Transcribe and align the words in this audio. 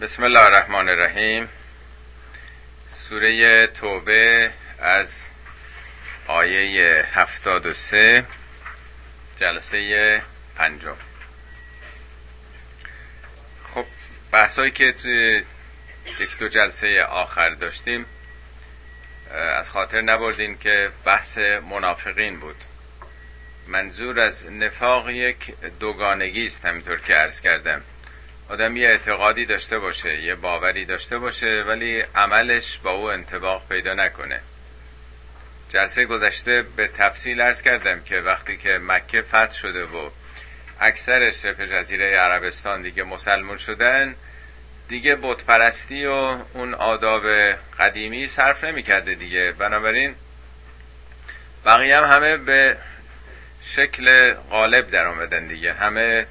بسم 0.00 0.24
الله 0.24 0.40
الرحمن 0.40 0.88
الرحیم. 0.88 1.48
سوره 2.88 3.66
توبه 3.66 4.50
از 4.78 5.26
آیه 6.26 7.04
هفتاد 7.12 7.66
و 7.66 7.74
سه 7.74 8.24
جلسه 9.36 10.22
پنجم. 10.56 10.96
خب 13.64 13.84
بحثایی 14.32 14.70
که 14.70 14.92
توی 14.92 15.44
یک 16.20 16.38
دو 16.38 16.48
جلسه 16.48 17.04
آخر 17.04 17.50
داشتیم 17.50 18.06
از 19.30 19.70
خاطر 19.70 20.00
نبردین 20.00 20.58
که 20.58 20.90
بحث 21.04 21.38
منافقین 21.38 22.40
بود. 22.40 22.56
منظور 23.66 24.20
از 24.20 24.46
نفاق 24.46 25.10
یک 25.10 25.54
دوگانگی 25.80 26.46
است 26.46 26.64
همینطور 26.64 27.00
که 27.00 27.14
عرض 27.14 27.40
کردم. 27.40 27.82
آدم 28.48 28.76
یه 28.76 28.88
اعتقادی 28.88 29.46
داشته 29.46 29.78
باشه 29.78 30.22
یه 30.22 30.34
باوری 30.34 30.84
داشته 30.84 31.18
باشه 31.18 31.64
ولی 31.66 32.00
عملش 32.00 32.78
با 32.78 32.90
او 32.90 33.10
انتباق 33.10 33.68
پیدا 33.68 33.94
نکنه. 33.94 34.40
جلسه 35.68 36.04
گذشته 36.04 36.62
به 36.76 36.88
تفصیل 36.88 37.40
ارز 37.40 37.62
کردم 37.62 38.00
که 38.00 38.20
وقتی 38.20 38.56
که 38.56 38.78
مکه 38.82 39.22
فتح 39.22 39.52
شده 39.52 39.84
و 39.84 40.10
اکثر 40.80 41.22
اشرف 41.22 41.60
جزیره 41.60 42.16
عربستان 42.16 42.82
دیگه 42.82 43.02
مسلمون 43.02 43.58
شدن 43.58 44.14
دیگه 44.88 45.16
بتپرستی 45.16 46.06
و 46.06 46.38
اون 46.54 46.74
آداب 46.74 47.26
قدیمی 47.78 48.28
صرف 48.28 48.64
نمی 48.64 48.82
کرده 48.82 49.14
دیگه. 49.14 49.52
بنابراین 49.52 50.14
بقیه 51.64 51.98
هم 51.98 52.04
همه 52.04 52.36
به 52.36 52.76
شکل 53.62 54.32
غالب 54.32 54.90
در 54.90 55.06
آمدن 55.06 55.46
دیگه. 55.46 55.72
همه 55.72 56.26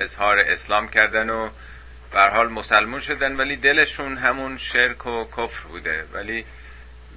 اظهار 0.00 0.38
اسلام 0.38 0.88
کردن 0.88 1.30
و 1.30 1.50
بر 2.12 2.30
حال 2.30 2.48
مسلمون 2.48 3.00
شدن 3.00 3.36
ولی 3.36 3.56
دلشون 3.56 4.16
همون 4.16 4.58
شرک 4.58 5.06
و 5.06 5.24
کفر 5.24 5.68
بوده. 5.68 6.04
ولی 6.12 6.44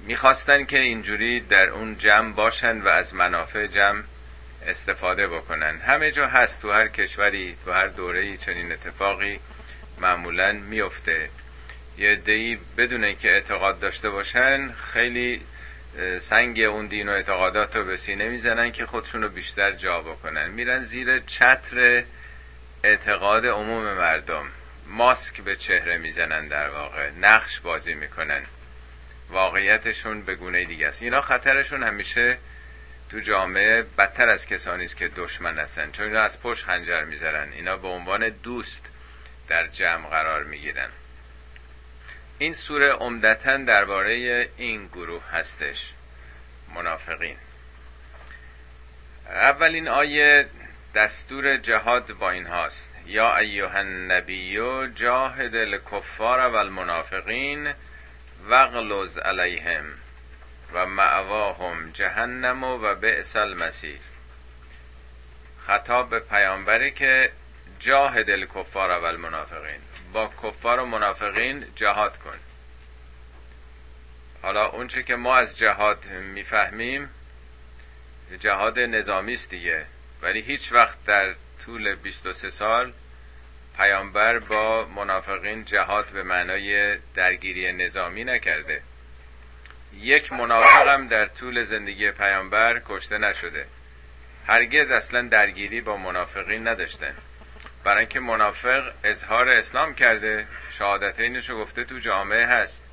می‌خواستن 0.06 0.64
که 0.64 0.78
اینجوری 0.78 1.40
در 1.40 1.68
اون 1.68 1.98
جمع 1.98 2.32
باشن 2.32 2.80
و 2.80 2.88
از 2.88 3.14
منافع 3.14 3.66
جمع 3.66 4.02
استفاده 4.66 5.26
بکنن. 5.26 5.78
همه 5.78 6.10
جا 6.10 6.26
هست 6.26 6.62
تو 6.62 6.72
هر 6.72 6.88
کشوری 6.88 7.56
تو 7.64 7.72
هر 7.72 7.86
دوره 7.86 8.36
چنین 8.36 8.72
اتفاقی 8.72 9.40
معمولا 9.98 10.52
میفته 10.52 11.28
یه 11.98 12.16
دی 12.16 12.58
بدون 12.76 13.14
که 13.14 13.30
اعتقاد 13.30 13.80
داشته 13.80 14.10
باشن 14.10 14.72
خیلی 14.72 15.40
سنگ 16.20 16.60
اون 16.60 16.86
دین 16.86 17.08
و 17.08 17.12
اعتقادات 17.12 17.76
رو 17.76 17.84
به 17.84 17.96
سینه 17.96 18.28
می‌زنن 18.28 18.72
که 18.72 18.86
خودشون 18.86 19.22
رو 19.22 19.28
بیشتر 19.28 19.72
جا 19.72 20.00
بکنن. 20.00 20.48
میرن 20.50 20.82
زیر 20.82 21.18
چتر 21.18 22.04
اعتقاد 22.84 23.46
عموم 23.46 23.82
مردم. 23.94 24.48
ماسک 24.86 25.40
به 25.40 25.56
چهره 25.56 25.98
می‌زنن 25.98 26.48
در 26.48 26.68
واقع. 26.68 27.10
نقش 27.10 27.60
بازی 27.60 27.94
می‌کنن. 27.94 28.46
واقعیتشون 29.28 30.22
به 30.22 30.34
گونه 30.34 30.64
دیگه 30.64 30.88
است. 30.88 31.02
اینا 31.02 31.20
خطرشون 31.20 31.82
همیشه 31.82 32.38
تو 33.10 33.20
جامعه 33.20 33.82
بدتر 33.82 34.28
از 34.28 34.46
کسانی 34.46 34.84
است 34.84 34.96
که 34.96 35.08
دشمن 35.08 35.58
هستن. 35.58 35.90
چون 35.90 36.06
اینا 36.06 36.20
از 36.20 36.40
پشت 36.40 36.64
خنجر 36.64 37.04
می‌زنن. 37.04 37.52
اینا 37.52 37.76
به 37.76 37.88
عنوان 37.88 38.28
دوست 38.28 38.86
در 39.48 39.66
جمع 39.66 40.08
قرار 40.08 40.44
می‌گیرن. 40.44 40.88
این 42.38 42.54
سوره 42.54 42.92
عمدتا 42.92 43.56
درباره 43.56 44.48
این 44.56 44.86
گروه 44.86 45.30
هستش. 45.30 45.92
منافقین. 46.74 47.36
اولین 49.26 49.88
آیه 49.88 50.46
دستور 50.94 51.56
جهاد 51.56 52.12
با 52.12 52.30
این 52.30 52.46
هاست. 52.46 52.90
یا 53.06 53.36
ایوه 53.36 53.76
النبی 53.76 54.58
جاهد 54.94 55.56
الکفار 55.56 56.40
و 56.40 56.54
المنافقین 56.54 57.74
وغلظ 58.48 59.18
علیهم 59.18 59.84
و 60.72 60.86
معواهم 60.86 61.90
جهنم 61.90 62.64
و 62.64 62.94
بئس 62.94 63.36
المسیر 63.36 64.00
خطاب 65.66 66.10
به 66.10 66.20
پیامبری 66.20 66.90
که 66.90 67.32
جاهد 67.78 68.30
الکفار 68.30 68.90
و 68.90 69.04
المنافقین 69.04 69.80
با 70.12 70.32
کفار 70.42 70.80
و 70.80 70.86
منافقین 70.86 71.66
جهاد 71.76 72.18
کن. 72.18 72.38
حالا 74.42 74.66
اونچه 74.66 75.02
که 75.02 75.16
ما 75.16 75.36
از 75.36 75.58
جهاد 75.58 76.06
می‌فهمیم 76.06 77.10
جهاد 78.40 78.78
نظامی 78.78 79.32
است 79.32 79.50
دیگه. 79.50 79.86
ولی 80.24 80.40
هیچ 80.40 80.72
وقت 80.72 81.04
در 81.06 81.34
طول 81.64 81.94
23 81.94 82.50
سال 82.50 82.92
پیامبر 83.76 84.38
با 84.38 84.86
منافقین 84.86 85.64
جهاد 85.64 86.06
به 86.06 86.22
معنای 86.22 86.98
درگیری 87.14 87.72
نظامی 87.72 88.24
نکرده. 88.24 88.82
یک 89.96 90.32
منافق 90.32 90.88
هم 90.88 91.08
در 91.08 91.26
طول 91.26 91.64
زندگی 91.64 92.10
پیامبر 92.10 92.82
کشته 92.86 93.18
نشده. 93.18 93.66
هرگز 94.46 94.90
اصلا 94.90 95.22
درگیری 95.22 95.80
با 95.80 95.96
منافقین 95.96 96.68
نداشتن 96.68 97.14
برای 97.84 98.00
اینکه 98.00 98.20
منافق 98.20 98.92
اظهار 99.04 99.48
اسلام 99.48 99.94
کرده 99.94 100.46
شهادتینش 100.70 101.50
رو 101.50 101.58
گفته 101.58 101.84
تو 101.84 101.98
جامعه 101.98 102.46
هست. 102.46 102.83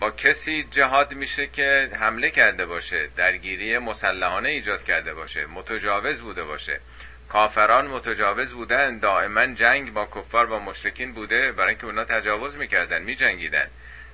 با 0.00 0.10
کسی 0.10 0.62
جهاد 0.70 1.14
میشه 1.14 1.46
که 1.46 1.90
حمله 2.00 2.30
کرده 2.30 2.66
باشه 2.66 3.08
درگیری 3.16 3.78
مسلحانه 3.78 4.48
ایجاد 4.48 4.84
کرده 4.84 5.14
باشه 5.14 5.46
متجاوز 5.46 6.22
بوده 6.22 6.44
باشه. 6.44 6.80
کافران 7.28 7.86
متجاوز 7.86 8.54
بودن 8.54 8.98
دائما 8.98 9.46
جنگ 9.46 9.92
با 9.92 10.06
کفار 10.06 10.46
با 10.46 10.58
مشرکین 10.58 11.12
بوده 11.12 11.52
برای 11.52 11.68
اینکه 11.68 11.86
اونا 11.86 12.04
تجاوز 12.04 12.56
می‌کردن 12.56 13.02
میجنگیدن. 13.02 13.66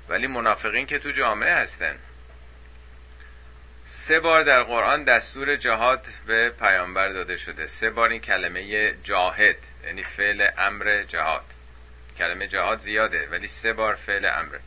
ولی 0.08 0.26
منافقین 0.26 0.86
که 0.86 0.98
تو 0.98 1.10
جامعه 1.10 1.54
هستن. 1.54 1.98
سه 3.86 4.20
بار 4.20 4.42
در 4.42 4.62
قرآن 4.62 5.04
دستور 5.04 5.56
جهاد 5.56 6.06
به 6.26 6.48
پیامبر 6.50 7.08
داده 7.08 7.36
شده. 7.36 7.66
سه 7.66 7.90
بار 7.90 8.08
این 8.08 8.20
کلمه 8.20 8.94
جاهد 9.04 9.56
یعنی 9.84 10.02
فعل 10.02 10.48
امر 10.58 11.02
جهاد. 11.08 11.44
کلمه 12.18 12.48
جهاد 12.48 12.78
زیاده 12.78 13.28
ولی 13.30 13.46
سه 13.46 13.72
بار 13.72 13.94
فعل 13.94 14.24
امره 14.24 14.60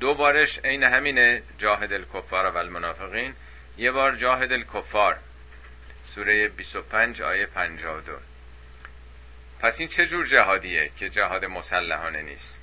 دو 0.00 0.14
بارش 0.14 0.58
عین 0.58 0.82
همینه 0.82 1.42
جاهد 1.58 1.92
الکفار 1.92 2.46
و 2.46 2.56
المنافقین. 2.56 3.34
یه 3.78 3.90
بار 3.90 4.14
جاهد 4.14 4.52
الکفار 4.52 5.18
سوره 6.02 6.48
25 6.48 7.22
آیه 7.22 7.46
52 7.46 8.12
پس 9.60 9.80
این 9.80 9.88
چه 9.88 10.06
جور 10.06 10.26
جهادیه 10.26 10.90
که 10.96 11.08
جهاد 11.08 11.44
مسلحانه 11.44 12.22
نیست؟ 12.22 12.58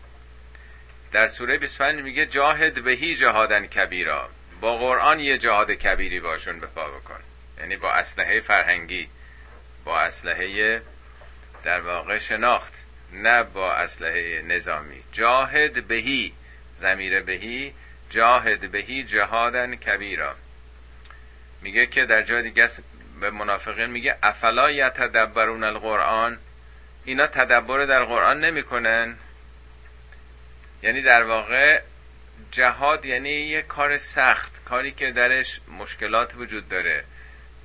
در 1.12 1.28
سوره 1.28 1.58
25 1.58 2.02
میگه 2.02 2.26
جاهد 2.26 2.84
بهی 2.84 3.16
جهادن 3.16 3.66
کبیرا. 3.66 4.30
با 4.62 4.78
قرآن 4.78 5.20
یه 5.20 5.38
جهاد 5.38 5.72
کبیری 5.72 6.20
باشون 6.20 6.60
به 6.60 6.68
پا 6.68 6.90
بکن. 6.90 7.20
یعنی 7.58 7.78
با 7.78 7.92
اسلحه 7.92 8.42
فرهنگی 8.42 9.10
با 9.86 10.00
اسلحه 10.00 10.82
در 11.64 11.82
واقع 11.82 12.18
شناخت 12.18 12.74
نه 13.12 13.44
با 13.44 13.74
اسلحه 13.74 14.42
نظامی. 14.42 15.04
جاهد 15.12 15.88
بهی. 15.88 16.34
زمیر 16.78 17.22
بهی 17.22 17.74
جاهد 18.10 18.72
بهی 18.72 19.04
جهادن 19.04 19.76
کبیرا. 19.76 20.36
میگه 21.62 21.86
که 21.86 22.06
در 22.06 22.22
جای 22.22 22.42
دیگه 22.42 22.70
به 23.20 23.30
منافقین 23.30 23.86
میگه 23.86 24.18
افلا 24.24 24.72
یتدبرون 24.72 25.64
القرآن؟ 25.64 26.38
اینا 27.06 27.28
تدبر 27.28 27.86
در 27.86 28.04
قرآن 28.04 28.46
نمی‌کنن. 28.46 29.18
یعنی 30.84 31.02
در 31.02 31.24
واقع 31.24 31.82
جهاد 32.52 33.06
یعنی 33.06 33.30
یه 33.30 33.62
کار 33.62 33.98
سخت 33.98 34.64
کاری 34.66 34.92
که 34.92 35.12
درش 35.12 35.62
مشکلات 35.80 36.36
وجود 36.36 36.70
داره 36.70 37.04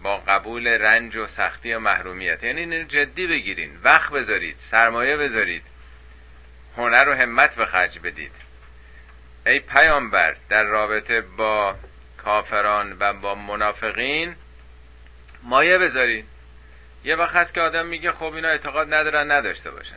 با 0.02 0.18
قبول 0.18 0.68
رنج 0.68 1.16
و 1.16 1.26
سختی 1.26 1.74
و 1.74 1.78
محرومیت. 1.78 2.44
یعنی 2.44 2.60
اینو 2.60 2.82
جدی 2.82 3.26
بگیرین 3.26 3.78
وقت 3.82 4.12
بذارید 4.12 4.56
سرمایه 4.58 5.16
بذارید 5.16 5.62
هنر 6.76 7.08
و 7.08 7.15
همت 7.15 7.56
به 7.56 7.66
خرج 7.66 7.98
بدید. 7.98 8.32
ای 9.47 9.60
پیامبر 9.60 10.36
در 10.48 10.65
رابطه 10.65 11.21
با 11.21 11.77
کافران 12.18 12.97
و 13.00 13.12
با 13.12 13.34
منافقین 13.34 14.36
مایه 15.42 15.78
بذارید 15.78 16.27
یه 17.04 17.16
وقت 17.16 17.36
هست 17.36 17.54
که 17.54 17.60
آدم 17.60 17.86
میگه 17.86 18.12
خب 18.12 18.34
اینا 18.34 18.48
اعتقاد 18.48 18.94
ندارن 18.94 19.30
نداشته 19.30 19.71
باشن. 19.71 19.97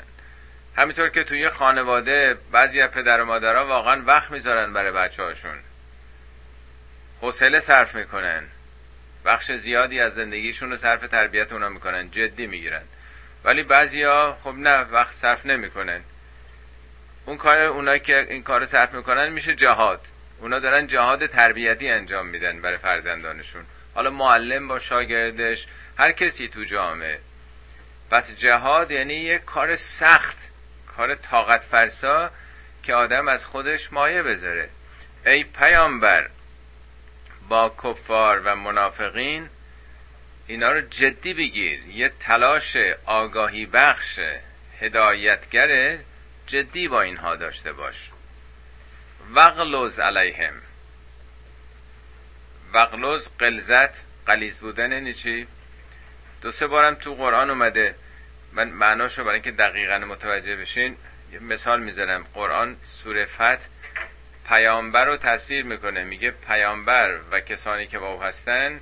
همینطور 0.78 1.10
که 1.10 1.24
توی 1.24 1.50
خانواده 1.50 2.38
بعضی 2.52 2.82
از 2.82 2.92
پدر 2.92 3.22
و 3.22 3.26
مادرها 3.26 3.66
واقعا 3.66 4.04
وقت 4.06 4.32
می‌ذارن 4.32 4.74
برای 4.74 4.92
بچه 4.92 5.24
هاشون 5.24 5.58
حوصله 7.22 7.60
صرف 7.60 7.96
می‌کنن. 7.96 8.44
بخش 9.26 9.52
زیادی 9.52 10.00
از 10.00 10.14
زندگیشون 10.14 10.70
رو 10.70 10.78
صرف 10.78 11.08
تربیت 11.08 11.52
اونا 11.52 11.70
می‌کنن. 11.70 12.12
جدی 12.12 12.48
می‌گیرن. 12.48 12.84
ولی 13.44 13.64
بعضیا 13.64 14.38
خب 14.44 14.54
نه 14.58 14.82
وقت 14.82 15.16
صرف 15.16 15.46
نمی‌کنن. 15.46 16.02
اون 17.26 17.38
کار 17.38 17.60
اونایی 17.60 18.00
که 18.00 18.28
این 18.30 18.44
کار 18.44 18.66
صرف 18.66 18.94
می‌کنن 18.94 19.30
میشه 19.30 19.56
جهاد. 19.56 20.02
اونا 20.40 20.60
دارن 20.60 20.88
جهاد 20.88 21.26
تربیتی 21.26 21.90
انجام 21.90 22.28
میدن 22.28 22.62
برای 22.62 22.78
فرزندانشون. 22.78 23.66
حالا 23.94 24.10
معلم 24.10 24.68
با 24.68 24.80
شاگردش 24.80 25.68
هر 25.98 26.12
کسی 26.12 26.48
تو 26.48 26.64
جامعه. 26.64 27.20
پس 28.12 28.36
جهاد 28.36 28.92
یعنی 28.92 29.14
یه 29.14 29.38
کار 29.38 29.76
سخت 29.76 30.38
کار 30.98 31.16
طاقت 31.16 31.62
فرسا 31.62 32.32
که 32.84 32.94
آدم 32.94 33.28
از 33.28 33.46
خودش 33.46 33.94
مایه 33.94 34.24
بذاره. 34.24 34.70
ای 35.26 35.44
پیامبر 35.44 36.30
با 37.50 37.76
کفار 37.84 38.42
و 38.46 38.56
منافقین 38.56 39.50
اینا 40.48 40.72
رو 40.72 40.82
جدی 40.82 41.34
بگیر. 41.34 41.80
یه 41.88 42.12
تلاش 42.20 42.78
آگاهی 43.06 43.66
بخش 43.66 44.20
هدایتگر 44.80 45.98
جدی 46.48 46.88
با 46.88 47.02
اینها 47.02 47.36
داشته 47.36 47.74
باش. 47.74 48.12
وغلوز 49.34 50.00
علیهم. 50.00 50.54
وغلوز 52.74 53.30
قلزت 53.40 54.02
قلیز 54.26 54.60
بودن 54.62 54.92
یعنی 54.92 55.14
چی؟ 55.14 55.48
دو 56.42 56.52
سه 56.52 56.68
بارم 56.68 56.96
تو 56.96 57.16
قرآن 57.16 57.50
اومده. 57.50 57.96
من 58.54 58.70
معناشو 58.70 59.24
برای 59.24 59.34
اینکه 59.34 59.52
دقیقا 59.52 59.98
متوجه 59.98 60.56
بشین 60.56 60.98
یه 61.32 61.40
مثال 61.40 61.82
می‌زنم. 61.82 62.26
قرآن 62.34 62.78
سوره 62.86 63.26
فتح 63.26 63.66
پیامبر 64.48 65.06
رو 65.06 65.18
تصویر 65.18 65.66
می‌کنه. 65.66 66.04
میگه 66.04 66.32
پیامبر 66.32 67.20
و 67.32 67.40
کسانی 67.40 67.88
که 67.88 68.00
با 68.00 68.14
او 68.14 68.24
هستن 68.24 68.80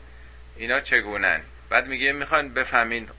اینا 0.55 0.79
چگونن؟ 0.79 1.41
بعد 1.69 1.87
میگه 1.87 2.11
می‌خوان 2.11 2.53
بفهمین 2.53 3.09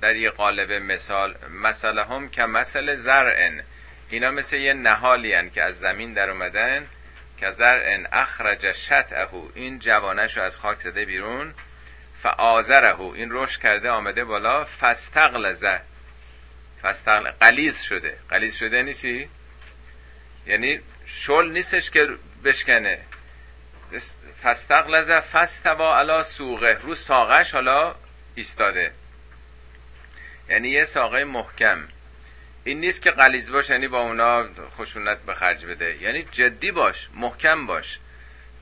در 0.00 0.16
یه 0.16 0.30
قالب 0.30 0.72
مثال 0.72 1.34
مسئله 1.62 2.04
هم 2.04 2.28
که 2.28 2.44
مسئله 2.44 2.96
زرعن 2.96 3.62
اینا 4.10 4.30
مثل 4.30 4.56
یه 4.56 4.72
نهالی 4.72 5.50
که 5.50 5.62
از 5.62 5.78
زمین 5.78 6.12
در 6.12 6.30
اومدن 6.30 6.86
که 7.38 7.50
زرعن 7.50 8.06
اخرج 8.12 8.72
شطعه 8.72 9.28
این 9.54 9.78
جوانش 9.78 10.36
رو 10.36 10.42
از 10.42 10.56
خاک 10.56 10.80
زده 10.80 11.04
بیرون 11.04 11.54
فآزره 12.22 13.00
این 13.00 13.28
رشد 13.32 13.60
کرده 13.60 13.90
آمده 13.90 14.24
بالا 14.24 14.64
فستغلزه 14.64 15.80
فستغل 16.84 17.30
قلیز 17.30 17.82
شده. 17.82 18.18
قلیز 18.30 18.56
شده 18.56 18.76
یعنی 18.76 18.94
چی؟ 18.94 19.28
یعنی 20.46 20.80
شل 21.06 21.50
نیستش 21.50 21.90
که 21.90 22.08
بشکنه. 22.44 23.00
فستغلزه 24.42 25.20
فستوا 25.20 25.98
علا 25.98 26.22
سوقه. 26.22 26.78
رو 26.82 26.94
ساقش 26.94 27.54
حالا 27.54 27.94
ایستاده. 28.34 28.92
یعنی 30.48 30.68
یه 30.68 30.84
ساقه 30.84 31.24
محکم. 31.24 31.88
این 32.64 32.80
نیست 32.80 33.02
که 33.02 33.10
قلیز 33.10 33.52
باش 33.52 33.70
یعنی 33.70 33.88
با 33.88 34.00
اونا 34.00 34.48
خشونت 34.78 35.18
به 35.18 35.34
خرج 35.34 35.66
بده. 35.66 36.02
یعنی 36.02 36.22
جدی 36.22 36.70
باش 36.70 37.08
محکم 37.14 37.66
باش. 37.66 37.98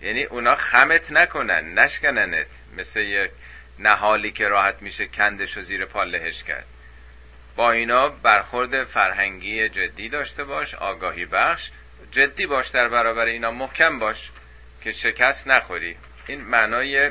یعنی 0.01 0.23
اونا 0.25 0.55
خمت 0.55 1.13
نکنن 1.13 1.79
نشکننت. 1.79 2.47
مثل 2.77 3.01
یک 3.01 3.31
نهالی 3.79 4.31
که 4.31 4.49
راحت 4.49 4.83
میشه 4.83 5.07
کندش 5.07 5.57
و 5.57 5.63
زیر 5.63 5.85
پا 5.85 6.05
لهش 6.05 6.43
کرد. 6.43 6.67
با 7.57 7.73
اینا 7.73 8.09
برخورد 8.09 8.85
فرهنگی 8.85 9.69
جدی 9.69 10.09
داشته 10.09 10.45
باش 10.45 10.75
آگاهی 10.75 11.27
بخش. 11.27 11.71
جدی 12.11 12.47
باش 12.47 12.69
در 12.69 12.89
برابر 12.89 13.27
اینا 13.27 13.51
محکم 13.51 13.99
باش 13.99 14.31
که 14.81 14.93
شکست 14.93 15.49
نخوری. 15.49 15.97
این 16.27 16.41
معنای 16.41 17.11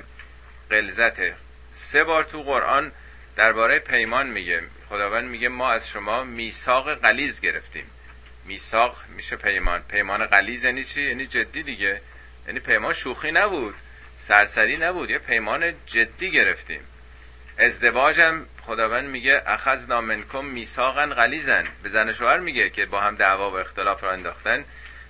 قلزته 0.69 1.35
سه 1.75 2.03
بار 2.03 2.23
تو 2.23 2.43
قرآن 2.43 2.91
درباره 3.35 3.79
پیمان 3.79 4.27
میگه. 4.27 4.63
خداوند 4.91 5.29
میگه 5.29 5.47
ما 5.47 5.71
از 5.71 5.89
شما 5.89 6.23
میثاق 6.23 6.93
قلیز 6.93 7.41
گرفتیم. 7.41 7.85
میثاق 8.45 9.03
میشه 9.15 9.35
پیمان. 9.35 9.81
پیمان 9.81 10.25
قلیز 10.25 10.63
یعنی 10.63 10.83
چی؟ 10.83 11.01
یعنی 11.01 11.25
جدی 11.25 11.63
دیگه. 11.63 12.01
یعنی 12.47 12.59
پیمان 12.59 12.93
شوخی 12.93 13.31
نبود 13.31 13.75
سرسری 14.19 14.77
نبود 14.77 15.09
یه 15.09 15.17
پیمان 15.17 15.73
جدی 15.85 16.31
گرفتیم. 16.31 16.81
ازدواجم 17.57 18.45
خداوند 18.61 19.09
میگه 19.09 19.43
اخذ 19.45 19.87
نامنکم 19.87 20.45
میثاقا 20.45 21.05
غلیزن 21.05 21.67
به 21.83 21.89
زن 21.89 22.13
شوهر 22.13 22.39
میگه 22.39 22.69
که 22.69 22.85
با 22.85 23.01
هم 23.01 23.15
دعوا 23.15 23.51
و 23.51 23.55
اختلاف 23.55 24.03
را 24.03 24.11
انداختن. 24.11 24.65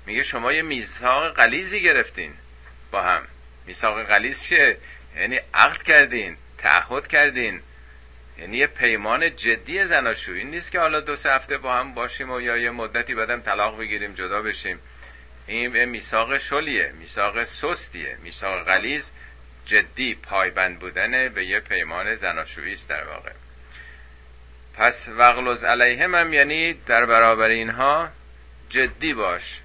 میگه 0.05 0.23
شما 0.23 0.53
یه 0.53 0.61
میثاق 0.61 1.33
غلیزی 1.33 1.81
گرفتین 1.81 2.33
با 2.91 3.01
هم. 3.01 3.21
میثاق 3.65 4.03
غلیز 4.03 4.43
چیه؟ 4.43 4.77
یعنی 5.15 5.39
عقد 5.53 5.83
کردین 5.83 6.37
تعهد 6.57 7.07
کردین. 7.07 7.61
یعنی 8.41 8.57
یه 8.57 8.67
پیمان 8.67 9.35
جدی 9.35 9.85
زناشویی 9.85 10.43
نیست 10.43 10.71
که 10.71 10.79
حالا 10.79 10.99
دو 10.99 11.15
سه 11.15 11.31
هفته 11.31 11.57
با 11.57 11.75
هم 11.75 11.93
باشیم 11.93 12.31
و 12.31 12.41
یا 12.41 12.57
یه 12.57 12.71
مدتی 12.71 13.15
بعدم 13.15 13.41
طلاق 13.41 13.79
بگیریم 13.79 14.13
جدا 14.13 14.41
بشیم. 14.41 14.79
این 15.47 15.85
میثاق 15.85 16.37
شلیه 16.37 16.91
میثاق 16.99 17.43
سستیه 17.43 18.17
میثاق 18.23 18.63
غلیز 18.63 19.11
جدی 19.65 20.15
پایبند 20.15 20.79
بودن 20.79 21.29
به 21.29 21.45
یه 21.45 21.59
پیمان 21.59 22.15
زناشویی 22.15 22.73
است 22.73 22.89
در 22.89 23.03
واقع. 23.03 23.31
پس 24.73 25.09
وغلوز 25.17 25.63
علیهم 25.63 26.15
هم 26.15 26.33
یعنی 26.33 26.73
در 26.73 27.05
برابر 27.05 27.49
اینها 27.49 28.09
جدی 28.69 29.13
باش. 29.13 29.61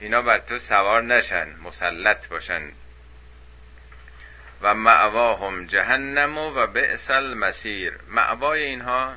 اینا 0.00 0.22
بر 0.22 0.38
تو 0.38 0.58
سوار 0.58 1.02
نشن 1.02 1.48
مسلط 1.64 2.28
باشن. 2.28 2.62
و 4.64 4.74
معواهم 4.74 5.66
جهنم 5.66 6.38
و 6.38 6.66
بئس 6.66 7.10
المسیر 7.10 7.94
معوای 8.08 8.62
اینها 8.62 9.14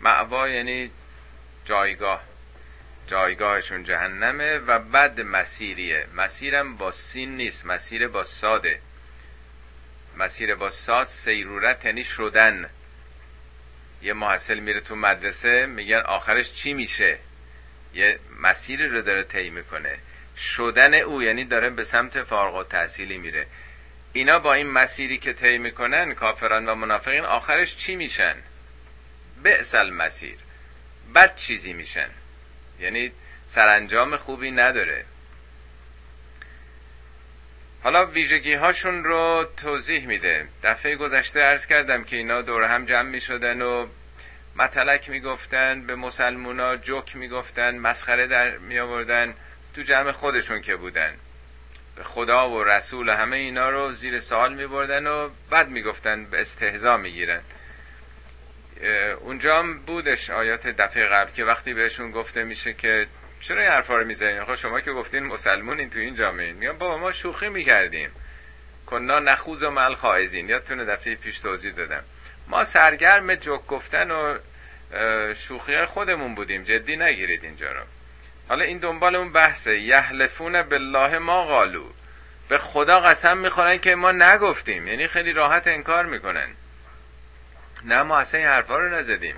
معوا 0.00 0.48
یعنی 0.48 0.90
جایگاه 1.64 2.22
جایگاهشون 3.06 3.84
جهنمه 3.84 4.58
و 4.58 4.78
بد 4.78 5.20
مسیریه. 5.20 6.06
مسیرم 6.14 6.76
با 6.76 6.90
سین 6.90 7.36
نیست 7.36 7.66
مسیر 7.66 8.08
با 8.08 8.24
ساده. 8.24 8.80
مسیر 10.16 10.54
با 10.54 10.70
ساد 10.70 11.06
سیرورت 11.06 11.84
یعنی 11.84 12.04
شدن. 12.04 12.70
یه 14.02 14.12
محصل 14.12 14.58
میره 14.58 14.80
تو 14.80 14.96
مدرسه 14.96 15.66
میگن 15.66 16.00
آخرش 16.00 16.52
چی 16.52 16.72
میشه؟ 16.72 17.18
یه 17.94 18.18
مسیری 18.40 18.88
رو 18.88 19.02
داره 19.02 19.24
طی 19.24 19.50
می‌کنه. 19.50 19.98
شدن 20.36 20.94
او 20.94 21.22
یعنی 21.22 21.44
داره 21.44 21.70
به 21.70 21.84
سمت 21.84 22.22
فارغ 22.22 22.54
و 22.54 22.64
تحصیلی 22.64 23.18
میره. 23.18 23.46
اینا 24.12 24.38
با 24.38 24.54
این 24.54 24.66
مسیری 24.66 25.18
که 25.18 25.32
طی 25.32 25.58
می‌کنن 25.58 26.14
کافران 26.14 26.68
و 26.68 26.74
منافقین 26.74 27.24
آخرش 27.24 27.76
چی 27.76 27.96
میشن؟ 27.96 28.34
بعث 29.42 29.74
مسیر 29.74 30.36
بد 31.14 31.36
چیزی 31.36 31.72
میشن. 31.72 32.08
یعنی 32.80 33.12
سرانجام 33.46 34.16
خوبی 34.16 34.50
نداره. 34.50 35.04
حالا 37.82 38.06
ویژگی 38.06 38.54
هاشون 38.54 39.04
رو 39.04 39.48
توضیح 39.56 40.06
میده. 40.06 40.48
دفعه 40.62 40.96
گذشته 40.96 41.40
ارز 41.40 41.66
کردم 41.66 42.04
که 42.04 42.16
اینا 42.16 42.42
دور 42.42 42.64
هم 42.64 42.86
جمع 42.86 43.08
می 43.08 43.20
شدن 43.20 43.62
و 43.62 43.86
مطلک 44.56 45.10
می‌گفتن 45.10 45.86
به 45.86 45.96
مسلمونا 45.96 46.76
جوک 46.76 47.16
می‌گفتن 47.16 47.78
مسخره 47.78 48.26
در 48.26 48.58
می 48.58 48.78
آوردن 48.78 49.34
تو 49.74 49.82
جمع 49.82 50.12
خودشون 50.12 50.60
که 50.60 50.76
بودن. 50.76 51.14
به 51.96 52.04
خدا 52.04 52.50
و 52.50 52.64
رسول 52.64 53.08
همه 53.08 53.36
اینا 53.36 53.70
رو 53.70 53.92
زیر 53.92 54.20
سوال 54.20 54.54
می 54.54 54.66
بردن 54.66 55.06
و 55.06 55.30
بعد 55.50 55.68
می‌گفتن 55.68 56.24
به 56.24 56.40
استهزا 56.40 56.96
می‌گیرن. 56.96 57.40
اونجا 59.20 59.58
هم 59.58 59.78
بودش 59.78 60.30
آیات 60.30 60.66
دفعه 60.66 61.06
قبل 61.06 61.30
که 61.30 61.44
وقتی 61.44 61.74
بهشون 61.74 62.10
گفته 62.10 62.44
میشه 62.44 62.72
که 62.72 63.06
چرا 63.40 63.60
این 63.60 63.70
حرفا 63.70 63.96
رو 63.96 64.04
می‌زنین؟ 64.04 64.44
خب 64.44 64.54
شما 64.54 64.80
که 64.80 64.92
گفتین 64.92 65.22
مسلمونین 65.22 65.90
تو 65.90 65.98
این 65.98 66.14
جامعه. 66.14 66.52
میگن 66.52 66.78
بابا 66.78 66.98
ما 66.98 67.12
شوخی 67.12 67.48
می‌کردیم. 67.48 68.10
کنا 68.86 69.18
نخوز 69.18 69.62
و 69.62 69.70
مل 69.70 69.94
خواهزین 69.94 70.48
یادتونه 70.48 70.84
دفعه 70.84 71.14
پیش 71.14 71.38
توضیح 71.38 71.72
دادم. 71.72 72.04
ما 72.48 72.64
سرگرم 72.64 73.34
جوک 73.34 73.66
گفتن 73.66 74.10
و 74.10 74.38
شوخی 75.34 75.84
خودمون 75.84 76.34
بودیم. 76.34 76.64
جدی 76.64 76.96
نگیرید 76.96 77.44
اینجا 77.44 77.72
رو. 77.72 77.82
حالا 78.48 78.64
این 78.64 78.78
دنبال 78.78 79.16
اون 79.16 79.32
بحثه. 79.32 79.78
یحلفون 79.78 80.62
بالله 80.62 81.18
ما 81.18 81.44
قالو. 81.44 81.84
به 82.48 82.58
خدا 82.58 83.00
قسم 83.00 83.36
می‌خورن 83.36 83.78
که 83.78 83.94
ما 83.94 84.12
نگفتیم. 84.12 84.88
یعنی 84.88 85.08
خیلی 85.08 85.32
راحت 85.32 85.66
انکار 85.66 86.06
می‌کنن. 86.06 86.48
نه 87.84 88.02
ما 88.02 88.18
اصلا 88.18 88.40
این 88.40 88.48
حرفا 88.48 88.78
رو 88.78 88.88
نزدیم. 88.88 89.36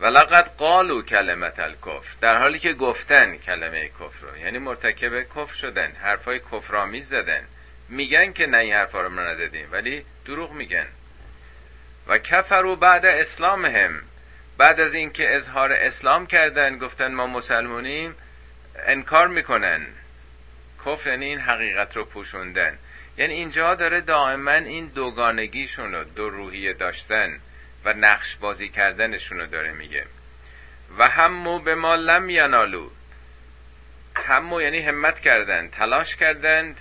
ولقد 0.00 0.56
قالو 0.58 1.02
کلمت 1.02 1.60
الکفر. 1.60 2.14
در 2.20 2.38
حالی 2.38 2.58
که 2.58 2.72
گفتن 2.72 3.36
کلمه 3.36 3.88
کفر 3.88 4.26
رو. 4.26 4.38
یعنی 4.38 4.58
مرتکب 4.58 5.22
کفر 5.22 5.54
شدن. 5.54 5.92
حرفای 6.02 6.40
کفرآمیز 6.52 7.08
زدن. 7.08 7.44
میگن 7.88 8.32
که 8.32 8.46
نه 8.46 8.58
این 8.58 8.74
حرفا 8.74 9.00
رو 9.00 9.08
نزدیم. 9.08 9.68
ولی 9.72 10.04
دروغ 10.24 10.52
میگن. 10.52 10.86
و 12.06 12.18
کفرو 12.18 12.76
بعد 12.76 13.06
اسلامهم. 13.06 14.02
بعد 14.58 14.80
از 14.80 14.94
اینکه 14.94 15.36
اظهار 15.36 15.72
اسلام 15.72 16.26
کردن 16.26 16.78
گفتن 16.78 17.14
ما 17.14 17.26
مسلمونیم 17.26 18.14
انکار 18.86 19.28
می‌کنن. 19.28 19.86
کفر 20.86 21.10
یعنی 21.10 21.24
این 21.24 21.38
حقیقت 21.38 21.96
رو 21.96 22.04
پوشوندن. 22.04 22.78
یعنی 23.18 23.34
اینجا 23.34 23.74
داره 23.74 24.00
دائما 24.00 24.50
این 24.50 24.86
دوگانگیشون 24.86 25.94
رو 25.94 26.04
دو 26.04 26.30
روحیه 26.30 26.72
داشتن 26.72 27.40
و 27.84 27.92
نقش 27.92 28.36
بازی 28.36 28.68
کردنشون 28.68 29.40
رو 29.40 29.46
داره 29.46 29.72
میگه. 29.72 30.06
و 30.98 31.08
همو 31.08 31.58
به 31.58 31.74
ما 31.74 31.94
لم 31.94 32.30
ینالو. 32.30 32.90
همو 34.16 34.62
یعنی 34.62 34.80
همت 34.80 35.20
کردند 35.20 35.70
تلاش 35.70 36.16
کردند 36.16 36.80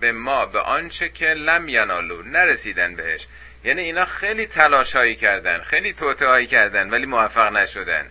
به 0.00 0.12
ما 0.12 0.46
به 0.46 0.60
آنچه 0.60 1.08
که 1.08 1.26
لم 1.26 1.68
ینالو 1.68 2.22
نرسیدن 2.22 2.96
بهش. 2.96 3.26
یعنی 3.64 3.80
اینا 3.80 4.04
خیلی 4.04 4.46
تلاش 4.46 4.96
هایی 4.96 5.16
کردن 5.16 5.62
خیلی 5.62 5.92
توته 5.92 6.26
هایی 6.26 6.46
کردن 6.46 6.90
ولی 6.90 7.06
موفق 7.06 7.52
نشدن. 7.52 8.10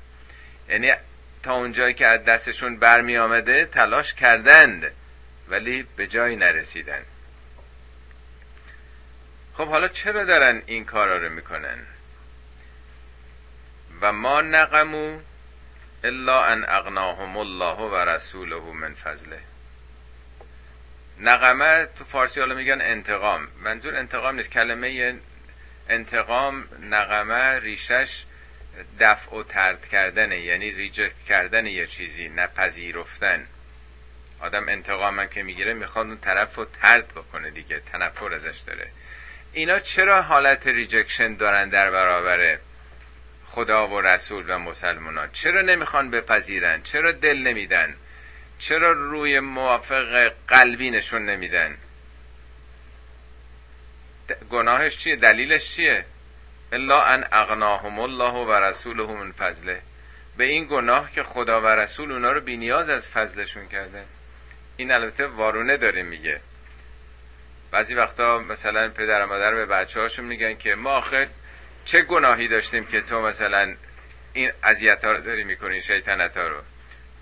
یعنی 0.69 0.93
تا 1.43 1.53
اونجایی 1.53 1.93
که 1.93 2.07
از 2.07 2.25
دستشون 2.25 2.77
برمی 2.77 3.17
آمده 3.17 3.65
تلاش 3.65 4.13
کردند 4.13 4.91
ولی 5.47 5.87
به 5.95 6.07
جایی 6.07 6.35
نرسیدن. 6.35 7.03
خب 9.53 9.67
حالا 9.67 9.87
چرا 9.87 10.23
دارن 10.23 10.61
این 10.65 10.85
کارا 10.85 11.17
رو 11.17 11.29
می‌کنن؟ 11.29 11.79
و 14.01 14.13
ما 14.13 14.41
نقمو 14.41 15.19
الا 16.03 16.43
ان 16.43 16.65
اغناهم 16.67 17.37
الله 17.37 17.77
و 17.77 17.95
رسوله 17.95 18.59
من 18.59 18.93
فضله. 18.93 19.39
نقمه 21.19 21.85
تو 21.85 22.03
فارسی 22.03 22.39
حالا 22.39 22.55
میگن 22.55 22.81
انتقام. 22.81 23.47
منظور 23.63 23.95
انتقام 23.95 24.35
نیست 24.35 24.51
کلمه 24.51 25.15
انتقام 25.89 26.67
نقمه 26.89 27.59
ریشش 27.59 28.23
دفع 28.99 29.35
و 29.35 29.43
ترد 29.43 29.87
کردنه 29.87 30.39
یعنی 30.39 30.71
ریجکت 30.71 31.23
کردن 31.27 31.65
یه 31.65 31.87
چیزی 31.87 32.29
نپذیرفتن 32.29 33.47
آدم 34.39 34.69
انتقام 34.69 35.19
هم 35.19 35.27
که 35.27 35.43
می‌گیره 35.43 35.73
می‌خواد 35.73 36.07
اون 36.07 36.17
طرف 36.17 36.55
رو 36.55 36.65
ترد 36.65 37.07
بکنه 37.07 37.49
دیگه 37.49 37.79
تنفر 37.79 38.33
ازش 38.33 38.59
داره. 38.59 38.87
اینا 39.53 39.79
چرا 39.79 40.21
حالت 40.21 40.67
ریجکشن 40.67 41.35
دارن 41.35 41.69
در 41.69 41.91
برابر 41.91 42.57
خدا 43.45 43.87
و 43.87 44.01
رسول 44.01 44.45
و 44.47 44.57
مسلمان 44.57 45.29
چرا 45.33 45.61
نمی‌خوان 45.61 46.11
بپذیرن؟ 46.11 46.81
چرا 46.81 47.11
دل 47.11 47.37
نمیدن؟ 47.37 47.95
چرا 48.59 48.91
روی 48.91 49.39
موافق 49.39 50.31
قلبی 50.47 50.91
نشون 50.91 51.25
نمیدن؟ 51.25 51.77
گناهش 54.49 54.97
چیه؟ 54.97 55.15
دلیلش 55.15 55.75
چیه؟ 55.75 56.05
الا 56.71 57.01
ان 57.01 57.25
اغناهم 57.31 57.99
الله 57.99 58.33
و 58.33 58.51
رسوله 58.51 59.05
من 59.05 59.31
فضله. 59.31 59.81
به 60.37 60.43
این 60.43 60.65
گناه 60.65 61.11
که 61.11 61.23
خدا 61.23 61.61
و 61.61 61.67
رسول 61.67 62.11
اونا 62.11 62.31
رو 62.31 62.41
بینیاز 62.41 62.89
از 62.89 63.09
فضلشون 63.09 63.67
کرده 63.67 64.03
این 64.77 64.91
البته 64.91 65.27
وارونه 65.27 65.77
داره 65.77 66.03
میگه. 66.03 66.39
بعضی 67.71 67.95
وقتا 67.95 68.39
مثلا 68.39 68.89
پدر 68.89 69.25
و 69.25 69.27
مادر 69.27 69.55
به 69.55 69.65
بچه 69.65 69.99
هاشون 69.99 70.25
میگن 70.25 70.57
که 70.57 70.75
ما 70.75 70.89
آخر 70.89 71.27
چه 71.85 72.01
گناهی 72.01 72.47
داشتیم 72.47 72.85
که 72.85 73.01
تو 73.01 73.21
مثلا 73.21 73.75
این 74.33 74.51
اذیت 74.63 75.05
ها 75.05 75.11
رو 75.11 75.21
داری 75.21 75.43
می‌کنی 75.43 75.81
شیطنت 75.81 76.37
ها 76.37 76.47
رو. 76.47 76.61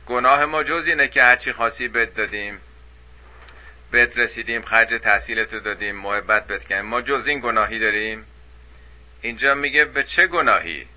گناه 0.05 0.45
ما 0.45 0.63
جز 0.63 0.87
اینه 0.87 1.07
که 1.07 1.23
هرچی 1.23 1.53
خاصی 1.53 1.87
بد 1.87 2.13
دادیم. 2.13 2.61
بهت 3.91 4.17
رسیدیم 4.17 4.61
خرج 4.61 4.89
تحصیلتو 4.89 5.59
دادیم 5.59 5.95
محبت 5.95 6.47
بهت 6.47 6.65
کردیم. 6.65 6.85
ما 6.85 7.01
جز 7.01 7.27
این 7.27 7.39
گناهی 7.39 7.79
داریم. 7.79 8.25
اینجا 9.21 9.55
میگه 9.55 9.85
به 9.85 10.03
چه 10.03 10.27
گناهی؟ 10.27 10.87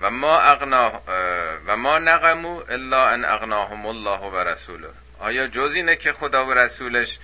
و 0.00 0.10
ما 0.10 0.40
اغنا 0.40 1.02
و 1.66 1.76
ما 1.76 1.98
نقمو 1.98 2.62
الا 2.68 3.08
ان 3.08 3.24
اغناهم 3.24 3.86
الله 3.86 4.20
و 4.20 4.36
رسوله. 4.36 4.88
آیا 5.18 5.46
جز 5.46 5.74
اینه 5.74 5.96
که 5.96 6.12
خدا 6.12 6.46
و 6.46 6.54
رسولش 6.54 7.18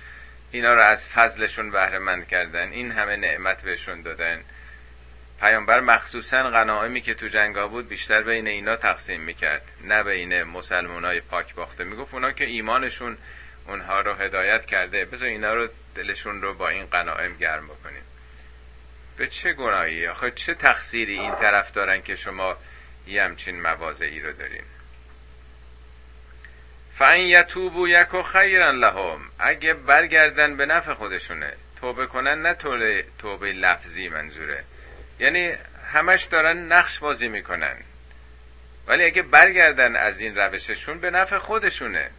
اینا 0.51 0.73
رو 0.73 0.81
از 0.81 1.07
فضلشون 1.07 1.71
بهره 1.71 1.99
مند 1.99 2.27
کردن؟ 2.27 2.71
این 2.71 2.91
همه 2.91 3.15
نعمت 3.15 3.61
بهشون 3.61 4.01
دادن. 4.01 4.43
پیامبر 5.39 5.79
مخصوصا 5.79 6.43
غنائمی 6.43 7.01
که 7.01 7.13
تو 7.13 7.27
جنگا 7.27 7.67
بود 7.67 7.87
بیشتر 7.87 8.21
بین 8.21 8.47
اینا 8.47 8.75
تقسیم 8.75 9.21
می‌کرد. 9.21 9.71
نه 9.83 10.03
بین 10.03 10.43
مسلمان 10.43 11.05
های 11.05 11.21
پاک 11.21 11.55
باخته. 11.55 11.83
می‌گفت 11.83 12.13
اونا 12.13 12.31
که 12.31 12.45
ایمانشون 12.45 13.17
اونها 13.67 14.01
رو 14.01 14.13
هدایت 14.13 14.65
کرده. 14.65 15.05
بذار 15.05 15.29
اینا 15.29 15.53
رو 15.53 15.67
دلشون 15.95 16.41
رو 16.41 16.53
با 16.53 16.69
این 16.69 16.85
غنائم 16.85 17.37
گرم 17.37 17.67
بکنیم. 17.67 18.03
به 19.17 19.27
چه 19.27 19.53
گناهی؟ 19.53 20.07
آخه 20.07 20.31
چه 20.31 20.53
تقصیری 20.53 21.19
این 21.19 21.35
طرف 21.35 21.71
دارن 21.71 22.01
که 22.01 22.15
شما 22.15 22.57
یه 23.07 23.23
همچین 23.23 23.61
مواضعی 23.61 24.19
رو 24.19 24.33
دارین؟ 24.33 24.63
فان 26.93 27.17
یتوبو 27.17 27.87
یک 27.87 28.13
و 28.13 28.23
خیرن 28.23 28.75
لهم. 28.75 29.21
اگه 29.39 29.73
برگردن 29.73 30.57
به 30.57 30.65
نفع 30.65 30.93
خودشونه. 30.93 31.53
توبه 31.81 32.07
کنن 32.07 32.41
نه 32.41 32.53
توبه 33.19 33.53
لفظی 33.53 34.09
منظوره. 34.09 34.63
یعنی 35.19 35.53
همش 35.93 36.23
دارن 36.23 36.57
نقش 36.57 36.99
بازی 36.99 37.27
می‌کنن. 37.27 37.75
ولی 38.87 39.03
اگه 39.03 39.21
برگردن 39.21 39.95
از 39.95 40.19
این 40.19 40.35
روششون 40.35 40.99
به 40.99 41.09
نفع 41.09 41.37
خودشونه. 41.37 42.09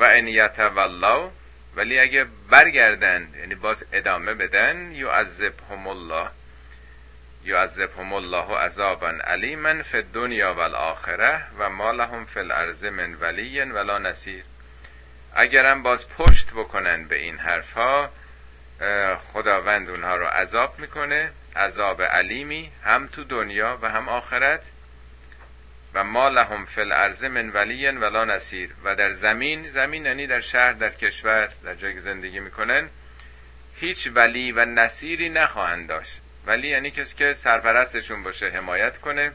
و 0.00 0.04
ان 0.04 0.28
یتولوا 0.28 1.30
ولی 1.76 1.98
اگه 1.98 2.26
برگردن 2.50 3.28
یعنی 3.40 3.54
باز 3.54 3.84
ادامه 3.92 4.34
بدن 4.34 4.92
یعذبهم 4.92 5.86
الله. 5.86 6.28
یعذبهم 7.44 8.12
الله 8.12 8.56
عذابا 8.56 9.08
علیما 9.08 9.82
فی 9.82 9.96
الدنیا 9.96 10.54
و 10.54 10.58
الاخره 10.58 11.42
و 11.58 11.70
ما 11.70 11.90
لهم 11.92 12.24
فی 12.24 12.40
الارض 12.40 12.84
من 12.84 13.14
ولی 13.14 13.60
ولا 13.60 13.98
نصیر. 13.98 14.44
اگرم 15.34 15.82
باز 15.82 16.08
پشت 16.08 16.50
بکنن 16.50 17.04
به 17.04 17.16
این 17.16 17.38
حرفها 17.38 18.10
خداوند 19.32 19.90
اونها 19.90 20.16
رو 20.16 20.26
عذاب 20.26 20.78
می‌کنه. 20.78 21.30
عذاب 21.56 22.02
علیمی 22.02 22.72
هم 22.84 23.06
تو 23.06 23.24
دنیا 23.24 23.78
و 23.82 23.90
هم 23.90 24.08
آخرت. 24.08 24.62
و 25.94 26.04
ما 26.04 26.28
لهم 26.28 26.64
فی 26.64 26.80
الارض 26.80 27.24
من 27.24 27.50
ولی 27.50 27.88
ولا 27.88 28.24
نصیر. 28.24 28.70
و 28.84 28.96
در 28.96 29.10
زمین 29.10 29.70
زمین 29.70 30.06
یعنی 30.06 30.26
در 30.26 30.40
شهر 30.40 30.72
در 30.72 30.90
کشور 30.90 31.48
در 31.64 31.74
جایی 31.74 31.94
که 31.94 32.00
زندگی 32.00 32.40
می‌کنن 32.40 32.88
هیچ 33.76 34.10
ولی 34.14 34.52
و 34.52 34.64
نصیری 34.64 35.28
نخواهند 35.28 35.88
داشت. 35.88 36.20
ولی 36.46 36.68
یعنی 36.68 36.90
کسی 36.90 37.16
که 37.16 37.34
سرپرستشون 37.34 38.22
باشه 38.22 38.48
حمایت 38.48 38.98
کنه 38.98 39.32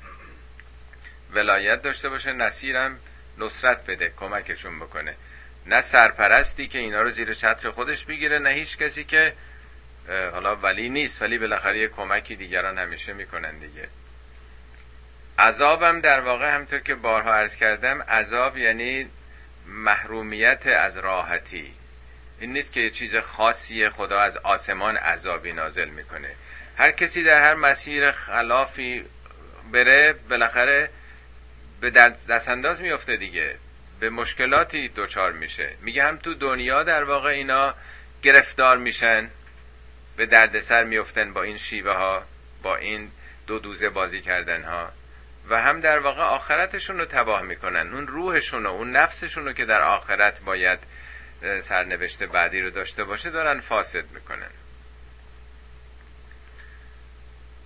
ولایت 1.33 1.81
داشته 1.81 2.09
باشه 2.09 2.33
نصیرم 2.33 3.00
نصرت 3.38 3.85
بده 3.85 4.13
کمکشون 4.17 4.79
بکنه. 4.79 5.15
نه 5.65 5.81
سرپرستی 5.81 6.67
که 6.67 6.79
اینا 6.79 7.01
رو 7.01 7.09
زیر 7.09 7.33
چتر 7.33 7.69
خودش 7.69 8.05
بگیره 8.05 8.39
نه 8.39 8.50
هیچ 8.50 8.77
کسی 8.77 9.03
که 9.03 9.33
حالا 10.31 10.55
ولی 10.55 10.89
نیست 10.89 11.21
ولی 11.21 11.38
بالاخره 11.38 11.88
کمکی 11.88 12.35
دیگران 12.35 12.77
همیشه 12.77 13.13
می‌کنن 13.13 13.59
دیگه. 13.59 13.88
عذابم 15.39 16.01
در 16.01 16.20
واقع 16.20 16.56
همطور 16.56 16.80
که 16.80 16.96
بارها 16.96 17.34
عرض 17.34 17.56
کردم 17.56 18.01
عذاب 18.01 18.58
یعنی 18.58 19.10
محرومیت 19.68 20.68
از 20.68 20.98
راحتی. 20.98 21.74
این 22.39 22.54
نیست 22.54 22.72
که 22.72 22.89
چیز 22.89 23.15
خاصی 23.15 23.89
خدا 23.89 24.20
از 24.20 24.38
آسمان 24.38 24.98
عذابی 24.98 25.54
نازل 25.54 25.89
می‌کنه. 25.89 26.36
هر 26.77 26.92
کسی 26.92 27.24
در 27.24 27.42
هر 27.42 27.54
مسیر 27.54 28.12
خلافی 28.12 29.06
بره 29.72 30.13
بالاخره 30.30 30.89
به 31.82 31.89
دست 32.30 32.50
انداز 32.50 32.82
میفته 32.82 33.18
دیگه. 33.18 33.56
به 34.00 34.10
مشکلاتی 34.10 34.92
دچار 34.96 35.32
میشه. 35.32 35.74
میگه 35.82 36.04
هم 36.04 36.18
تو 36.18 36.34
دنیا 36.34 36.84
در 36.84 37.04
واقع 37.04 37.30
اینا 37.30 37.74
گرفتار 38.22 38.77
میشن 38.77 39.30
به 40.18 40.25
دردسر 40.25 40.84
میفتن 40.84 41.34
با 41.34 41.44
این 41.44 41.58
شیوه 41.58 41.92
ها 41.92 42.24
با 42.63 42.75
این 42.75 43.12
دو 43.48 43.60
دوزه 43.60 43.89
بازی 43.89 44.22
کردن 44.22 44.63
ها 44.63 44.92
و 45.50 45.62
هم 45.62 45.80
در 45.80 46.00
واقع 46.00 46.22
آخرتشون 46.22 46.98
رو 46.98 47.06
تباه 47.06 47.42
می‌کنن. 47.42 47.94
اون 47.94 48.08
روحشون 48.08 48.64
رو 48.64 48.70
اون 48.70 48.92
نفسشون 48.92 49.46
رو 49.46 49.54
که 49.54 49.66
در 49.66 49.82
آخرت 49.82 50.42
باید 50.42 50.80
سرنوشت 51.62 52.24
بعدی 52.24 52.62
رو 52.62 52.70
داشته 52.70 53.04
باشه 53.04 53.30
دارن 53.30 53.60
فاسد 53.60 54.12
می‌کنن. 54.12 54.50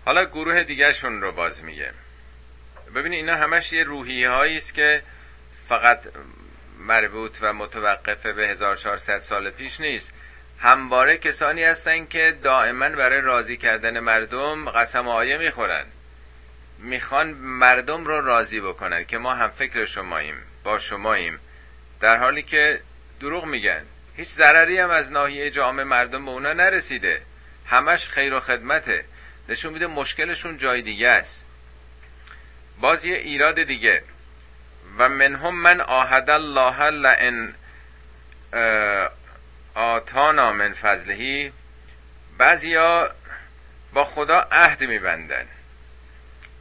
حالا 0.05 0.25
گروه 0.25 0.63
دیگهشون 0.63 1.21
رو 1.21 1.31
باز 1.31 1.63
میگه. 1.63 1.91
ببینید 2.95 3.19
اینا 3.19 3.35
همش 3.35 3.73
یه 3.73 3.83
روحی 3.83 4.25
است 4.25 4.73
که 4.73 5.01
فقط 5.69 5.99
مربوط 6.79 7.37
و 7.41 7.53
متوقف 7.53 8.25
به 8.25 8.47
1400 8.47 9.19
سال 9.19 9.49
پیش 9.49 9.79
نیست. 9.79 10.11
همواره 10.59 11.17
کسانی 11.17 11.63
هستن 11.63 12.05
که 12.05 12.37
دائما 12.43 12.89
برای 12.89 13.21
راضی 13.21 13.57
کردن 13.57 13.99
مردم 13.99 14.69
قسم 14.69 15.07
آیه 15.07 15.37
می‌خورن. 15.37 15.85
می‌خوان 16.81 17.27
مردم 17.33 18.05
رو 18.05 18.21
راضی 18.21 18.59
بکنن 18.59 19.05
که 19.05 19.17
ما 19.17 19.33
هم 19.33 19.49
فکر 19.49 19.85
شماییم 19.85 20.35
با 20.63 20.77
شماییم. 20.77 21.39
در 21.99 22.17
حالی 22.17 22.43
که 22.43 22.81
دروغ 23.19 23.45
میگن. 23.45 23.81
هیچ 24.15 24.29
ضرری 24.29 24.79
هم 24.79 24.89
از 24.89 25.11
ناحیه 25.11 25.51
جامعه 25.51 25.85
مردم 25.85 26.25
به 26.25 26.31
اونا 26.31 26.53
نرسیده. 26.53 27.21
همش 27.65 28.07
خیر 28.07 28.33
و 28.33 28.39
خدمته. 28.39 29.05
نشون 29.49 29.73
میده 29.73 29.87
مشکلشون 29.87 30.57
جای 30.57 30.81
دیگه 30.81 31.09
است. 31.09 31.45
باز 32.81 33.05
یه 33.05 33.15
ایراد 33.15 33.63
دیگه. 33.63 34.03
و 34.97 35.09
منهم 35.09 35.55
من 35.55 35.81
آهد 35.81 36.29
الله 36.29 36.89
لئن 36.89 37.53
آتانا 39.75 40.53
من 40.53 40.73
فضلهی 40.73 41.51
بعضیا 42.37 43.11
با 43.93 44.03
خدا 44.03 44.47
عهد 44.51 44.83
میبندن. 44.83 45.47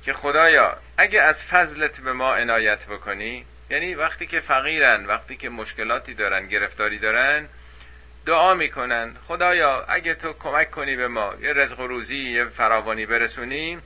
که 0.02 0.12
خدایا 0.12 0.76
اگه 0.96 1.22
از 1.22 1.44
فضلت 1.44 2.00
به 2.00 2.12
ما 2.12 2.34
عنایت 2.34 2.86
بکنی 2.86 3.44
یعنی 3.70 3.94
وقتی 3.94 4.26
که 4.26 4.40
فقیرن 4.40 5.06
وقتی 5.06 5.36
که 5.36 5.48
مشکلاتی 5.48 6.14
دارن 6.14 6.46
گرفتاری 6.46 6.98
دارن 6.98 7.48
دعا 8.26 8.54
می‌کنن 8.54 9.16
خدایا 9.28 9.84
اگه 9.88 10.14
تو 10.14 10.32
کمک 10.32 10.70
کنی 10.70 10.96
به 10.96 11.08
ما 11.08 11.34
یه 11.40 11.52
رزق 11.52 11.80
و 11.80 11.86
روزی 11.86 12.30
یه 12.30 12.44
فراوانی 12.44 13.06
برسونی 13.06 13.78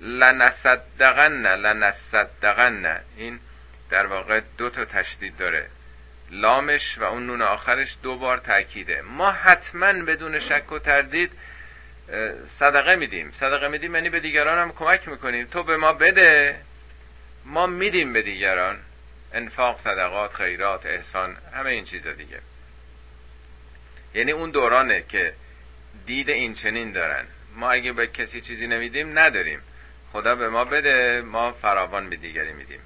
لنصدقن 0.00 1.56
لنصدقن. 1.56 3.00
این 3.16 3.40
در 3.90 4.06
واقع 4.06 4.40
دو 4.58 4.70
تا 4.70 4.84
تشدید 4.84 5.36
داره. 5.36 5.66
لامش 6.30 6.98
و 6.98 7.04
اون 7.04 7.26
نون 7.26 7.42
آخرش 7.42 7.96
دو 8.02 8.16
بار 8.16 8.38
تاکیده 8.38 9.02
ما 9.02 9.30
حتما 9.30 9.92
بدون 9.92 10.38
شک 10.38 10.72
و 10.72 10.78
تردید 10.78 11.32
صدقه 12.46 12.96
میدیم. 12.96 13.32
صدقه 13.32 13.68
میدیم 13.68 13.94
یعنی 13.94 14.10
به 14.10 14.20
دیگران 14.20 14.58
هم 14.58 14.72
کمک 14.72 15.08
می‌کنیم. 15.08 15.46
تو 15.46 15.62
به 15.62 15.76
ما 15.76 15.92
بده. 15.92 16.60
ما 17.44 17.66
میدیم 17.66 18.12
به 18.12 18.22
دیگران. 18.22 18.78
انفاق 19.32 19.78
صدقات 19.78 20.34
خیرات 20.34 20.86
احسان 20.86 21.36
همه 21.54 21.70
این 21.70 21.84
چیزا 21.84 22.12
دیگه. 22.12 22.38
یعنی 24.14 24.32
اون 24.32 24.50
دورانه 24.50 25.04
که 25.08 25.34
دید 26.06 26.30
این 26.30 26.54
چنین 26.54 26.92
دارن. 26.92 27.24
ما 27.54 27.70
اگه 27.70 27.92
به 27.92 28.06
کسی 28.06 28.40
چیزی 28.40 28.66
نمیدیم 28.66 29.18
نداریم. 29.18 29.60
خدا 30.12 30.34
به 30.34 30.48
ما 30.48 30.64
بده 30.64 31.20
ما 31.20 31.52
فراوان 31.52 32.10
به 32.10 32.16
دیگری 32.16 32.52
میدیم. 32.52 32.80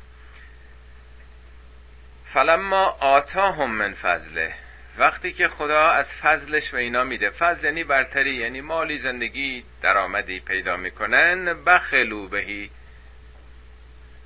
فلما 2.25 2.85
آتاهم 3.01 3.71
من 3.71 3.95
فضله. 3.95 4.55
وقتی 4.99 5.33
که 5.33 5.49
خدا 5.49 5.89
از 5.89 6.13
فضلش 6.13 6.71
به 6.71 6.79
اینا 6.79 7.05
میده. 7.05 7.31
فضل 7.31 7.65
یعنی 7.65 7.85
برتری 7.85 8.35
یعنی 8.35 8.61
مالی 8.61 8.99
زندگی 8.99 9.65
درآمدی 9.83 10.41
پیدا 10.41 10.77
می‌کنن. 10.77 11.65
بخلو 11.65 12.29
بهی. 12.29 12.71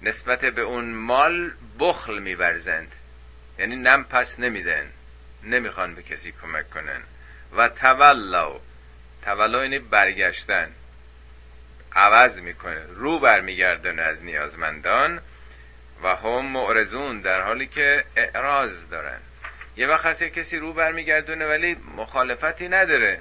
نسبت 0.02 0.40
به 0.40 0.62
اون 0.62 0.84
مال 0.84 1.50
بخل 1.78 2.18
میورزند. 2.18 2.92
یعنی 3.58 3.76
نم 3.76 4.04
پس 4.04 4.38
نمیدن. 4.38 4.92
نمی‌خوان 5.42 5.94
به 5.94 6.02
کسی 6.02 6.32
کمک 6.42 6.70
کنن. 6.70 7.02
و 7.56 7.68
تولو 7.68 8.58
تولو 9.24 9.62
یعنی 9.62 9.78
برگشتن. 9.78 10.70
عوض 11.92 12.40
می‌کنه. 12.40 12.82
رو 12.88 13.18
برمیگردن 13.18 13.98
از 13.98 14.24
نیازمندان. 14.24 15.20
و 16.02 16.16
هم 16.16 16.46
معرضون 16.46 17.20
در 17.20 17.42
حالی 17.42 17.66
که 17.66 18.04
اعراض 18.16 18.88
دارن. 18.88 19.18
یه 19.78 19.86
وقت 19.86 20.06
هست 20.06 20.22
کسی 20.22 20.58
رو 20.58 20.72
برمیگردونه 20.72 21.46
ولی 21.46 21.76
مخالفتی 21.96 22.68
نداره. 22.68 23.20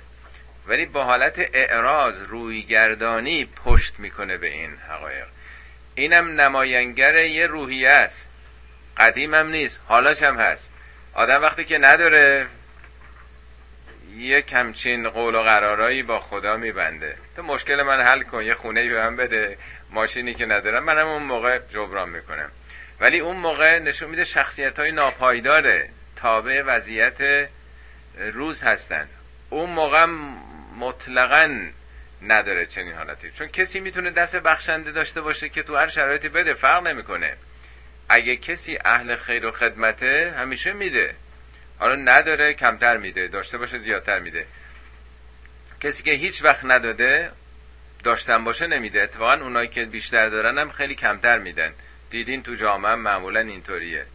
ولی 0.67 0.85
با 0.85 1.03
حالت 1.03 1.49
اعراض 1.53 2.21
رویگردانی 2.21 3.45
پشت 3.45 3.99
می‌کنه 3.99 4.37
به 4.37 4.47
این 4.47 4.77
حقایق. 4.89 5.27
اینم 5.95 6.41
نماینگر 6.41 7.15
یه 7.15 7.47
روحیه 7.47 7.89
است. 7.89 8.29
قدیمم 8.97 9.47
نیست 9.49 9.81
حالاش 9.87 10.23
هم 10.23 10.37
هست. 10.37 10.71
آدم 11.13 11.41
وقتی 11.41 11.65
که 11.65 11.77
نداره 11.77 12.47
یه 14.17 14.41
کمچین 14.41 15.09
قول 15.09 15.35
و 15.35 15.41
قرارایی 15.41 16.03
با 16.03 16.19
خدا 16.19 16.57
میبنده. 16.57 17.17
تو 17.35 17.43
مشکل 17.43 17.83
من 17.83 18.01
حل 18.01 18.21
کن 18.21 18.43
یه 18.43 18.53
خونه 18.53 18.89
به 18.89 19.01
من 19.01 19.15
بده 19.15 19.57
ماشینی 19.89 20.33
که 20.33 20.45
ندارم 20.45 20.83
منم 20.83 21.07
اون 21.07 21.23
موقع 21.23 21.59
جبران 21.69 22.09
می‌کنم. 22.09 22.51
ولی 22.99 23.19
اون 23.19 23.37
موقع 23.37 23.79
نشون 23.79 24.09
میده 24.09 24.23
شخصیت 24.23 24.79
های 24.79 24.91
ناپایداره. 24.91 25.89
تابع 26.17 26.63
وضعیت 26.65 27.49
روز 28.17 28.63
هستن. 28.63 29.07
اون 29.49 29.69
موقع 29.69 30.05
مطلقا 30.79 31.59
نداره 32.21 32.65
چنین 32.65 32.93
حالتی. 32.93 33.31
چون 33.31 33.47
کسی 33.47 33.79
می‌تونه 33.79 34.11
دست 34.11 34.35
بخشنده 34.35 34.91
داشته 34.91 35.21
باشه 35.21 35.49
که 35.49 35.63
تو 35.63 35.75
هر 35.75 35.87
شرایطی 35.87 36.29
بده 36.29 36.53
فرق 36.53 36.87
نمی‌کنه. 36.87 37.33
اگه 38.09 38.35
کسی 38.35 38.79
اهل 38.85 39.15
خیر 39.15 39.45
و 39.45 39.51
خدمته 39.51 40.33
همیشه 40.37 40.73
میده. 40.73 41.15
حالا 41.79 41.95
نداره 41.95 42.53
کمتر 42.53 42.97
میده 42.97 43.27
داشته 43.27 43.57
باشه 43.57 43.77
زیادتر 43.77 44.19
میده. 44.19 44.45
کسی 45.79 46.03
که 46.03 46.11
هیچ 46.11 46.43
وقت 46.43 46.65
نداده 46.65 47.31
داشتن 48.03 48.43
باشه 48.43 48.67
نمیده. 48.67 49.01
اتفاقا 49.01 49.33
اونایی 49.33 49.67
که 49.67 49.85
بیشتر 49.85 50.29
دارن 50.29 50.57
هم 50.57 50.71
خیلی 50.71 50.95
کمتر 50.95 51.37
میدن. 51.37 51.73
دیدین 52.09 52.43
تو 52.43 52.55
جامعه 52.55 52.95
معمولا 52.95 53.39
اینطوریه. 53.39 54.05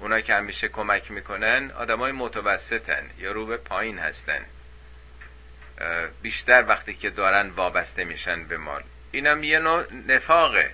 اونایی 0.00 0.22
که 0.22 0.34
همیشه 0.34 0.68
کمک 0.68 1.10
می‌کنن 1.10 1.70
آدمای 1.70 2.12
متوسطن 2.12 3.10
یا 3.18 3.32
رو 3.32 3.46
به 3.46 3.56
پایین 3.56 3.98
هستن. 3.98 4.46
بیشتر 6.22 6.64
وقتی 6.68 6.94
که 6.94 7.10
دارن 7.10 7.50
وابسته 7.50 8.04
میشن 8.04 8.44
به 8.44 8.56
مال. 8.56 8.82
اینم 9.12 9.44
یه 9.44 9.58
نوع 9.58 9.84
نفاقه. 10.08 10.70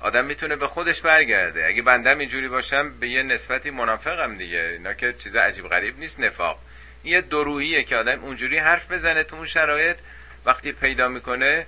آدم 0.00 0.24
می‌تونه 0.24 0.56
به 0.56 0.68
خودش 0.68 1.00
برگرده. 1.00 1.66
اگه 1.66 1.82
بندم 1.82 2.18
اینجوری 2.18 2.48
باشم 2.48 2.98
به 2.98 3.08
یه 3.08 3.22
نسبتی 3.22 3.70
منافقم 3.70 4.38
دیگه. 4.38 4.58
اینا 4.58 4.94
که 4.94 5.12
چیز 5.12 5.36
عجیب 5.36 5.68
غریب 5.68 5.98
نیست 5.98 6.20
نفاق. 6.20 6.60
این 7.02 7.12
یه 7.14 7.20
دروهیه 7.20 7.82
که 7.82 7.96
آدم 7.96 8.24
اونجوری 8.24 8.58
حرف 8.58 8.92
بزنه 8.92 9.24
تو 9.24 9.36
اون 9.36 9.46
شرایط 9.46 9.96
وقتی 10.44 10.72
پیدا 10.72 11.08
می‌کنه 11.08 11.66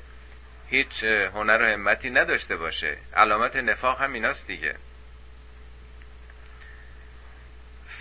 هیچ 0.68 1.04
هنر 1.04 1.62
و 1.62 1.66
همتی 1.66 2.10
نداشته 2.10 2.56
باشه. 2.56 2.96
علامت 3.16 3.56
نفاق 3.56 4.00
هم 4.00 4.12
ایناست 4.12 4.46
دیگه. 4.46 4.74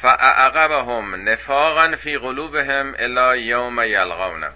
فاعقبهم 0.01 1.29
نفاقا 1.29 1.95
فی 1.95 2.17
قلوبهم 2.17 2.95
الى 2.99 3.41
یوم 3.41 3.83
یلقونه 3.83 4.51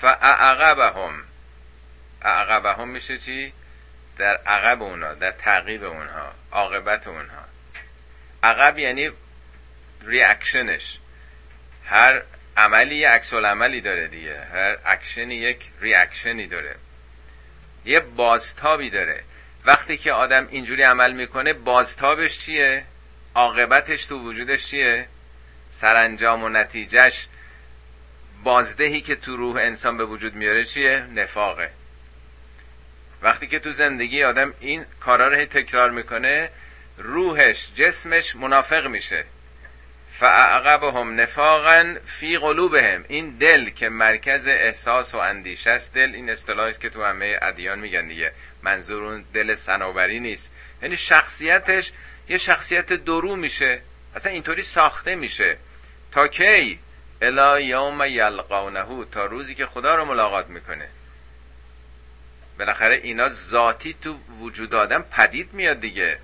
فاعقبهم 0.00 1.24
اعقبهم 2.22 2.88
میشه 2.88 3.18
چی؟ 3.18 3.52
در 4.18 4.36
عقب 4.36 4.82
اونا 4.82 5.14
در 5.14 5.30
تعقیب 5.32 5.84
اونها 5.84 6.32
عاقبت 6.52 7.06
اونها. 7.06 7.44
عقب 8.42 8.78
یعنی 8.78 9.10
reaction 10.02 10.79
ش 10.79 10.98
هر 11.84 12.22
عملی 12.56 12.94
یه 12.94 13.08
عکس 13.08 13.34
عملی 13.34 13.80
داره 13.80 14.08
دیگه. 14.08 14.40
هر 14.40 14.78
اکشنی 14.84 15.34
یک 15.34 15.70
reaction 15.80 16.39
ی 16.39 16.46
داره. 16.46 16.76
یه 17.84 18.00
بازتابی 18.00 18.90
داره. 18.90 19.22
وقتی 19.64 19.96
که 19.96 20.12
آدم 20.12 20.48
اینجوری 20.50 20.82
عمل 20.82 21.12
می‌کنه 21.12 21.52
بازتابش 21.52 22.38
چیه؟ 22.38 22.84
عاقبتش 23.38 24.04
تو 24.04 24.18
وجودش 24.18 24.66
چیه؟ 24.66 25.06
سرانجام 25.70 26.42
و 26.42 26.48
نتیجهش 26.48 27.26
بازدهی 28.44 29.00
که 29.00 29.16
تو 29.16 29.36
روح 29.36 29.56
انسان 29.56 29.96
به 29.96 30.04
وجود 30.04 30.34
میاره 30.34 30.64
چیه؟ 30.64 31.04
نفاقه. 31.14 31.70
وقتی 33.22 33.46
که 33.46 33.58
تو 33.58 33.72
زندگی 33.72 34.22
آدم 34.22 34.54
این 34.60 34.84
کارا 35.00 35.28
رو 35.28 35.44
تکرار 35.44 35.90
می‌کنه 35.90 36.50
روحش 36.96 37.68
جسمش 37.74 38.36
منافق 38.36 38.86
میشه. 38.86 39.24
فاعقبهم 40.18 41.20
نفاقا 41.20 41.96
فی 42.06 42.38
قلوبهم. 42.38 43.04
این 43.08 43.30
دل 43.30 43.70
که 43.70 43.88
مرکز 43.88 44.46
احساس 44.46 45.14
و 45.14 45.18
اندیشه 45.18 45.70
است. 45.70 45.94
دل 45.94 46.10
این 46.14 46.30
اصطلاحی 46.30 46.72
که 46.72 46.90
تو 46.90 47.04
همه 47.04 47.38
ادیان 47.42 47.78
میگن 47.78 48.08
دیگه. 48.08 48.32
منظور 48.62 49.04
اون 49.04 49.24
دل 49.34 49.54
سناوری 49.54 50.20
نیست. 50.20 50.50
یعنی 50.82 50.96
شخصیتش 50.96 51.92
یه 52.28 52.38
شخصیت 52.38 52.92
درو 52.92 53.36
میشه 53.36 53.80
اصلا 54.16 54.32
اینطوری 54.32 54.62
ساخته 54.62 55.14
میشه. 55.14 55.56
تا 56.12 56.28
کی؟ 56.28 56.78
الا 57.22 57.60
یوم 57.60 58.04
یلقونه 58.04 59.04
تا 59.10 59.26
روزی 59.26 59.54
که 59.54 59.66
خدا 59.66 59.94
رو 59.94 60.04
ملاقات 60.04 60.46
می‌کنه. 60.48 60.88
بالاخره 62.58 62.94
اینا 62.94 63.28
ذاتی 63.28 63.96
تو 64.02 64.18
وجود 64.40 64.74
آدم 64.74 65.02
پدید 65.02 65.52
میاد 65.52 65.80
دیگه. 65.80 66.18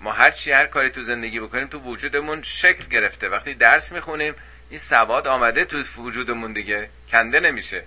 ما 0.00 0.12
هر 0.12 0.30
چی 0.30 0.52
هر 0.52 0.66
کاری 0.66 0.90
تو 0.90 1.02
زندگی 1.02 1.40
بکنیم 1.40 1.66
تو 1.66 1.78
وجودمون 1.78 2.42
شکل 2.42 2.84
گرفته. 2.84 3.28
وقتی 3.28 3.54
درس 3.54 3.92
می‌خونیم 3.92 4.34
این 4.70 4.78
سواد 4.78 5.28
آمده 5.28 5.64
تو 5.64 6.02
وجودمون 6.02 6.52
دیگه. 6.52 6.88
کنده 7.10 7.40
نمیشه. 7.40 7.84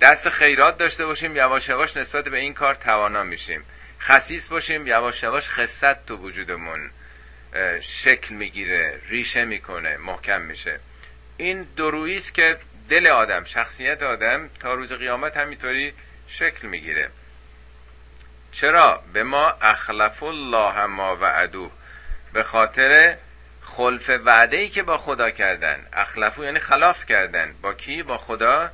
دست 0.00 0.28
خیرات 0.28 0.78
داشته 0.78 1.06
باشیم 1.06 1.36
یواش 1.36 1.68
یواش 1.68 1.96
نسبت 1.96 2.28
به 2.28 2.38
این 2.38 2.54
کار 2.54 2.74
توانا 2.74 3.22
میشیم. 3.22 3.64
خسیس 4.00 4.48
باشیم 4.48 4.86
یواش 4.86 5.22
یواش 5.22 5.50
خصت 5.50 6.06
تو 6.06 6.16
وجودمون 6.16 6.90
شکل 7.80 8.34
می‌گیره 8.34 9.00
ریشه 9.08 9.44
می‌کنه 9.44 9.96
محکم 9.96 10.40
میشه. 10.40 10.80
این 11.36 11.66
درویی 11.76 12.16
است 12.16 12.34
که 12.34 12.58
دل 12.88 13.06
آدم 13.06 13.44
شخصیت 13.44 14.02
آدم 14.02 14.50
تا 14.60 14.74
روز 14.74 14.92
قیامت 14.92 15.36
همینطوری 15.36 15.92
شکل 16.28 16.68
می‌گیره. 16.68 17.10
چرا؟ 18.52 19.02
به 19.12 19.22
ما 19.22 19.50
اخلف 19.62 20.22
الله 20.22 20.86
ما 20.86 21.16
وعدو 21.16 21.70
به 22.32 22.42
خاطر 22.42 23.16
خلف 23.62 24.10
وعده 24.24 24.56
ای 24.56 24.68
که 24.68 24.82
با 24.82 24.98
خدا 24.98 25.30
کردن. 25.30 25.86
اخلفو 25.92 26.44
یعنی 26.44 26.58
خلاف 26.58 27.06
کردن. 27.06 27.54
با 27.62 27.74
کی؟ 27.74 28.02
با 28.02 28.18
خدا. 28.18 28.70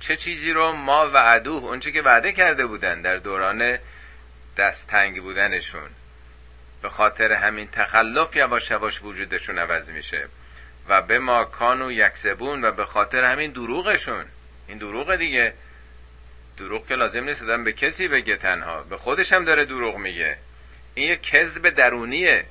چه 0.00 0.16
چیزی 0.16 0.52
رو 0.52 0.72
ما 0.72 1.10
وعدو 1.10 1.52
اونچه 1.52 1.92
که 1.92 2.02
وعده 2.02 2.32
کرده 2.32 2.66
بودن 2.66 3.02
در 3.02 3.16
دوران 3.16 3.78
دست 4.56 4.88
تنگ 4.88 5.22
بودنشون. 5.22 5.90
به 6.82 6.88
خاطر 6.88 7.32
همین 7.32 7.68
تخلف 7.70 8.36
یواش 8.36 8.70
یواش 8.70 9.02
وجودشون 9.02 9.58
عوض 9.58 9.90
میشه. 9.90 10.28
و 10.88 11.02
به 11.02 11.18
ما 11.18 11.44
کانو 11.44 11.92
یکسبون 11.92 12.64
و 12.64 12.70
به 12.72 12.86
خاطر 12.86 13.24
همین 13.24 13.50
دروغشون. 13.50 14.24
این 14.68 14.78
دروغ 14.78 15.16
دیگه. 15.16 15.54
دروغ 16.56 16.86
که 16.86 16.94
لازم 16.94 17.24
نیست 17.24 17.44
به 17.44 17.72
کسی 17.72 18.08
بگه 18.08 18.36
تنها. 18.36 18.82
به 18.82 18.96
خودش 18.96 19.32
هم 19.32 19.44
داره 19.44 19.64
دروغ 19.64 19.96
میگه. 19.96 20.36
این 20.94 21.08
یه 21.08 21.16
کذب 21.16 21.70
درونیه. 21.70 22.46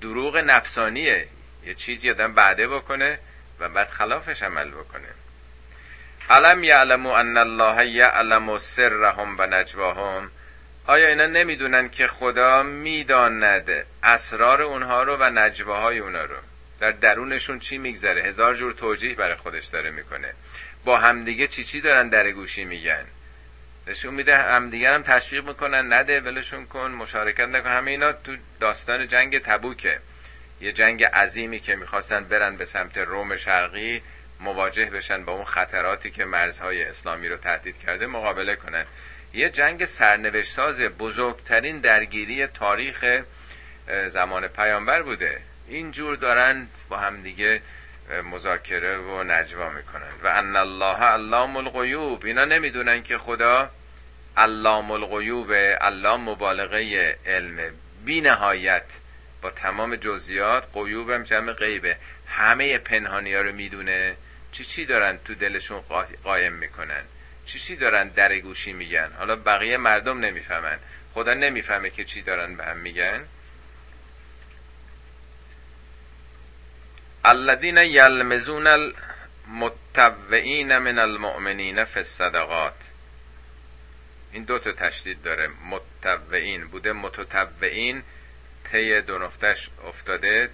دروغ 0.00 0.36
نفسانیه. 0.36 1.26
یه 1.64 1.74
چیزی 1.74 2.10
آدم 2.10 2.34
بعده 2.34 2.68
بکنه 2.68 3.18
و 3.60 3.68
بعد 3.68 3.88
خلافش 3.88 4.42
عمل 4.42 4.70
بکنه. 4.70 5.08
علم 6.30 6.64
یعلمو 6.64 7.10
ان 7.10 7.36
الله 7.36 7.86
یعلم 7.86 8.58
سرهم 8.58 9.36
و 9.38 9.46
نجواهم؟ 9.46 10.30
آیا 10.86 11.08
اینا 11.08 11.26
نمی‌دونن 11.26 11.88
که 11.88 12.06
خدا 12.06 12.62
می‌داند 12.62 13.70
اسرار 14.02 14.62
اونها 14.62 15.02
رو 15.02 15.16
و 15.16 15.30
نجواهای 15.30 15.98
اونها 15.98 16.24
رو؟ 16.24 16.36
در 16.80 16.90
درونشون 16.90 17.58
چی 17.58 17.78
میگذره؟ 17.78 18.22
هزار 18.22 18.54
جور 18.54 18.72
توجیه 18.72 19.14
برای 19.14 19.34
خودش 19.34 19.66
داره 19.66 19.90
می‌کنه. 19.90 20.34
با 20.84 20.98
همدیگه 20.98 21.46
چی 21.46 21.64
چی 21.64 21.80
دارن 21.80 22.08
در 22.08 22.30
گوشی 22.30 22.64
میگن؟ 22.64 23.04
نشون 23.86 24.14
میده 24.14 24.38
همدیگه 24.38 24.94
هم 24.94 25.02
تشویق 25.02 25.48
می‌کنن 25.48 25.92
نده 25.92 26.20
ولشون 26.20 26.66
کن 26.66 26.90
مشارکت 26.90 27.48
نکن. 27.48 27.68
همه 27.68 27.90
اینا 27.90 28.12
تو 28.12 28.36
داستان 28.60 29.08
جنگ 29.08 29.38
تبوکه. 29.38 29.98
یه 30.60 30.72
جنگ 30.72 31.04
عظیمی 31.04 31.60
که 31.60 31.76
می‌خواستن 31.76 32.24
برن 32.24 32.56
به 32.56 32.64
سمت 32.64 32.98
روم 32.98 33.36
شرقی 33.36 34.02
مواجه 34.40 34.84
بشن 34.84 35.24
با 35.24 35.32
اون 35.32 35.44
خطراتی 35.44 36.10
که 36.10 36.24
مرزهای 36.24 36.82
اسلامی 36.82 37.28
رو 37.28 37.36
تهدید 37.36 37.78
کرده 37.78 38.06
مقابله 38.06 38.56
کنن. 38.56 38.84
یه 39.34 39.48
جنگ 39.48 39.84
سرنوشتاز 39.84 40.80
بزرگترین 40.80 41.78
درگیری 41.78 42.46
تاریخ 42.46 43.22
زمان 44.06 44.48
پیامبر 44.48 45.02
بوده. 45.02 45.40
اینجور 45.68 46.16
دارن 46.16 46.68
با 46.88 46.96
همدیگه 46.96 47.62
مذاکره 48.24 48.98
و 48.98 49.22
نجوا 49.22 49.70
می‌کنن. 49.70 50.12
و 50.22 50.26
ان 50.26 50.56
الله 50.56 50.96
علام 50.96 51.56
الغیوب. 51.56 52.24
اینا 52.24 52.44
نمی‌دونن 52.44 53.02
که 53.02 53.18
خدا 53.18 53.70
علام 54.36 54.90
الغیوب 54.90 55.52
علام 55.52 56.28
مبالغه 56.28 57.18
علم. 57.26 57.58
بی 58.04 58.20
نهایت 58.20 58.98
با 59.42 59.50
تمام 59.50 59.96
جزئیات 59.96 60.68
قیوبم 60.74 61.22
جمع 61.22 61.52
غیبه. 61.52 61.96
همه 62.26 62.78
پنهانی 62.78 63.34
ها 63.34 63.40
رو 63.40 63.52
می‌دونه. 63.52 64.16
چی 64.52 64.64
چی 64.64 64.84
دارن 64.84 65.18
تو 65.24 65.34
دلشون 65.34 65.80
قایم 66.24 66.52
می‌کنن؟ 66.52 67.02
چی 67.46 67.58
چی 67.58 67.76
دارن 67.76 68.08
در 68.08 68.38
گوشی 68.38 68.72
میگن؟ 68.72 69.12
حالا 69.18 69.36
بقیه 69.36 69.76
مردم 69.76 70.20
نمی‌فهمن. 70.20 70.78
خدا 71.14 71.34
نمی‌فهمه 71.34 71.90
که 71.90 72.04
چی 72.04 72.22
دارن 72.22 72.56
به 72.56 72.64
هم 72.64 72.76
میگن. 72.76 73.24
الذين 77.24 77.76
یلمزون 77.76 78.66
المتوعین 78.66 80.78
من 80.78 80.98
المؤمنین 80.98 81.84
فی 81.84 81.98
الصدقات. 81.98 82.90
این 84.32 84.44
دو 84.44 84.58
تا 84.58 84.72
تشدید 84.72 85.22
داره. 85.22 85.48
متوعین 85.48 86.68
بوده 86.68 86.92
متطوعین 86.92 88.02
طی 88.64 89.00
دو 89.00 89.18
نقطش 89.18 89.70
افتاده. 89.84 90.50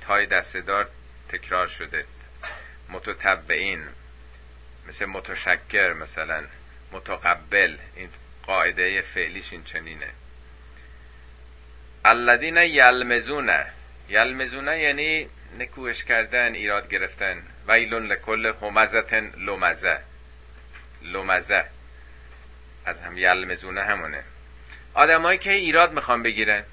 تای 0.00 0.26
دستدار 0.26 0.90
تکرار 1.28 1.66
شده. 1.66 2.04
متطوعین 2.88 3.88
مثل 4.88 5.04
متشکر 5.04 5.92
مثلا 5.92 6.44
متقبل 6.92 7.76
این 7.96 8.08
قاعده 8.42 9.00
فعلیش 9.00 9.52
این 9.52 9.64
چنینه. 9.64 10.08
الذین 12.04 12.56
یلمزونه 12.56 13.66
یلمزونه 14.08 14.80
یعنی 14.80 15.28
نکوش 15.58 16.04
کردن 16.04 16.54
ایراد 16.54 16.88
گرفتن. 16.88 17.42
ویلون 17.68 18.06
لکل 18.06 18.52
همزتن 18.62 19.32
لومزه 19.36 19.98
لومزه 21.02 21.64
از 22.86 23.00
هم 23.00 23.18
یلمزونه 23.18 23.84
همونه. 23.84 24.22
آدمایی 24.94 25.38
که 25.38 25.52
ایراد 25.52 25.92
می‌خوان 25.92 26.22
بگیرن 26.22 26.64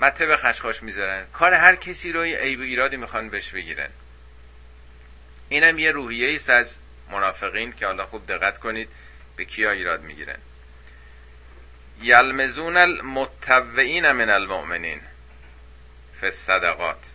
مته 0.00 0.26
به 0.26 0.36
خشخاش 0.36 0.82
می‌ذارن. 0.82 1.26
کار 1.32 1.54
هر 1.54 1.76
کسی 1.76 2.12
رو 2.12 2.22
عیب 2.22 2.60
ایرادی 2.60 2.96
می‌خوان 2.96 3.28
بهش 3.28 3.48
بگیرن. 3.50 3.90
اینم 5.50 5.78
یه 5.78 5.90
روحیه 5.90 6.28
ایست 6.28 6.50
از 6.50 6.78
منافقین 7.10 7.72
که 7.72 7.86
حالا 7.86 8.06
خوب 8.06 8.26
دقت 8.26 8.58
کنید 8.58 8.88
به 9.36 9.44
کیا 9.44 9.70
ایراد 9.70 10.02
می‌گیرن. 10.02 10.38
یلمزون 12.02 12.76
المتوعین 12.76 14.12
من 14.12 14.30
المؤمنین 14.30 15.00
فی 16.20 16.26
الصدقات. 16.26 17.10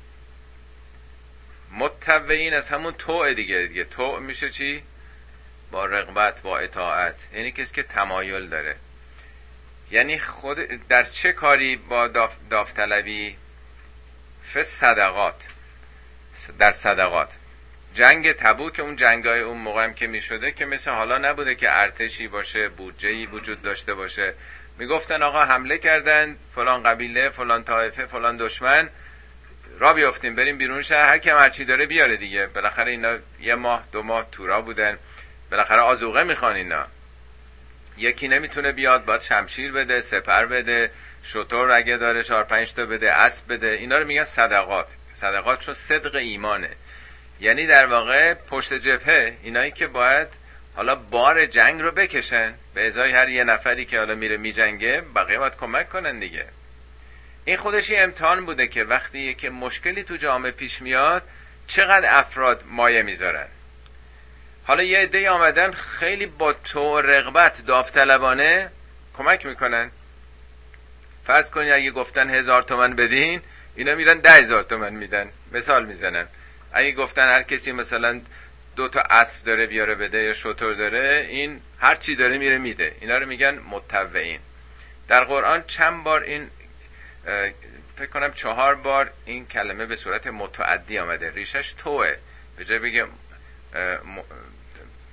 متوعین 1.71 2.53
از 2.53 2.69
همون 2.69 2.93
توع 2.93 3.33
دیگه 3.33 3.65
دیگه 3.67 3.83
توع 3.83 4.19
میشه 4.19 4.49
چی؟ 4.49 4.83
با 5.71 5.85
رغبت 5.85 6.41
با 6.41 6.59
اطاعت. 6.59 7.15
یعنی 7.33 7.51
کسی 7.51 7.75
که 7.75 7.83
تمایل 7.83 8.49
داره. 8.49 8.75
یعنی 9.91 10.19
خود 10.19 10.57
در 10.87 11.03
چه 11.03 11.33
کاری 11.33 11.75
با 11.75 12.07
داف 12.07 12.35
داوطلبی؟ 12.49 13.37
ف 14.43 14.63
صدقات 14.63 15.47
در 16.59 16.71
صدقات. 16.71 17.31
جنگ 17.95 18.31
تبوک 18.31 18.79
اون 18.79 18.95
جنگای 18.95 19.39
اون 19.39 19.57
موقع 19.57 19.83
هم 19.83 19.93
که 19.93 20.07
می‌شده 20.07 20.51
که 20.51 20.65
مثل 20.65 20.91
حالا 20.91 21.17
نبوده 21.17 21.55
که 21.55 21.67
ارتشی 21.81 22.27
باشه 22.27 22.69
بودجه 22.69 23.25
وجود 23.25 23.61
داشته 23.61 23.93
باشه. 23.93 24.33
می‌گفتن 24.77 25.23
آقا 25.23 25.45
حمله 25.45 25.77
کردن 25.77 26.37
فلان 26.55 26.83
قبیله 26.83 27.29
فلان 27.29 27.63
طایفه 27.63 28.05
فلان 28.05 28.37
دشمن. 28.37 28.89
را 29.79 29.93
بیافتیم 29.93 30.35
بریم 30.35 30.57
بیرون 30.57 30.81
شهر 30.81 31.09
هر 31.09 31.17
کم 31.17 31.37
هرچی 31.37 31.65
داره 31.65 31.85
بیاره 31.85 32.17
دیگه. 32.17 32.47
بالاخره 32.47 32.91
اینا 32.91 33.17
یه 33.39 33.55
ماه 33.55 33.83
دو 33.91 34.03
ماه 34.03 34.27
تورا 34.31 34.61
بودن. 34.61 34.97
بالاخره 35.51 35.81
آزوقه 35.81 36.23
می‌خوان 36.23 36.55
اینا. 36.55 36.85
یکی 37.97 38.27
نمی‌تونه 38.27 38.71
بیاد 38.71 39.05
باید 39.05 39.21
شمشیر 39.21 39.71
بده 39.71 40.01
سپر 40.01 40.45
بده 40.45 40.91
شطور 41.23 41.71
اگه 41.71 41.97
داره 41.97 42.23
چهار 42.23 42.43
پنج 42.43 42.73
تا 42.73 42.85
بده 42.85 43.11
اسب 43.11 43.53
بده. 43.53 43.67
اینا 43.67 43.97
رو 43.97 44.05
میگن 44.05 44.23
صدقات. 44.23 44.87
صدقات 45.13 45.59
چون 45.59 45.73
صدق 45.73 46.15
ایمانه. 46.15 46.69
یعنی 47.39 47.65
در 47.65 47.85
واقع 47.85 48.33
پشت 48.33 48.73
جبهه 48.73 49.37
اینایی 49.43 49.71
که 49.71 49.87
باید 49.87 50.27
حالا 50.75 50.95
بار 50.95 51.45
جنگ 51.45 51.81
رو 51.81 51.91
بکشن 51.91 52.53
به 52.73 52.87
ازای 52.87 53.11
هر 53.11 53.29
یه 53.29 53.43
نفری 53.43 53.85
که 53.85 53.99
حالا 53.99 54.15
میره 54.15 54.37
میجنگه 54.37 55.01
بقیه 55.15 55.37
باید 55.39 55.55
کمک 55.55 55.89
کنن 55.89 56.19
دیگه. 56.19 56.45
این 57.45 57.57
خودش 57.57 57.89
یه 57.89 58.01
امتحان 58.01 58.45
بوده 58.45 58.67
که 58.67 58.83
وقتی 58.83 59.33
که 59.33 59.49
مشکلی 59.49 60.03
تو 60.03 60.17
جامعه 60.17 60.51
پیش 60.51 60.81
میاد 60.81 61.23
چقدر 61.67 62.19
افراد 62.19 62.63
مایه 62.67 63.01
می‌ذارن. 63.01 63.47
حالا 64.63 64.83
یه 64.83 64.99
عده 64.99 65.29
آمدن 65.29 65.71
خیلی 65.71 66.25
با 66.25 66.53
تو 66.53 67.01
رغبت 67.01 67.65
داوطلبانه 67.65 68.69
کمک 69.17 69.45
می‌کنن. 69.45 69.91
فرض 71.27 71.49
کنید 71.49 71.73
اگه 71.73 71.91
گفتن 71.91 72.29
هزار 72.29 72.61
تومن 72.61 72.95
بدین 72.95 73.41
اینا 73.75 73.95
میرن 73.95 74.19
ده 74.19 74.31
هزار 74.31 74.63
تومن 74.63 74.93
میدن. 74.93 75.29
مثال 75.51 75.85
می‌زنم. 75.85 76.27
اگه 76.75 76.91
گفتن 76.91 77.27
هر 77.29 77.41
کسی 77.41 77.71
مثلا 77.71 78.21
دو 78.75 78.87
تا 78.87 79.01
اسب 79.01 79.43
داره 79.43 79.67
بیاره 79.67 79.95
بده 79.95 80.23
یا 80.23 80.33
شطور 80.33 80.73
داره 80.73 81.27
این 81.29 81.61
هر 81.79 81.95
چی 81.95 82.15
داره 82.15 82.37
میره 82.37 82.57
میده. 82.57 82.95
اینا 83.01 83.17
رو 83.17 83.25
میگن 83.25 83.59
متوعین. 83.69 84.39
در 85.07 85.23
قرآن 85.23 85.63
چند 85.67 86.03
بار 86.03 86.23
این 86.23 86.49
فکر 87.97 88.09
کنم 88.13 88.33
چهار 88.33 88.75
بار 88.75 89.11
این 89.25 89.47
کلمه 89.47 89.85
به 89.85 89.95
صورت 89.95 90.27
متعدی 90.27 90.99
آمده. 90.99 91.31
ریشش 91.31 91.73
توه. 91.73 92.15
به 92.57 92.65
جای 92.65 92.79
بگه 92.79 93.05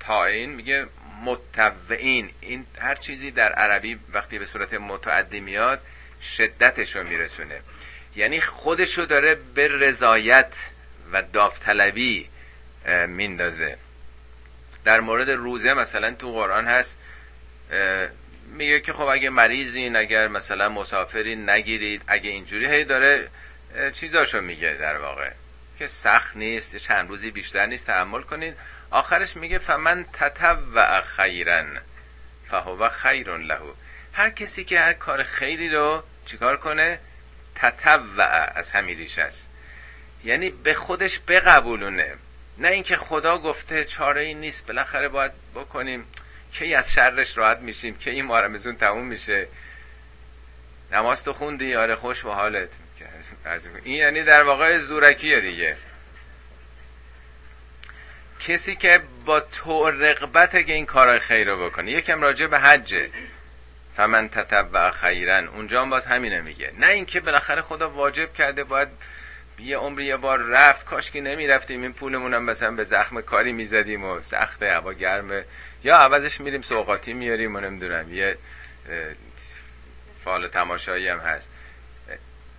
تاین 0.01 0.51
میگه 0.51 0.87
متوعین. 1.25 2.31
این 2.41 2.67
هر 2.79 2.95
چیزی 2.95 3.31
در 3.31 3.53
عربی 3.53 3.99
وقتی 4.13 4.39
به 4.39 4.47
صورت 4.47 4.75
متعدی 4.75 5.41
میاد 5.41 5.81
شدتش 6.23 6.97
رو 6.97 7.09
میرسونه. 7.09 7.61
یعنی 8.17 8.41
خودشو 8.41 9.03
داره 9.03 9.35
به 9.35 9.69
رضایت 9.69 10.55
و 11.13 11.23
داوطلبی 11.23 12.29
میندازه. 13.07 13.77
در 14.85 15.01
مورد 15.01 15.31
روزه 15.31 15.75
مثلا 15.75 16.11
تو 16.11 16.33
قرآن 16.33 16.69
هست 16.69 16.99
میگه 18.47 18.81
که 18.81 18.93
خب 18.93 19.07
اگه 19.07 19.31
مریضین 19.31 19.97
اگر 19.97 20.29
مثلا 20.29 20.69
مسافرین 20.69 21.51
نگیرید 21.51 22.03
اگه 22.07 22.31
اینجوری 22.31 22.67
هی 22.67 22.85
داره 22.85 23.29
چیزاشو 23.93 24.41
میگه 24.41 24.77
در 24.81 24.99
واقع. 24.99 25.31
که 25.79 25.87
سخت 25.87 26.37
نیست 26.37 26.77
چند 26.77 27.09
روزی 27.09 27.31
بیشتر 27.31 27.67
نیست 27.67 27.87
تحمل 27.87 28.23
کنید. 28.23 28.57
آخرش 28.91 29.37
میگه 29.37 29.59
فمن 29.59 30.05
تطوع 30.13 31.01
خیرن 31.01 31.81
فهو 32.49 32.89
خیر 32.89 33.37
له 33.37 33.59
هر 34.13 34.31
کسی 34.31 34.65
که 34.65 34.81
هر 34.81 34.93
کار 34.93 35.23
خیری 35.23 35.69
رو 35.69 36.03
چیکار 36.27 36.57
کنه؟ 36.57 36.99
تطوع 37.55 38.23
از 38.55 38.71
همین 38.71 38.99
ریش 38.99 39.19
است. 39.19 39.51
یعنی 40.25 40.51
به 40.51 40.75
خودش 40.75 41.21
بقبولونه. 41.29 42.15
نه 42.59 42.69
اینکه 42.69 42.97
خدا 42.97 43.39
گفته 43.39 43.85
چاره 43.85 44.21
ای 44.21 44.35
نیست 44.35 44.67
بالاخره 44.67 45.09
باید 45.09 45.33
بکنیم 45.55 46.07
کی 46.53 46.75
از 46.75 46.93
شرش 46.93 47.39
راحت 47.39 47.59
میشیم 47.59 47.99
کی 47.99 48.11
این 48.11 48.25
مارمزون 48.25 48.77
تموم 48.77 49.05
میشه. 49.07 49.49
نماز 50.93 51.25
تو 51.25 51.33
خوندی؟ 51.33 51.75
آره 51.75 51.95
خوش 51.95 52.23
به 52.23 52.35
حالت. 52.35 52.69
این 53.85 53.95
یعنی 53.95 54.23
در 54.23 54.43
واقع 54.43 54.79
زورکیه 54.79 55.41
دیگه. 55.41 55.77
کسی 58.41 58.77
که 58.77 59.01
با 59.25 59.41
تو 59.41 59.91
رقبت 59.91 60.67
که 60.67 60.73
این 60.73 60.87
کارهای 60.87 61.19
خیر 61.19 61.51
رو 61.51 61.67
بکنه 61.67 61.91
یکم 61.91 62.23
راجع 62.23 62.47
به 62.47 62.59
حجه. 62.59 63.11
فمن 63.97 64.29
تتبع 64.29 64.91
خیرن 64.91 65.47
اونجا 65.47 65.83
هم 65.83 65.91
باز 65.91 66.07
همینه 66.07 66.41
میگه. 66.41 66.73
نه 66.79 66.87
اینکه 66.87 67.21
بالاخره 67.21 67.63
خدا 67.63 67.91
واجب 67.91 68.35
کرده 68.35 68.65
باید 68.65 68.89
یه 69.59 69.77
عمری 69.77 70.05
یه 70.05 70.17
بار 70.17 70.39
رفت 70.39 70.87
کاش 70.87 71.11
که 71.11 71.21
نمی 71.21 71.47
رفتیم 71.47 71.83
این 71.83 71.93
پولمون 71.93 72.35
هم 72.35 72.43
مثلا 72.43 72.71
به 72.71 72.85
زخم 72.85 73.21
کاری 73.21 73.53
می‌زدیم 73.53 74.05
و 74.05 74.21
سخته 74.21 74.73
هوا 74.73 74.93
گرمه 74.93 75.45
یا 75.85 75.97
عوضش 75.97 76.41
میریم 76.41 76.63
سوقاتی 76.63 77.13
میاریم 77.13 77.57
و 77.57 77.61
نمی‌دونم 77.61 78.15
یه 78.15 78.39
فال 80.25 80.49
تماشایی 80.49 81.09
هم 81.09 81.19
هست. 81.19 81.49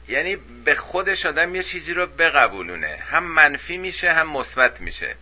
یعنی 0.07 0.35
به 0.65 0.75
خودش 0.75 1.25
آدم 1.25 1.55
یه 1.55 1.63
چیزی 1.63 1.93
رو 1.93 2.05
بقبولونه. 2.05 2.99
هم 3.11 3.23
منفی 3.23 3.77
میشه 3.77 4.13
هم 4.13 4.29
مثبت 4.29 4.81
میشه. 4.81 5.15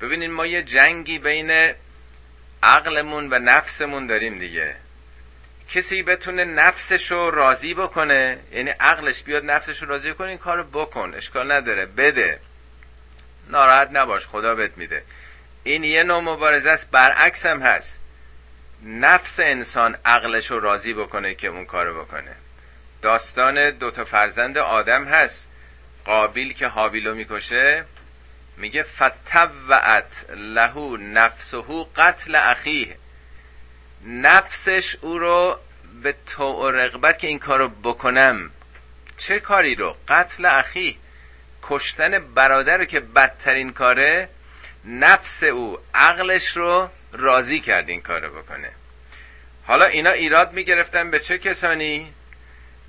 ببینید 0.00 0.30
ما 0.30 0.46
یه 0.46 0.62
جنگی 0.62 1.18
بین 1.18 1.72
عقلمون 2.62 3.32
و 3.32 3.38
نفسمون 3.38 4.06
داریم 4.06 4.38
دیگه. 4.38 4.76
کسی 5.68 6.02
بتونه 6.02 6.44
نفسش 6.44 7.12
رو 7.12 7.30
راضی 7.30 7.74
بکنه 7.74 8.38
یعنی 8.52 8.70
عقلش 8.70 9.22
بیاد 9.22 9.44
نفسش 9.44 9.82
رو 9.82 9.88
راضی 9.88 10.14
کنه 10.14 10.28
این 10.28 10.38
کار 10.38 10.62
بکن 10.62 11.14
اشکال 11.14 11.52
نداره 11.52 11.86
بده. 11.86 12.40
ناراحت 13.48 13.88
نباش 13.92 14.26
خدا 14.26 14.54
بهت 14.54 14.78
میده. 14.78 15.02
این 15.64 15.84
یه 15.84 16.02
نوع 16.02 16.20
مبارزه 16.20 16.70
است 16.70 16.90
برعکس 16.90 17.46
هم 17.46 17.62
هست. 17.62 18.00
نفس 18.82 19.40
انسان 19.40 19.96
عقلش 20.04 20.50
رو 20.50 20.60
راضی 20.60 20.94
بکنه 20.94 21.34
که 21.34 21.48
اون 21.48 21.64
کارو 21.64 22.04
بکنه. 22.04 22.32
داستان 23.02 23.70
دوتا 23.70 24.04
فرزند 24.04 24.58
آدم 24.58 25.04
هست. 25.04 25.48
قابیل 26.04 26.52
که 26.52 26.66
حابیلو 26.66 27.14
می‌کشه 27.14 27.84
میگه 28.56 28.82
فتوعت 28.82 30.26
لهو 30.36 30.96
نفسهو 30.96 31.84
قتل 31.96 32.34
اخیه. 32.34 32.96
نفسش 34.04 34.96
او 35.00 35.18
رو 35.18 35.58
به 36.02 36.14
تو 36.26 36.70
رغبت 36.70 37.18
که 37.18 37.26
این 37.26 37.38
کارو 37.38 37.68
بکنم 37.68 38.50
چه 39.16 39.40
کاری 39.40 39.74
رو؟ 39.74 39.96
قتل 40.08 40.44
اخی 40.44 40.98
کشتن 41.62 42.18
برادر 42.18 42.78
رو 42.78 42.84
که 42.84 43.00
بدترین 43.00 43.72
کاره 43.72 44.28
نفس 44.84 45.42
او 45.42 45.78
عقلش 45.94 46.56
رو 46.56 46.88
راضی 47.12 47.60
کرد 47.60 47.88
این 47.88 48.00
کارو 48.00 48.42
بکنه. 48.42 48.70
حالا 49.66 49.84
اینا 49.84 50.10
ایراد 50.10 50.52
می‌گرفتن 50.52 51.10
به 51.10 51.20
چه 51.20 51.38
کسانی؟ 51.38 52.12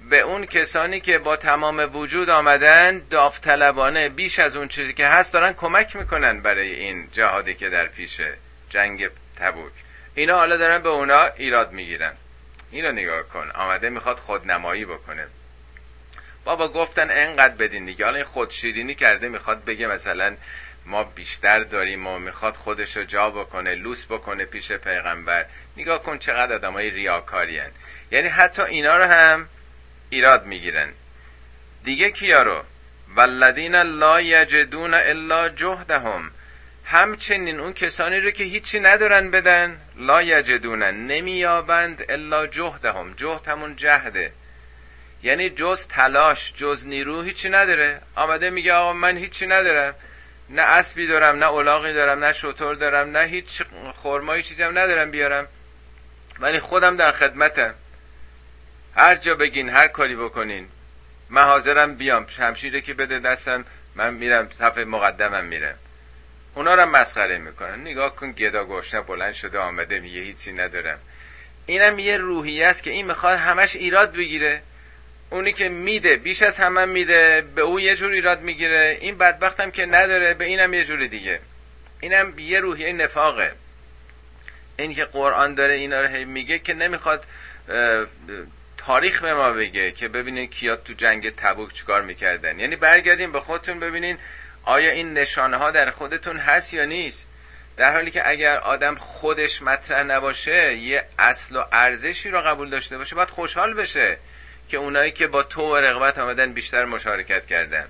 به 0.10 0.20
اون 0.20 0.46
کسانی 0.46 1.00
که 1.02 1.18
با 1.18 1.36
تمام 1.36 1.96
وجود 1.96 2.30
آمدن 2.30 3.02
داوطلبانه 3.10 4.10
بیش 4.10 4.40
از 4.40 4.56
اون 4.56 4.68
چیزی 4.68 4.94
که 4.94 5.08
هست 5.08 5.34
دارن 5.34 5.54
کمک 5.54 5.96
می‌کنن 5.96 6.42
برای 6.42 6.74
این 6.74 7.10
جهادی 7.12 7.54
که 7.54 7.70
در 7.70 7.86
پیشه 7.86 8.34
جنگ 8.70 9.10
تبوک. 9.36 9.72
اینا 10.18 10.36
حالا 10.36 10.58
دارن 10.58 10.78
به 10.78 10.90
اونا 10.90 11.26
ایراد 11.26 11.72
می‌گیرن. 11.72 12.14
اینو 12.72 12.92
نگاه 12.92 13.24
کن. 13.24 13.52
آمده 13.56 13.90
می‌خواد 13.90 14.18
خودنمایی 14.18 14.86
بکنه. 14.86 15.28
بابا 16.44 16.68
گفتن 16.68 17.08
انقدر 17.12 17.56
بدین 17.56 17.86
دیگه. 17.86 18.06
حالا 18.06 18.16
این 18.16 18.26
خودشیرینی 18.26 18.96
کرده 18.96 19.30
می‌خواد 19.30 19.66
بگه 19.66 19.88
مثلا 19.88 20.36
ما 20.86 21.04
بیشتر 21.04 21.60
داریم 21.60 22.08
و 22.08 22.20
می‌خواد 22.20 22.54
خودش 22.54 22.98
رو 22.98 23.04
جا 23.04 23.30
بکنه 23.30 23.76
لوس 23.76 24.06
بکنه 24.06 24.46
پیش 24.46 24.72
پیغمبر. 24.72 25.46
نگاه 25.78 26.04
کن 26.04 26.18
چقدر 26.18 26.54
آدم 26.56 26.74
های 26.74 26.90
ریاکاری 26.90 27.62
یعنی 28.12 28.28
حتی 28.28 28.62
اینا 28.62 28.98
رو 28.98 29.04
هم 29.04 29.50
ایراد 30.10 30.46
می‌گیرن. 30.46 30.94
دیگه 31.84 32.12
کیا 32.12 32.42
رو؟ 32.42 32.64
والذین 33.16 33.76
لا 33.76 34.22
یجدون 34.22 34.94
الا 34.94 35.50
جهدهم. 35.50 36.32
همچنین 36.90 37.60
اون 37.60 37.74
کسانی 37.74 38.20
رو 38.20 38.32
که 38.32 38.44
هیچی 38.44 38.80
ندارن 38.80 39.32
بدن 39.32 39.82
لا 39.96 40.22
یجدونن 40.22 41.08
نمیابند 41.08 42.06
الا 42.10 42.48
جهدهم. 42.48 43.14
جهد 43.14 43.48
همون 43.48 43.76
جهده. 43.76 44.32
یعنی 45.24 45.50
جز 45.50 45.88
تلاش 45.88 46.54
جز 46.56 46.86
نیرو 46.86 47.22
هیچی 47.22 47.50
نداره. 47.50 48.02
آمده 48.16 48.50
میگه 48.50 48.74
آقا 48.74 48.94
من 48.94 49.18
هیچی 49.18 49.48
ندارم. 49.48 49.96
نه 50.50 50.62
اسبی 50.62 51.08
دارم 51.08 51.36
نه 51.36 51.46
اولاغی 51.46 51.94
دارم 51.94 52.24
نه 52.24 52.34
شطور 52.34 52.76
دارم 52.76 53.18
نه 53.18 53.26
هیچ 53.26 53.64
خورمایی 53.94 54.44
چیزی 54.44 54.64
ندارم 54.64 55.12
بیارم. 55.12 55.48
ولی 56.40 56.60
خودم 56.60 56.98
در 56.98 57.12
خدمتم. 57.12 57.74
هر 58.96 59.16
جا 59.16 59.36
بگین 59.36 59.70
هر 59.70 59.88
کاری 59.88 60.16
بکنین. 60.16 60.68
من 61.30 61.44
حاضرم 61.44 61.96
بیام. 61.96 62.28
شمشیره 62.28 62.82
که 62.82 62.94
بده 62.94 63.20
دستم 63.20 63.66
من 63.96 64.14
میرم 64.14 64.50
صف 64.50 64.78
مقدمم 64.78 65.46
میرم 65.46 65.76
اونا 66.58 66.76
رو 66.76 66.86
مسخره 66.86 67.38
می‌کنن. 67.38 67.82
نگاه 67.82 68.16
کن 68.16 68.32
گدا 68.32 68.64
گوشنه 68.66 69.02
بلند 69.02 69.34
شده 69.34 69.60
آمده 69.60 70.00
میگه 70.00 70.22
هیچی 70.22 70.54
ندارم. 70.54 71.00
اینم 71.66 72.00
یه 72.00 72.18
روحیه 72.18 72.68
است 72.68 72.84
که 72.84 72.92
این 72.92 73.06
می‌خواد 73.06 73.38
همش 73.38 73.76
ایراد 73.76 74.14
بگیره. 74.14 74.62
اونی 75.30 75.54
که 75.54 75.70
میده 75.70 76.16
بیش 76.16 76.42
از 76.42 76.58
همه 76.58 76.86
میده 76.86 77.42
به 77.56 77.62
او 77.62 77.80
یه 77.80 77.96
جور 77.96 78.12
ایراد 78.12 78.42
می‌گیره. 78.42 78.98
این 79.02 79.18
بدبختم 79.18 79.72
که 79.72 79.86
نداره 79.86 80.34
به 80.34 80.46
اینم 80.46 80.74
یه 80.74 80.84
جور 80.84 81.06
دیگه. 81.06 81.40
اینم 82.00 82.40
یه 82.40 82.60
روحیه 82.60 82.94
نفاقه. 82.94 83.52
این 84.78 84.96
که 84.96 85.06
قرآن 85.06 85.56
داره 85.56 85.74
اینا 85.74 86.02
رو 86.02 86.26
میگه 86.26 86.60
که 86.60 86.74
نمی‌خواد 86.74 87.26
تاریخ 88.78 89.22
به 89.22 89.34
ما 89.34 89.52
بگه 89.52 89.92
که 89.92 90.08
ببینین 90.08 90.48
کیا 90.48 90.76
تو 90.76 90.94
جنگ 90.94 91.36
تبوک 91.36 91.74
چیکار 91.74 92.02
می‌کردن. 92.02 92.60
یعنی 92.60 92.76
برگردین 92.76 93.32
به 93.32 93.40
خودتون 93.40 93.80
ببینین 93.80 94.18
آیا 94.68 94.92
این 94.92 95.14
نشانه 95.14 95.58
ها 95.58 95.72
در 95.72 95.92
خودتون 95.92 96.38
هست 96.38 96.74
یا 96.74 96.86
نیست؟ 96.86 97.28
در 97.78 97.94
حالی 97.94 98.12
که 98.12 98.30
اگر 98.30 98.58
آدم 98.58 98.96
خودش 98.96 99.62
مطرح 99.62 100.04
نباشه 100.04 100.76
یه 100.76 101.06
اصل 101.20 101.56
و 101.56 101.64
ارزشی 101.72 102.30
رو 102.30 102.42
قبول 102.42 102.70
داشته 102.70 102.98
باشه 102.98 103.16
باید 103.16 103.30
خوشحال 103.30 103.74
بشه 103.74 104.18
که 104.70 104.78
اونایی 104.78 105.12
که 105.12 105.28
با 105.28 105.44
تو 105.44 105.62
و 105.62 105.76
رغبت 105.76 106.18
آمدن 106.18 106.54
بیشتر 106.54 106.86
مشارکت 106.86 107.46
کردن. 107.46 107.88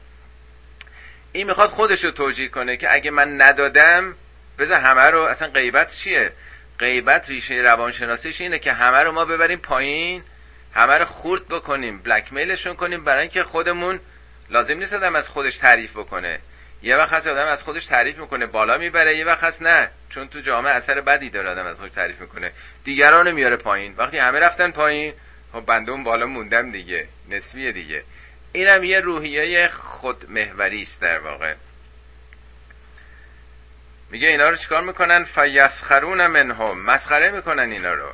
این 1.32 1.48
می‌خواد 1.48 1.70
خودش 1.70 2.04
رو 2.04 2.12
توجیه 2.12 2.48
کنه 2.48 2.78
که 2.78 2.94
اگه 2.94 3.12
من 3.12 3.42
ندادم 3.42 4.16
بذار 4.60 4.80
همه 4.80 5.06
رو 5.06 5.22
اصلا 5.22 5.48
غیبت 5.48 5.96
چیه؟ 5.96 6.32
غیبت 6.80 7.30
ریشه 7.30 7.56
روانشناسیش 7.56 8.42
اینه 8.42 8.60
که 8.60 8.74
همه 8.74 8.98
رو 8.98 9.12
ما 9.12 9.26
ببریم 9.26 9.60
پایین 9.60 10.24
همه 10.74 10.94
رو 10.98 11.06
خورد 11.06 11.48
بکنیم 11.48 11.98
بلکمیلشون 12.00 12.76
کنیم 12.76 13.04
برای 13.04 13.22
اینکه 13.22 13.44
خودمون 13.44 14.00
لازم 14.50 14.78
نیست 14.78 14.94
آدم 14.94 15.16
از 15.16 15.30
خودش 15.30 15.58
تعریف 15.58 15.92
بکنه. 15.92 16.40
یه 16.82 16.98
وقت 16.98 17.14
هست 17.14 17.28
آدم 17.28 17.48
از 17.48 17.64
خودش 17.64 17.86
تعریف 17.86 18.18
می‌کنه 18.18 18.46
بالا 18.46 18.78
می‌بره 18.78 19.18
یه 19.18 19.26
وقت 19.26 19.44
هست 19.44 19.62
نه. 19.62 19.90
چون 20.10 20.28
تو 20.28 20.40
جامعه 20.40 20.74
اثر 20.74 21.02
بدی 21.02 21.30
داره 21.30 21.50
آدم 21.50 21.66
از 21.66 21.78
خودش 21.78 21.92
تعریف 21.92 22.22
می‌کنه. 22.22 22.52
دیگران 22.84 23.32
میاره 23.32 23.56
پایین. 23.56 23.96
وقتی 23.98 24.18
همه 24.18 24.40
رفتن 24.40 24.72
پایین 24.72 25.14
خب 25.54 25.62
بنده 25.62 25.92
اون 25.92 26.04
بالا 26.04 26.26
موندم 26.26 26.72
دیگه. 26.72 27.08
نسبیه 27.30 27.72
دیگه. 27.72 28.04
اینم 28.54 28.84
یه 28.84 29.00
روحیه 29.00 29.68
خودمهوری 29.68 30.82
است 30.82 31.02
در 31.02 31.20
واقع. 31.20 31.56
میگه 34.10 34.28
اینا 34.28 34.50
رو 34.50 34.56
چیکار 34.56 34.82
می‌کنن؟ 34.82 35.24
فیسخرون 35.24 36.28
منهم. 36.28 36.80
مسخره 36.80 37.32
می‌کنن 37.32 37.72
اینا 37.72 37.94
رو. 37.94 38.10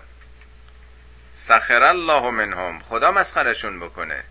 سخر 1.36 1.84
الله 1.84 2.30
منهم. 2.30 2.80
خدا 2.80 3.12
مسخرشون 3.12 3.80
بکنه. 3.80 4.23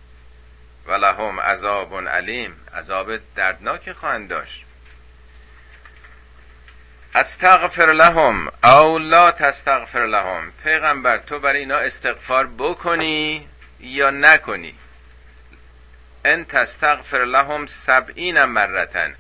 ولهم 0.87 1.41
عذاب 1.41 2.09
علیم. 2.09 2.57
عذاب 2.75 3.19
دردناک 3.37 3.93
خواهند 3.93 4.29
داشت. 4.29 4.65
استغفر 7.15 7.93
لهم 7.93 8.49
او 8.65 8.99
لا 8.99 9.31
تستغفر 9.31 10.07
لهم. 10.07 10.53
پیغمبر 10.65 11.19
تو 11.19 11.39
برای 11.39 11.59
اینا 11.59 11.77
استغفار 11.77 12.47
بکنی 12.47 13.49
یا 13.81 14.11
نکنی؟ 14.11 14.75
ان 16.25 16.45
تستغفر 16.45 17.25
لهم 17.25 17.67
سبعین 17.67 18.45
مرتن. 18.45 19.15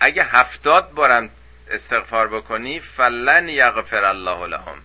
اگه 0.00 0.24
هفتاد 0.24 0.90
بارم 0.90 1.30
استغفار 1.70 2.28
بکنی 2.28 2.80
فلن 2.80 3.48
یغفر 3.48 4.04
الله 4.04 4.46
لهم. 4.46 4.82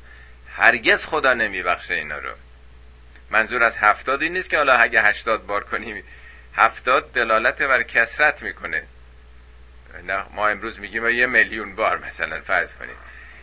هرگز 0.55 1.05
خدا 1.05 1.33
نمیبخشه 1.33 1.93
اینا 1.93 2.17
رو. 2.17 2.31
منظور 3.29 3.63
از 3.63 3.77
هفتاد 3.77 4.23
نیست 4.23 4.49
که 4.49 4.57
حالا 4.57 4.73
اگه 4.73 5.01
هشتاد 5.01 5.45
بار 5.45 5.63
کنیم 5.63 6.03
هفتاد 6.55 7.11
دلالت 7.11 7.61
بر 7.61 7.83
کسرت 7.83 8.43
می‌کنه. 8.43 8.83
نه 10.07 10.25
ما 10.31 10.47
امروز 10.47 10.79
میگیم 10.79 11.09
یه 11.09 11.25
میلیون 11.25 11.75
بار 11.75 11.97
مثلا 11.97 12.41
فرض 12.41 12.73
کنیم 12.73 12.95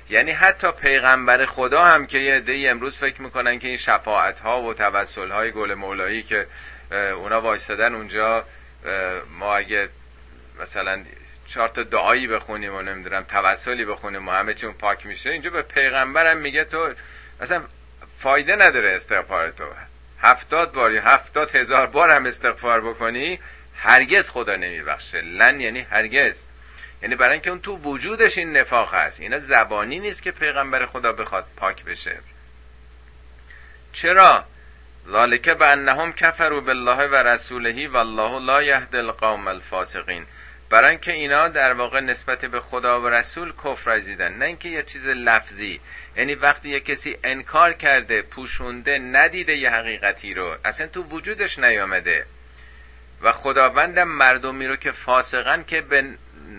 یعنی 0.08 0.30
حتی 0.30 0.72
پیغمبر 0.72 1.44
خدا 1.44 1.84
هم 1.84 2.06
که 2.06 2.18
یه 2.18 2.40
دی 2.40 2.68
امروز 2.68 2.96
فکر 2.96 3.22
می‌کنن 3.22 3.58
که 3.58 3.68
این 3.68 3.76
شفاعت 3.76 4.40
ها 4.40 4.62
و 4.62 4.74
توسل 4.74 5.30
های 5.30 5.50
گل 5.50 5.74
مولایی 5.74 6.22
که 6.22 6.46
اونا 6.90 7.40
وایستادن 7.40 7.94
اونجا 7.94 8.44
ما 9.38 9.56
اگه 9.56 9.88
مثلا 10.60 11.04
چهار 11.46 11.68
تا 11.68 11.82
دعایی 11.82 12.26
بخونیم 12.26 12.74
و 12.74 12.82
نمی‌دونم 12.82 13.22
توسلی 13.22 13.84
بخونیم 13.84 14.28
و 14.28 14.30
همه 14.30 14.54
چون 14.54 14.72
پاک 14.72 15.06
میشه 15.06 15.30
اینجا 15.30 15.50
به 15.50 15.62
پیغمبرم 15.62 16.36
میگه 16.36 16.64
تو 16.64 16.94
اصلا 17.40 17.62
فایده 18.18 18.56
نداره 18.56 18.90
استغفار 18.90 19.50
تو. 19.50 19.64
هفتاد 20.22 20.72
بار 20.72 20.92
یا 20.92 21.02
هفتاد 21.02 21.56
هزار 21.56 21.86
بار 21.86 22.10
هم 22.10 22.26
استغفار 22.26 22.80
بکنی 22.80 23.38
هرگز 23.76 24.30
خدا 24.30 24.56
نمیبخشه. 24.56 25.20
لن 25.20 25.60
یعنی 25.60 25.80
هرگز. 25.80 26.46
یعنی 27.02 27.14
برای 27.14 27.32
اینکه 27.32 27.50
اون 27.50 27.60
تو 27.60 27.76
وجودش 27.76 28.38
این 28.38 28.56
نفاق 28.56 28.94
هست. 28.94 29.20
اینا 29.20 29.38
زبانی 29.38 29.98
نیست 29.98 30.22
که 30.22 30.30
پیغمبر 30.30 30.86
خدا 30.86 31.12
بخواد 31.12 31.46
پاک 31.56 31.84
بشه. 31.84 32.18
چرا؟ 33.92 34.44
ذالک 35.08 35.48
به 35.48 35.66
انهم 35.66 36.12
کفروا 36.12 36.60
بالله 36.60 37.06
و 37.06 37.14
رسوله 37.14 37.88
والله 37.88 38.38
لا 38.38 38.62
یهد 38.62 38.96
القوم 38.96 39.48
الفاسقین. 39.48 40.26
برای 40.70 40.90
اینکه 40.90 41.12
اینا 41.12 41.48
در 41.48 41.72
واقع 41.72 42.00
نسبت 42.00 42.44
به 42.44 42.60
خدا 42.60 43.00
و 43.00 43.08
رسول 43.08 43.52
کفر 43.64 43.90
رزیدن 43.90 44.34
نه 44.34 44.44
اینکه 44.44 44.68
یه 44.68 44.82
چیز 44.82 45.06
لفظی. 45.06 45.80
یعنی 46.16 46.34
وقتی 46.34 46.68
یه 46.68 46.80
کسی 46.80 47.16
انکار 47.24 47.72
کرده 47.72 48.22
پوشونده 48.22 48.98
ندیده 48.98 49.56
یه 49.56 49.70
حقیقتی 49.70 50.34
رو 50.34 50.56
اصلا 50.64 50.86
تو 50.86 51.02
وجودش 51.02 51.58
نیامده. 51.58 52.26
و 53.22 53.32
خداوندم 53.32 54.08
مردمی 54.08 54.66
رو 54.66 54.76
که 54.76 54.92
فاسقن 54.92 55.64
که 55.66 55.80
به 55.80 56.04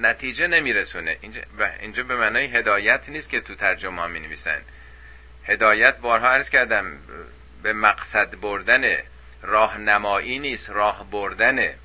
نتیجه 0.02 0.48
نمیرسونه. 0.48 1.18
اینجا, 1.22 1.42
اینجا 1.80 2.04
به 2.04 2.16
معنای 2.16 2.46
هدایت 2.46 3.10
نیست 3.10 3.30
که 3.30 3.42
تو 3.42 3.56
ترجمه 3.56 4.02
ها 4.02 4.08
می 4.08 4.20
نویسن 4.20 4.62
هدایت 5.44 5.98
بارها 5.98 6.28
عرض 6.28 6.50
کردم 6.50 6.98
به 7.64 7.74
مقصد 7.74 8.40
بردن. 8.40 8.98
راهنمایی 9.42 10.40
نیست 10.40 10.70
راه 10.70 11.12
بردنه. 11.12 11.76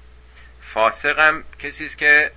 فاسقم 0.72 1.44
کسی 1.58 1.84
است 1.84 1.98
که 1.98 2.30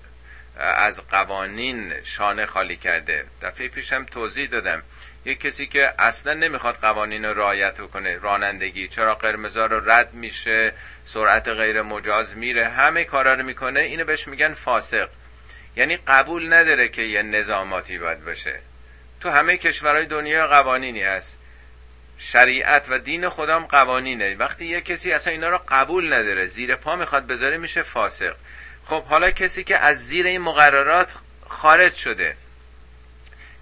از 0.59 1.01
قوانین 1.07 1.93
شانه 2.03 2.45
خالی 2.45 2.75
کرده. 2.75 3.25
دفعه 3.41 3.67
پیشم 3.67 4.05
توضیح 4.05 4.49
دادم. 4.49 4.83
یک 5.25 5.39
کسی 5.39 5.67
که 5.67 5.93
اصلا 5.99 6.33
نمی‌خواد 6.33 6.75
قوانین 6.75 7.25
رو 7.25 7.33
رعایت 7.33 7.81
کنه 7.81 8.17
رانندگی 8.17 8.87
چرا 8.87 9.15
قرمزا 9.15 9.65
رو 9.65 9.89
رد 9.89 10.13
میشه 10.13 10.73
سرعت 11.03 11.47
غیر 11.47 11.81
مجاز 11.81 12.37
میره 12.37 12.67
همه 12.67 13.03
کارا 13.03 13.33
رو 13.33 13.43
می‌کنه 13.43 13.79
اینو 13.79 14.05
بهش 14.05 14.27
میگن 14.27 14.53
فاسق. 14.53 15.09
یعنی 15.75 15.97
قبول 15.97 16.53
نداره 16.53 16.89
که 16.89 17.01
یه 17.01 17.21
نظاماتی 17.21 17.97
باید 17.97 18.25
باشه. 18.25 18.59
تو 19.21 19.29
همه 19.29 19.57
کشورهای 19.57 20.05
دنیا 20.05 20.47
قوانینی 20.47 21.03
هست. 21.03 21.38
شریعت 22.19 22.85
و 22.89 22.99
دین 22.99 23.29
خدام 23.29 23.65
قوانینه. 23.65 24.35
وقتی 24.35 24.65
یه 24.65 24.81
کسی 24.81 25.11
اصلا 25.11 25.33
اینا 25.33 25.49
رو 25.49 25.59
قبول 25.67 26.13
نداره 26.13 26.45
زیر 26.45 26.75
پا 26.75 26.95
می‌خواد 26.95 27.27
بذاره 27.27 27.57
میشه 27.57 27.83
فاسق. 27.83 28.35
خب 28.85 29.03
حالا 29.03 29.31
کسی 29.31 29.63
که 29.63 29.77
از 29.77 30.07
زیر 30.07 30.25
این 30.25 30.41
مقررات 30.41 31.15
خارج 31.47 31.95
شده 31.95 32.37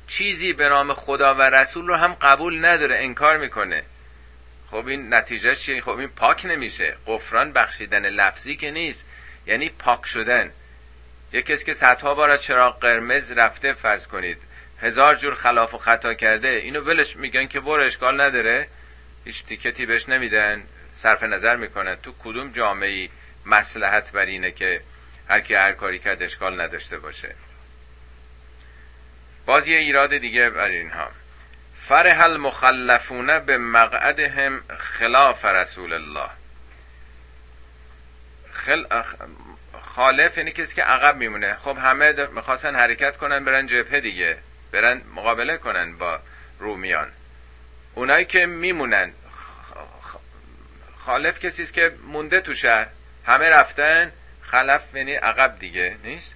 چیزی 0.07 0.53
به 0.53 0.69
نام 0.69 0.93
خدا 0.93 1.35
و 1.35 1.41
رسول 1.41 1.87
رو 1.87 1.95
هم 1.95 2.13
قبول 2.13 2.65
نداره 2.65 2.97
انکار 2.97 3.37
می‌کنه. 3.37 3.83
خب 4.71 4.87
این 4.87 5.13
نتیجه 5.13 5.55
چیه؟ 5.55 5.81
خب 5.81 5.97
این 5.97 6.07
پاک 6.07 6.45
نمیشه. 6.45 6.97
قفران 7.05 7.51
بخشیدن 7.53 8.05
لفظی 8.05 8.55
که 8.55 8.71
نیست 8.71 9.05
یعنی 9.45 9.69
پاک 9.69 10.05
شدن. 10.05 10.51
یه 11.33 11.41
کسی 11.41 11.65
که 11.65 11.73
صدها 11.73 12.15
بار 12.15 12.29
از 12.29 12.43
چراغ 12.43 12.79
قرمز 12.79 13.31
رفته 13.31 13.73
فرض 13.73 14.07
کنید. 14.07 14.37
هزار 14.81 15.15
جور 15.15 15.35
خلاف 15.35 15.73
و 15.73 15.77
خطا 15.77 16.13
کرده. 16.13 16.47
اینو 16.47 16.81
ولش 16.81 17.15
میگن 17.15 17.47
که 17.47 17.59
برو 17.59 17.83
اشکال 17.83 18.21
نداره. 18.21 18.67
هیچ 19.25 19.43
تیکتی 19.43 19.85
بهش 19.85 20.09
نمیدن. 20.09 20.63
صرف 20.97 21.23
نظر 21.23 21.55
می‌کنن. 21.55 21.95
تو 21.95 22.13
کدوم 22.23 22.51
جامعه 22.51 23.09
مسلحت 23.45 24.11
بر 24.11 24.25
اینه 24.25 24.51
که 24.51 24.81
هر 25.29 25.39
کی 25.39 25.55
هر 25.55 25.71
کاری 25.71 25.99
کرد 25.99 26.23
اشکال 26.23 26.61
نداشته 26.61 26.99
باشه؟ 26.99 27.35
باز 29.45 29.67
یه 29.67 29.77
ایراد 29.77 30.17
دیگه 30.17 30.49
بر 30.49 30.67
اینها. 30.67 31.11
فرح 31.81 32.23
المخلفون 32.23 33.39
به 33.39 33.57
مقعدهم 33.57 34.61
خلاف 34.77 35.45
رسول 35.45 35.93
الله. 35.93 36.29
خل... 38.51 38.85
خالف 39.81 40.37
یعنی 40.37 40.51
کسی 40.51 40.75
که 40.75 40.83
عقب 40.83 41.17
میمونه. 41.17 41.53
خب 41.53 41.77
همه 41.77 42.27
می‌خواستن 42.33 42.75
حرکت 42.75 43.17
کنن 43.17 43.45
برن 43.45 43.67
جبهه 43.67 43.99
دیگه. 43.99 44.37
برن 44.71 45.01
مقابله 45.15 45.57
کنن 45.57 45.97
با 45.97 46.19
رومیان. 46.59 47.11
اونایی 47.95 48.25
که 48.25 48.45
میمونن 48.45 49.11
خالف 50.97 51.39
کسی 51.39 51.63
است 51.63 51.73
که 51.73 51.91
مونده 52.07 52.41
تو 52.41 52.53
شهر. 52.53 52.87
همه 53.25 53.49
رفتن. 53.49 54.11
خلف 54.41 54.95
یعنی 54.95 55.13
عقب 55.13 55.59
دیگه 55.59 55.95
نیست؟ 56.03 56.35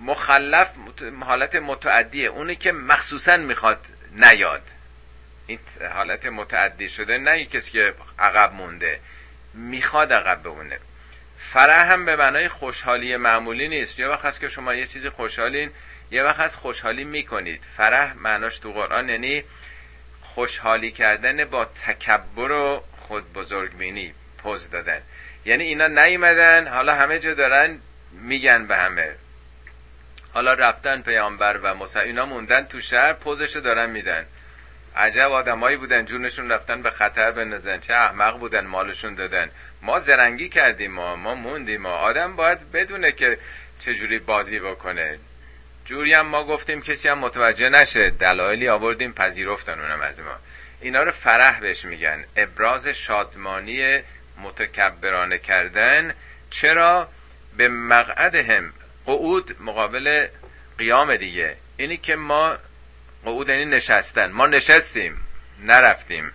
مخلف 0.00 0.70
حالت 1.20 1.56
متعدیه. 1.56 2.28
اونی 2.28 2.56
که 2.56 2.72
مخصوصا 2.72 3.36
می‌خواد 3.36 3.86
نیاد. 4.12 4.62
این 5.46 5.58
حالت 5.92 6.26
متعدی 6.26 6.88
شده 6.88 7.18
نه 7.18 7.44
کسی 7.44 7.70
که 7.70 7.94
عقب 8.18 8.52
مونده. 8.52 9.00
می‌خواد 9.54 10.12
عقب 10.12 10.42
بمونه. 10.42 10.78
فرح 11.38 11.92
هم 11.92 12.04
به 12.04 12.16
معنای 12.16 12.48
خوشحالی 12.48 13.16
معمولی 13.16 13.68
نیست. 13.68 13.98
یه 13.98 14.08
وقت 14.08 14.24
هست 14.24 14.40
که 14.40 14.48
شما 14.48 14.74
یه 14.74 14.86
چیزی 14.86 15.08
خوشحالین 15.08 15.70
یه 16.10 16.22
وقت 16.22 16.40
هست 16.40 16.56
خوشحالی 16.56 17.04
می‌کنید. 17.04 17.62
فرح 17.76 18.14
معناش 18.14 18.58
تو 18.58 18.72
قرآن 18.72 19.08
یعنی 19.08 19.44
خوشحالی 20.22 20.90
کردن 20.90 21.44
با 21.44 21.64
تکبر 21.64 22.50
و 22.50 22.84
خود 22.96 23.32
بزرگ 23.32 23.76
بینی 23.76 24.14
پوز 24.38 24.70
دادن. 24.70 25.00
یعنی 25.44 25.64
اینا 25.64 25.86
نیومدن 25.86 26.68
حالا 26.68 26.94
همه 26.94 27.18
جا 27.18 27.34
دارن 27.34 27.78
میگن 28.12 28.66
به 28.66 28.76
همه. 28.76 29.14
حالا 30.34 30.54
رفتن 30.54 31.02
پیامبر 31.02 31.56
و 31.56 31.74
موسی 31.74 31.98
اینا 31.98 32.26
موندن 32.26 32.64
تو 32.64 32.80
شهر 32.80 33.12
پوزشو 33.12 33.60
دارن 33.60 33.90
میدن. 33.90 34.26
عجب 34.96 35.32
آدمایی 35.32 35.76
بودن 35.76 36.04
جونشون 36.04 36.50
رفتن 36.50 36.82
به 36.82 36.90
خطر 36.90 37.30
بندازن. 37.30 37.80
چه 37.80 37.94
احمق 37.94 38.38
بودن 38.38 38.66
مالشون 38.66 39.14
دادن. 39.14 39.50
ما 39.82 39.98
زرنگی 39.98 40.48
کردیم 40.48 40.92
ما 40.92 41.16
ما 41.16 41.34
موندیم. 41.34 41.82
ما 41.82 41.90
آدم 41.90 42.36
باید 42.36 42.72
بدونه 42.72 43.12
که 43.12 43.38
چجوری 43.78 44.18
بازی 44.18 44.60
بکنه. 44.60 45.18
جوری 45.86 46.14
هم 46.14 46.26
ما 46.26 46.44
گفتیم 46.44 46.82
کسی 46.82 47.08
هم 47.08 47.18
متوجه 47.18 47.68
نشه. 47.68 48.10
دلایلی 48.10 48.68
آوردیم 48.68 49.12
پذیرفتن 49.12 49.80
اونم 49.80 50.00
از 50.00 50.20
ما. 50.20 50.36
اینا 50.80 51.02
رو 51.02 51.10
فرح 51.10 51.60
بهش 51.60 51.84
میگن. 51.84 52.24
ابراز 52.36 52.88
شادمانی 52.88 53.98
متکبرانه 54.42 55.38
کردن. 55.38 56.14
چرا؟ 56.50 57.08
به 57.56 57.68
مقعد 57.68 58.34
هم. 58.34 58.72
قعود 59.06 59.56
مقابل 59.60 60.26
قیام 60.78 61.16
دیگه. 61.16 61.56
اینی 61.76 61.96
که 61.96 62.16
ما 62.16 62.56
قعود 63.24 63.48
یعنی 63.48 63.64
نشستن. 63.64 64.32
ما 64.32 64.46
نشستیم 64.46 65.20
نرفتیم. 65.62 66.32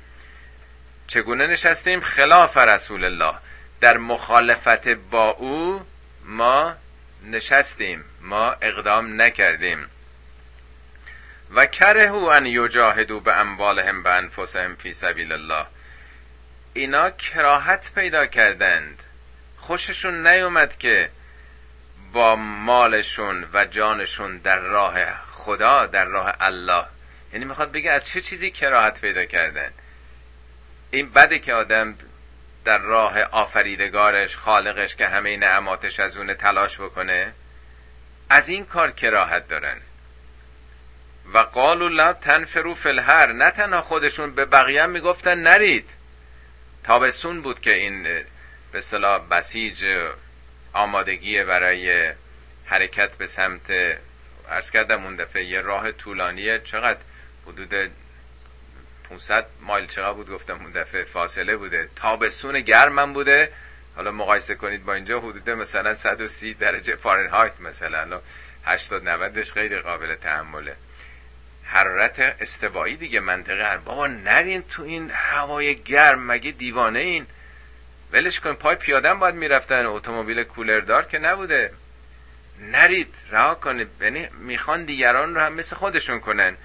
چگونه 1.08 1.48
نشستیم؟ 1.48 2.00
خلاف 2.00 2.58
رسول 2.58 3.04
الله. 3.04 3.36
در 3.82 3.98
مخالفت 3.98 4.88
با 4.88 5.30
او 5.30 5.86
ما 6.26 6.76
نشستیم. 7.24 8.06
ما 8.22 8.52
اقدام 8.62 9.22
نکردیم. 9.22 9.88
و 11.56 11.66
کره 11.66 12.14
ان 12.14 12.46
یجاهدو 12.46 13.20
به 13.20 13.34
اموالهم 13.34 14.04
به 14.04 14.10
انفسهم 14.10 14.76
فی 14.76 14.94
سبیل 14.94 15.32
الله. 15.32 15.66
اینا 16.74 17.10
کراهت 17.10 17.92
پیدا 17.96 18.26
کردند. 18.26 19.04
خوششون 19.58 20.28
نیومد 20.28 20.78
که 20.78 21.10
با 22.14 22.36
مالشون 22.36 23.50
و 23.54 23.66
جانشون 23.66 24.38
در 24.38 24.60
راه 24.60 24.98
خدا 25.32 25.86
در 25.86 26.06
راه 26.06 26.36
الله. 26.40 26.86
یعنی 27.34 27.46
می‌خواد 27.46 27.72
بگه 27.72 27.92
از 27.92 28.08
چه 28.08 28.22
چیزی 28.22 28.52
کراهت 28.52 29.02
پیدا 29.02 29.26
کردن؟ 29.26 29.72
این 30.92 31.10
بده 31.10 31.40
که 31.40 31.54
آدم 31.54 31.96
در 32.66 32.78
راه 32.78 33.22
آفریدگارش 33.22 34.36
خالقش 34.36 34.96
که 34.96 35.08
همه 35.08 35.38
نعماتش 35.38 36.00
از 36.00 36.18
اون 36.18 36.34
تلاش 36.34 36.80
بکنه. 36.80 37.34
از 38.32 38.50
این 38.50 38.66
کار 38.66 38.92
کراهت 38.92 39.48
دارن. 39.48 39.78
و 41.34 41.38
قالوا 41.38 41.88
لا 41.88 42.14
تنفروا 42.14 42.74
فی 42.74 42.90
الهر 42.90 43.32
نه 43.32 43.52
تنها 43.52 43.82
خودشون 43.82 44.36
به 44.36 44.46
بقیه 44.46 44.86
می‌گفتن 44.86 45.38
نرید. 45.38 45.90
تابستون 46.84 47.42
بود 47.42 47.60
که 47.60 47.74
این 47.74 48.04
به 48.04 48.78
اصطلاح 48.78 49.28
بسیج 49.28 49.86
آمادگی 50.74 51.44
برای 51.44 52.14
حرکت 52.66 53.16
به 53.16 53.28
سمت 53.28 53.72
عرض 54.50 54.72
کردم 54.72 55.04
اون 55.04 55.16
دفعه 55.16 55.44
یه 55.44 55.62
راه 55.62 55.92
طولانیه 55.92 56.60
چقدر 56.60 57.00
حدود 57.48 57.92
500 59.10 59.46
مایل 59.62 59.88
چقدر 59.88 60.14
بود؟ 60.14 60.30
گفتم 60.30 60.60
اون 60.62 60.72
دفعه 60.72 61.04
فاصله 61.04 61.58
بوده. 61.58 61.90
تابستون 61.96 62.60
گرمم 62.60 63.14
بوده. 63.14 63.52
حالا 64.02 64.12
مقایسه 64.12 64.56
کنید 64.56 64.86
با 64.86 64.94
اینجا 64.94 65.20
حدود 65.20 65.50
مثلا 65.50 65.96
130 65.96 66.54
درجه 66.54 66.96
فارنهایت 66.96 67.62
مثلا. 67.62 68.22
80 68.66 69.10
90 69.10 69.44
خیلی 69.44 69.80
قابل 69.80 70.16
تحمله. 70.16 70.76
حرارت 71.64 72.20
استوایی 72.20 72.96
دیگه 72.98 73.20
منطقه 73.20 73.64
هر 73.64 73.78
بابا 73.78 74.08
نرین 74.08 74.62
تو 74.62 74.84
این 74.84 75.12
هوای 75.14 75.76
گرم 75.76 76.32
مگه 76.32 76.52
دیوانه 76.52 77.00
این؟ 77.00 77.28
ولش 78.12 78.40
کن 78.40 78.54
پای 78.54 78.76
پیادن 78.76 79.20
باید 79.20 79.36
می‌رفتن. 79.36 79.86
اتومبیل 79.86 80.44
کولردار 80.44 81.06
که 81.06 81.20
نبوده. 81.20 81.74
نرید 82.60 83.16
رها 83.32 83.56
کنید 83.56 83.88
یعنی 84.02 84.28
می‌خوان 84.40 84.86
دیگران 84.86 85.36
رو 85.36 85.42
هم 85.42 85.54
مثل 85.54 85.76
خودشون 85.76 86.20
کنن. 86.20 86.58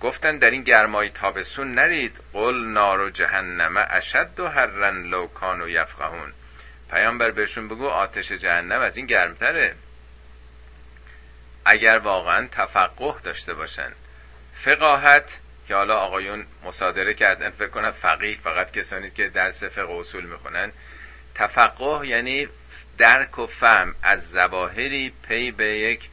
گفتن 0.00 0.38
در 0.38 0.50
این 0.50 0.62
گرمای 0.62 1.10
تابستون 1.10 1.74
نرید. 1.74 2.16
قل 2.32 2.64
نار 2.64 3.00
و 3.00 3.10
جهنم 3.10 3.86
اشد 3.90 4.40
و 4.40 4.48
هرن 4.48 5.02
لو 5.02 5.28
و 5.62 5.68
یفقهون. 5.68 6.32
پیامبر 6.94 7.30
بهشون 7.30 7.68
بگو 7.68 7.86
آتش 7.86 8.32
جهنم 8.32 8.80
از 8.80 8.96
این 8.96 9.06
گرمتره. 9.06 9.74
اگر 11.64 11.98
واقعا 11.98 12.48
تفقه 12.52 13.20
داشته 13.22 13.54
باشن. 13.54 13.92
فقاهت 14.54 15.40
که 15.68 15.74
حالا 15.74 15.98
آقایون 15.98 16.46
مصادره 16.64 17.14
کردن 17.14 17.50
فکر 17.50 17.68
کنم 17.68 17.90
فقیه 17.90 18.36
فقط 18.36 18.70
کسانی 18.70 19.10
که 19.10 19.28
درس 19.28 19.64
فقه 19.64 19.92
اصول 19.92 20.24
می‌خونن. 20.24 20.72
تفقه 21.34 22.06
یعنی 22.06 22.48
درک 22.98 23.38
و 23.38 23.46
فهم 23.46 23.94
از 24.02 24.30
زواهری 24.30 25.12
پی 25.28 25.50
به 25.50 25.66
یک 25.66 26.08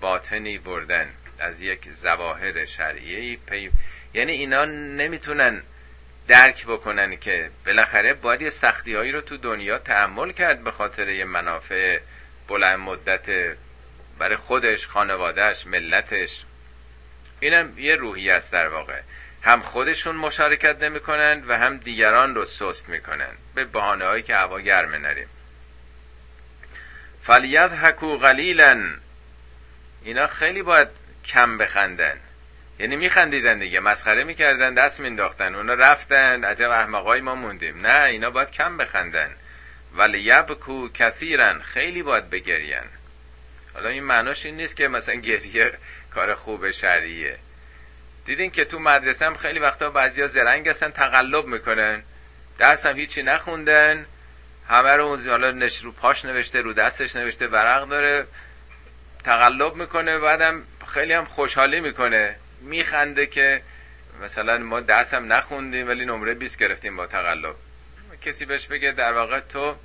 باطنی 0.00 0.58
بردن. 0.58 1.08
از 1.38 1.62
یک 1.62 1.92
زواهر 1.92 2.64
شرعیه 2.64 3.38
پی 3.46 3.70
یعنی 4.14 4.32
اینا 4.32 4.64
نمی‌تونن 4.64 5.62
درک 6.28 6.66
بکنن 6.66 7.16
که 7.16 7.50
بالاخره 7.66 8.14
باید 8.14 8.42
یه 8.42 8.50
سختی 8.50 8.94
هایی 8.94 9.12
رو 9.12 9.20
تو 9.20 9.36
دنیا 9.36 9.78
تحمل 9.78 10.32
کرد 10.32 10.64
به 10.64 10.70
خاطر 10.70 11.08
یه 11.08 11.24
منافع 11.24 12.00
بلند 12.48 12.78
مدت 12.78 13.56
برای 14.18 14.36
خودش 14.36 14.86
خانوادهش 14.86 15.66
ملتش. 15.66 16.44
اینم 17.40 17.78
یه 17.78 17.96
روحی 17.96 18.30
است 18.30 18.52
در 18.52 18.68
واقع. 18.68 19.00
هم 19.42 19.60
خودشون 19.60 20.16
مشارکت 20.16 20.82
نمی‌کنن 20.82 21.42
و 21.48 21.58
هم 21.58 21.76
دیگران 21.76 22.34
رو 22.34 22.44
سست 22.44 22.88
می‌کنن. 22.88 23.32
به 23.54 23.64
بحانه 23.64 24.04
هایی 24.04 24.22
که 24.22 24.36
هوا 24.36 24.60
گرمه 24.60 24.98
نریم. 24.98 25.28
فلیت 27.22 27.72
حکو 27.72 28.18
قلیلا. 28.18 28.84
اینا 30.02 30.26
خیلی 30.26 30.62
باید 30.62 30.88
کم 31.24 31.58
بخندن. 31.58 32.20
یعنی 32.78 32.96
میخندیدن 32.96 33.58
دیگه 33.58 33.80
مسخره 33.80 34.24
می‌کردن 34.24 34.74
دست 34.74 35.00
مینداختن 35.00 35.54
اونا 35.54 35.74
رفتن 35.74 36.44
عجب 36.44 36.70
احمقای 36.70 37.20
ما 37.20 37.34
موندیم. 37.34 37.86
نه 37.86 38.04
اینا 38.04 38.30
باید 38.30 38.50
کم 38.50 38.76
بخندن. 38.76 39.36
ولی 39.94 40.20
یبکو 40.20 40.88
کثیرن 40.94 41.60
خیلی 41.60 42.02
باید 42.02 42.30
بگرین. 42.30 42.88
حالا 43.74 43.88
این 43.88 44.04
معناش 44.04 44.46
این 44.46 44.56
نیست 44.56 44.76
که 44.76 44.88
مثلا 44.88 45.14
گریه 45.14 45.72
کار 46.14 46.34
خوب 46.34 46.70
شرعیه 46.70 47.38
دیدین 48.24 48.50
که 48.50 48.64
تو 48.64 48.78
مدرسه 48.78 49.26
هم 49.26 49.34
خیلی 49.34 49.58
وقتا 49.58 49.90
بعضیا 49.90 50.26
زرنگ 50.26 50.68
هستن 50.68 50.90
تقلب 50.90 51.46
می‌کنن. 51.46 52.02
درس 52.58 52.86
هم 52.86 52.96
هیچی 52.96 53.22
نخوندن. 53.22 54.06
همه 54.68 54.90
رو 54.90 55.16
حالا 55.16 55.50
نش 55.50 55.78
رو 55.78 55.92
پاش 55.92 56.24
نوشته 56.24 56.60
رو 56.60 56.72
دستش 56.72 57.16
نوشته 57.16 57.46
ورق 57.46 57.88
داره 57.88 58.26
تقلب 59.24 59.74
می‌کنه 59.76 60.18
بعدم 60.18 60.62
خیلی 60.94 61.12
هم 61.12 61.24
خوشحالی 61.24 61.80
می‌کنه. 61.80 62.36
میخنده 62.62 63.26
که 63.26 63.62
مثلا 64.22 64.58
ما 64.58 64.80
درس 64.80 65.14
هم 65.14 65.32
نخوندیم 65.32 65.88
ولی 65.88 66.04
نمره 66.04 66.34
20 66.34 66.58
گرفتیم 66.58 66.96
با 66.96 67.06
تقلب. 67.06 67.54
کسی 68.22 68.44
بهش 68.44 68.66
بگه 68.66 68.92
در 68.92 69.12
واقع 69.12 69.40
تو 69.40 69.76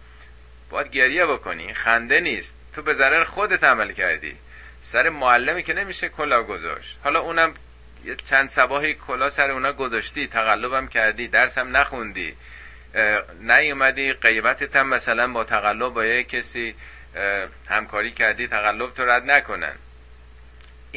باید 0.69 0.91
گریه 0.91 1.25
بکنی. 1.25 1.73
خنده 1.73 2.19
نیست. 2.19 2.55
تو 2.75 2.82
به 2.82 2.93
ضرر 2.93 3.23
خودت 3.23 3.63
عمل 3.63 3.91
کردی. 3.91 4.38
سر 4.82 5.09
معلمی 5.09 5.63
که 5.63 5.73
نمیشه 5.73 6.09
کلا 6.09 6.43
گذاشت. 6.43 6.97
حالا 7.03 7.19
اونم 7.19 7.53
چند 8.25 8.49
سباهی 8.49 8.93
کلا 8.93 9.30
سر 9.30 9.51
اونا 9.51 9.73
گذاشتی 9.73 10.28
تقلبم 10.28 10.88
کردی 10.88 11.28
درسم 11.28 11.78
نخوندی. 11.78 12.36
نیومدی 13.41 14.13
قیمتت 14.13 14.75
هم 14.75 14.88
مثلا 14.88 15.28
با 15.28 15.43
تقلب 15.43 15.93
با 15.93 16.05
یه 16.05 16.23
کسی 16.23 16.75
همکاری 17.69 18.11
کردی 18.11 18.47
تقلب 18.47 18.93
تو 18.93 19.05
رد 19.05 19.32
نکنن. 19.32 19.75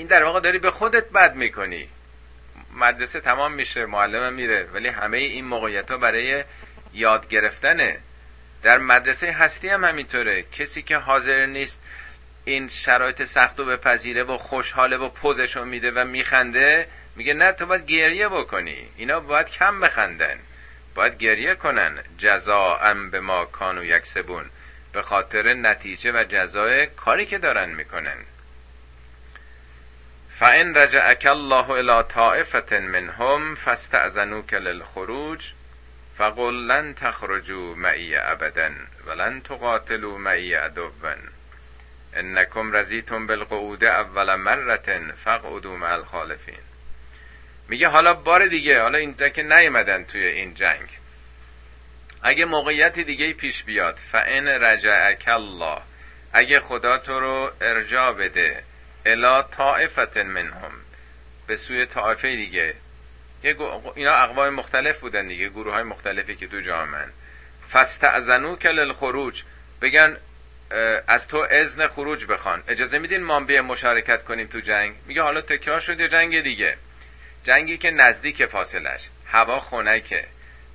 این 0.01 0.07
در 0.07 0.25
واقع 0.25 0.41
داری 0.41 0.59
به 0.59 0.71
خودت 0.71 1.11
بد 1.11 1.35
می‌کنی. 1.35 1.89
مدرسه 2.75 3.21
تمام 3.21 3.53
میشه 3.53 3.87
معلم 3.87 4.33
میره 4.33 4.69
ولی 4.75 4.89
همه 4.89 5.19
این 5.19 5.45
موقعیت 5.45 5.91
ها 5.91 5.97
برای 5.97 6.45
یاد 6.93 7.29
گرفتنه. 7.29 7.99
در 8.63 8.79
مدرسه 8.79 9.33
هستی 9.33 9.69
هم 9.69 9.85
همینطوره. 9.85 10.43
کسی 10.43 10.83
که 10.83 10.97
حاضر 10.97 11.47
نیست 11.47 11.83
این 12.45 12.69
شرایط 12.69 13.25
سخت 13.25 13.61
و 13.61 13.65
بپذیره 13.65 14.23
و 14.23 14.37
خوشحاله 14.37 14.97
و 14.97 15.09
پوزشو 15.09 15.65
میده 15.65 15.91
و 15.91 16.05
میخنده 16.05 16.87
میگه 17.17 17.35
نه 17.35 17.53
تو 17.53 17.67
باید 17.67 17.87
گریه 17.87 18.29
بکنی. 18.29 18.89
اینا 18.97 19.21
باید 19.21 19.51
کم 19.51 19.81
بخندن. 19.81 20.39
باید 20.95 21.19
گریه 21.19 21.55
کنن. 21.55 21.99
ام 22.83 23.11
به 23.11 23.21
ما 23.21 23.45
کانو 23.45 23.85
یکسبون. 23.85 24.51
به 24.93 25.03
خاطر 25.03 25.55
نتیجه 25.55 26.13
و 26.13 26.25
جزای 26.29 26.87
کاری 26.87 27.27
که 27.27 27.39
دارن 27.39 27.71
می‌کنن. 27.71 28.17
فان 30.41 30.77
رجعك 30.77 31.27
الله 31.27 31.81
الى 31.81 32.03
طائفه 32.03 32.79
منهم 32.79 33.55
فاستأذنوك 33.55 34.55
للخروج 34.55 35.53
فقل 36.19 36.69
لن 36.69 36.95
تخرجوا 36.95 37.75
معي 37.77 38.19
ابدا 38.19 38.87
ولن 39.07 39.43
تقاتلوا 39.43 40.19
معي 40.19 40.57
عدوا 40.57 41.15
انکم 42.15 42.77
رزیتم 42.77 43.27
بالقعود 43.27 43.85
اول 43.85 44.35
مرة 44.35 45.13
فقعدوا 45.25 45.77
مع 45.77 45.95
الخالفین 45.95 46.63
میگه 47.69 47.89
حالا 47.89 48.15
بار 48.15 48.47
دیگه 48.47 48.83
حالا 48.83 48.99
این 48.99 49.17
که 49.17 49.43
نیومدن 49.43 50.05
توی 50.05 50.27
این 50.27 50.55
جنگ. 50.55 50.89
اگه 52.23 52.45
موقعیت 52.45 52.99
دیگه 52.99 53.33
پیش 53.33 53.65
بیاد 53.65 53.99
فان 54.13 54.49
رجعک 54.49 55.25
الله. 55.29 55.79
اگه 56.33 56.61
خدا 56.61 56.99
تو 56.99 57.21
رو 57.21 57.51
ارجا 57.61 58.13
بده 58.13 58.70
الا 59.07 59.43
طائفت 59.43 60.17
منهم. 60.17 60.73
به 61.47 61.57
سوی 61.57 61.87
طائفه 61.87 62.37
دیگه. 62.37 62.75
اینا 63.95 64.13
اقوام 64.13 64.55
مختلف 64.55 64.99
بودن 64.99 65.27
دیگه 65.27 65.49
گروه 65.49 65.75
های 65.75 65.83
مختلفی 65.83 66.37
که 66.37 66.47
تو 66.47 66.61
جامعن 66.61 67.13
فستعزنو 67.73 68.57
کل 68.57 68.79
الخروج 68.79 69.43
بگن 69.83 70.17
از 71.07 71.29
تو 71.29 71.47
اذن 71.51 71.87
خروج 71.87 72.25
بخوان. 72.25 72.63
اجازه 72.69 72.99
میدین 72.99 73.23
ما 73.23 73.41
بیه 73.41 73.61
مشارکت 73.61 74.25
کنیم 74.25 74.47
تو 74.47 74.61
جنگ؟ 74.61 74.95
میگه 75.07 75.23
حالا 75.23 75.41
تکرار 75.41 75.81
شد 75.81 76.07
جنگ 76.07 76.41
دیگه. 76.41 76.77
جنگی 77.45 77.79
که 77.79 77.91
نزدیک 77.91 78.47
فاصلش 78.47 79.09
هوا 79.27 79.61
خنکه. 79.61 80.25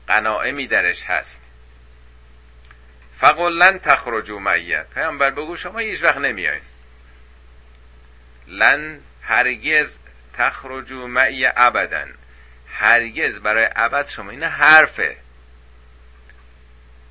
قناعه 0.08 0.68
درش 0.68 1.04
هست. 1.04 1.42
فقل 3.18 3.78
تخرجو 3.78 4.40
معیت 4.40 4.86
پیامبر 4.94 5.30
بگو 5.30 5.56
شما 5.56 5.80
هیچ 5.80 6.04
وقت 6.04 6.18
نمیاین 6.18 6.62
لن 8.48 9.00
هرگز 9.22 9.98
تخرجو 10.38 11.08
معی 11.08 11.46
ابدا 11.56 12.06
هرگز 12.68 13.40
برای 13.40 13.70
ابد 13.76 14.08
شما 14.08 14.32
این 14.32 14.44
حرفه. 14.44 15.18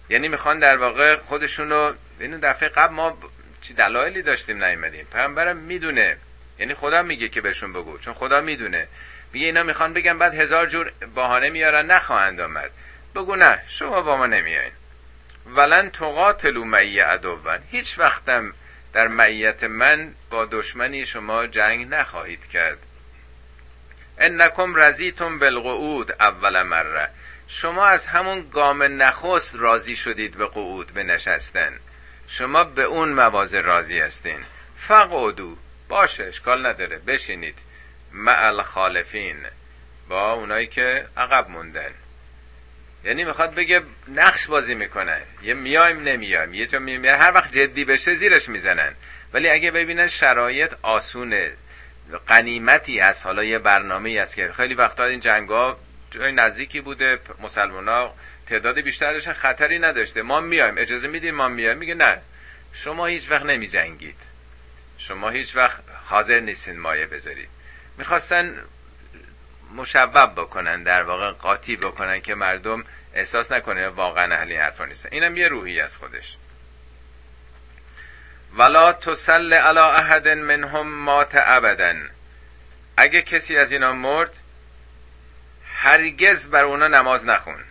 یعنی 0.08 0.28
می‌خوان 0.28 0.58
در 0.58 0.76
واقع 0.76 1.16
خودشونو 1.16 1.92
اینو 2.20 2.38
دفعه 2.42 2.68
قبل 2.68 2.94
ما 2.94 3.18
چی 3.60 3.74
دلایلی 3.74 4.22
داشتیم 4.22 4.64
نیومدیم. 4.64 5.06
پیامبرم 5.12 5.56
می‌دونه. 5.56 6.16
یعنی 6.58 6.74
خدا 6.74 7.02
میگه 7.02 7.28
که 7.28 7.40
بهشون 7.40 7.72
بگو. 7.72 7.98
چون 7.98 8.14
خدا 8.14 8.40
می‌دونه. 8.40 8.88
میگه 9.32 9.46
اینا 9.46 9.62
می‌خوان 9.62 9.92
بگن 9.92 10.18
بعد 10.18 10.34
هزار 10.34 10.66
جور 10.66 10.92
بهانه 11.14 11.50
میارن 11.50 11.86
نخواهند 11.86 12.40
آمد. 12.40 12.70
بگو 13.14 13.36
نه 13.36 13.62
شما 13.68 14.02
با 14.02 14.16
ما 14.16 14.26
نمیاین 14.26 14.72
ولن 15.46 15.90
تقاتلو 15.90 16.64
معی 16.64 17.00
عدوان 17.00 17.58
هیچ 17.70 17.98
وقتم 17.98 18.54
در 18.94 19.08
معیت 19.08 19.64
من 19.64 20.14
با 20.30 20.44
دشمنی 20.44 21.06
شما 21.06 21.46
جنگ 21.46 21.88
نخواهید 21.94 22.46
کرد. 22.46 22.78
انکم 24.18 24.76
رزیتم 24.76 25.38
بالقعود 25.38 26.12
اول 26.12 26.62
مره. 26.62 27.10
شما 27.48 27.86
از 27.86 28.06
همون 28.06 28.48
گام 28.52 28.82
نخست 28.82 29.54
راضی 29.54 29.96
شدید 29.96 30.36
به 30.36 30.46
قعود 30.46 30.92
به 30.92 31.02
نشستن 31.02 31.80
شما 32.28 32.64
به 32.64 32.82
اون 32.82 33.08
مواضع 33.08 33.60
راضی 33.60 33.98
هستین. 33.98 34.38
فقعدو 34.76 35.56
باشه 35.88 36.24
اشکال 36.24 36.66
نداره 36.66 36.98
بشینید. 36.98 37.58
مع 38.12 38.62
خالفین 38.62 39.36
با 40.08 40.32
اونایی 40.32 40.66
که 40.66 41.08
عقب 41.16 41.50
موندن. 41.50 41.94
یعنی 43.04 43.24
می‌خواد 43.24 43.54
بگه 43.54 43.82
نقش 44.08 44.46
بازی 44.46 44.74
می‌کنن 44.74 45.20
یه 45.42 45.54
میایم 45.54 46.02
نمیایم. 46.02 46.54
یه 46.54 46.66
جا 46.66 46.78
میایم. 46.78 47.04
هر 47.04 47.32
وقت 47.32 47.52
جدی 47.52 47.84
بشه 47.84 48.14
زیرش 48.14 48.48
می‌زنن. 48.48 48.94
ولی 49.32 49.48
اگه 49.48 49.70
ببینن 49.70 50.06
شرایط 50.06 50.74
آسونه 50.82 51.52
قنیمتی 52.26 52.98
هست. 52.98 53.26
حالا 53.26 53.44
یه 53.44 53.58
برنامه 53.58 54.20
است 54.20 54.36
که 54.36 54.52
خیلی 54.52 54.74
وقتا 54.74 55.04
این 55.04 55.20
جنگ 55.20 55.48
ها 55.48 55.78
جای 56.10 56.32
نزدیکی 56.32 56.80
بوده. 56.80 57.18
مسلمان 57.40 57.88
ها 57.88 58.14
تعداد 58.46 58.80
بیشترش 58.80 59.28
خطری 59.28 59.78
نداشته. 59.78 60.22
ما 60.22 60.40
میایم. 60.40 60.74
اجازه 60.78 61.08
میدیم 61.08 61.34
ما 61.34 61.48
میایم؟ 61.48 61.78
میگه 61.78 61.94
نه. 61.94 62.20
شما 62.72 63.06
هیچ 63.06 63.30
وقت 63.30 63.44
نمی 63.44 63.68
جنگید 63.68 64.16
شما 64.98 65.30
هیچ 65.30 65.56
وقت 65.56 65.82
حاضر 66.04 66.40
نیستین 66.40 66.80
مایه 66.80 67.06
بذارید. 67.06 67.48
می‌خواستن 67.98 68.58
مشوب 69.74 70.34
بکنن 70.36 70.82
در 70.82 71.02
واقع 71.02 71.30
قاطی 71.30 71.76
بکنن 71.76 72.20
که 72.20 72.34
مردم 72.34 72.84
احساس 73.14 73.52
نکنه 73.52 73.88
واقعا 73.88 74.34
اهلی 74.34 74.56
حرفا 74.56 74.84
نیستن. 74.84 75.08
اینم 75.12 75.36
یه 75.36 75.48
روحی 75.48 75.80
از 75.80 75.96
خودش. 75.96 76.36
ولا 78.56 78.92
تسل 78.92 79.52
علی 79.52 79.78
احد 79.78 80.28
منهم 80.28 80.88
مات 80.88 81.32
ابدا. 81.34 81.94
اگه 82.96 83.22
کسی 83.22 83.56
از 83.56 83.72
اینا 83.72 83.92
مرد 83.92 84.38
هرگز 85.66 86.46
بر 86.46 86.64
اونا 86.64 86.88
نماز 86.88 87.26
نخون. 87.26 87.64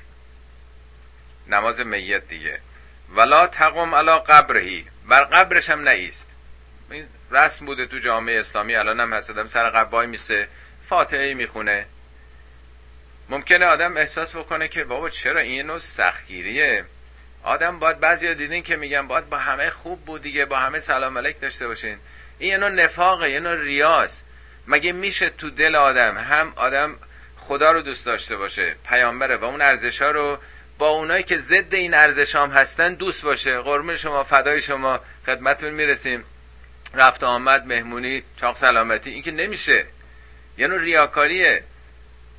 نماز 1.48 1.80
میت 1.80 2.28
دیگه. 2.28 2.60
ولا 3.16 3.48
تقم 3.48 3.96
علی 3.96 4.20
قبرهی. 4.20 4.86
بر 5.08 5.24
قبرش 5.24 5.70
هم 5.70 5.90
نیست 5.90 6.30
رسم 7.32 7.66
بوده 7.66 7.86
تو 7.86 8.00
جامعه 8.00 8.40
اسلامی 8.40 8.76
الان 8.76 9.00
هم 9.00 9.14
هستم 9.14 9.48
سر 9.48 9.70
قبای 9.70 10.08
میسه. 10.08 10.48
فاتحه 10.90 11.34
می‌خونه. 11.34 11.86
ممکنه 13.30 13.66
آدم 13.66 13.98
احساس 13.98 14.36
بکنه 14.36 14.68
که 14.68 14.84
بابا 14.84 15.10
چرا 15.10 15.40
این 15.40 15.66
نوع 15.66 15.80
سختگیریه؟ 15.80 16.86
آدم 17.44 17.80
باید 17.80 18.00
بعضی 18.00 18.36
دیدین 18.36 18.64
که 18.64 18.76
میگن 18.76 19.08
باید 19.08 19.30
با 19.30 19.38
همه 19.38 19.70
خوب 19.70 20.06
بود 20.06 20.22
دیگه 20.22 20.46
با 20.46 20.58
همه 20.58 20.80
سلام 20.80 21.18
علیک 21.18 21.40
داشته 21.40 21.68
باشین. 21.68 21.98
این 22.40 22.52
یه 22.52 22.58
نوع 22.58 22.70
نفاقه 22.70 23.30
یه 23.30 23.40
نوع 23.40 23.56
ریاض. 23.56 24.20
مگه 24.68 24.92
میشه 24.92 25.30
تو 25.30 25.50
دل 25.50 25.76
آدم 25.76 26.18
هم 26.18 26.54
آدم 26.56 26.96
خدا 27.38 27.72
رو 27.72 27.82
دوست 27.82 28.06
داشته 28.06 28.36
باشه 28.36 28.76
پیامبره 28.90 29.38
و 29.38 29.46
اون 29.46 29.62
ارزش 29.62 30.02
ها 30.02 30.12
رو 30.12 30.38
با 30.78 30.90
اونایی 30.90 31.24
که 31.24 31.38
ضد 31.38 31.74
این 31.74 31.94
ارزش 31.94 32.36
هم 32.36 32.50
هستن 32.50 32.94
دوست 32.94 33.22
باشه؟ 33.22 33.60
قرمه 33.60 33.98
شما 33.98 34.24
فدای 34.24 34.62
شما 34.62 35.00
خدمتون 35.26 35.70
می‌رسیم. 35.70 36.24
رفت 36.94 37.24
آمد 37.24 37.66
مهمونی 37.66 38.24
چاق 38.38 38.56
سلامتی 38.56 39.10
این 39.10 39.22
که 39.22 39.32
نمیشه. 39.32 39.86
یه 40.58 40.68
نوع 40.68 40.82
ریاکاریه. 40.82 41.64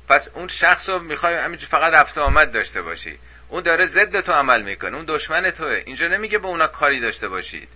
پس 0.07 0.29
اون 0.33 0.47
شخص 0.47 0.89
رو 0.89 0.99
می‌خوای 0.99 1.57
فقط 1.57 1.93
رفت 1.93 2.17
آمد 2.17 2.51
داشته 2.51 2.81
باشی. 2.81 3.19
اون 3.49 3.63
داره 3.63 3.85
ضد 3.85 4.21
تو 4.21 4.31
عمل 4.31 4.61
می‌کنه. 4.61 4.95
اون 4.95 5.05
دشمن 5.07 5.51
توه. 5.51 5.83
اینجا 5.85 6.07
نمیگه 6.07 6.37
با 6.37 6.49
اونا 6.49 6.67
کاری 6.67 6.99
داشته 6.99 7.27
باشید. 7.27 7.69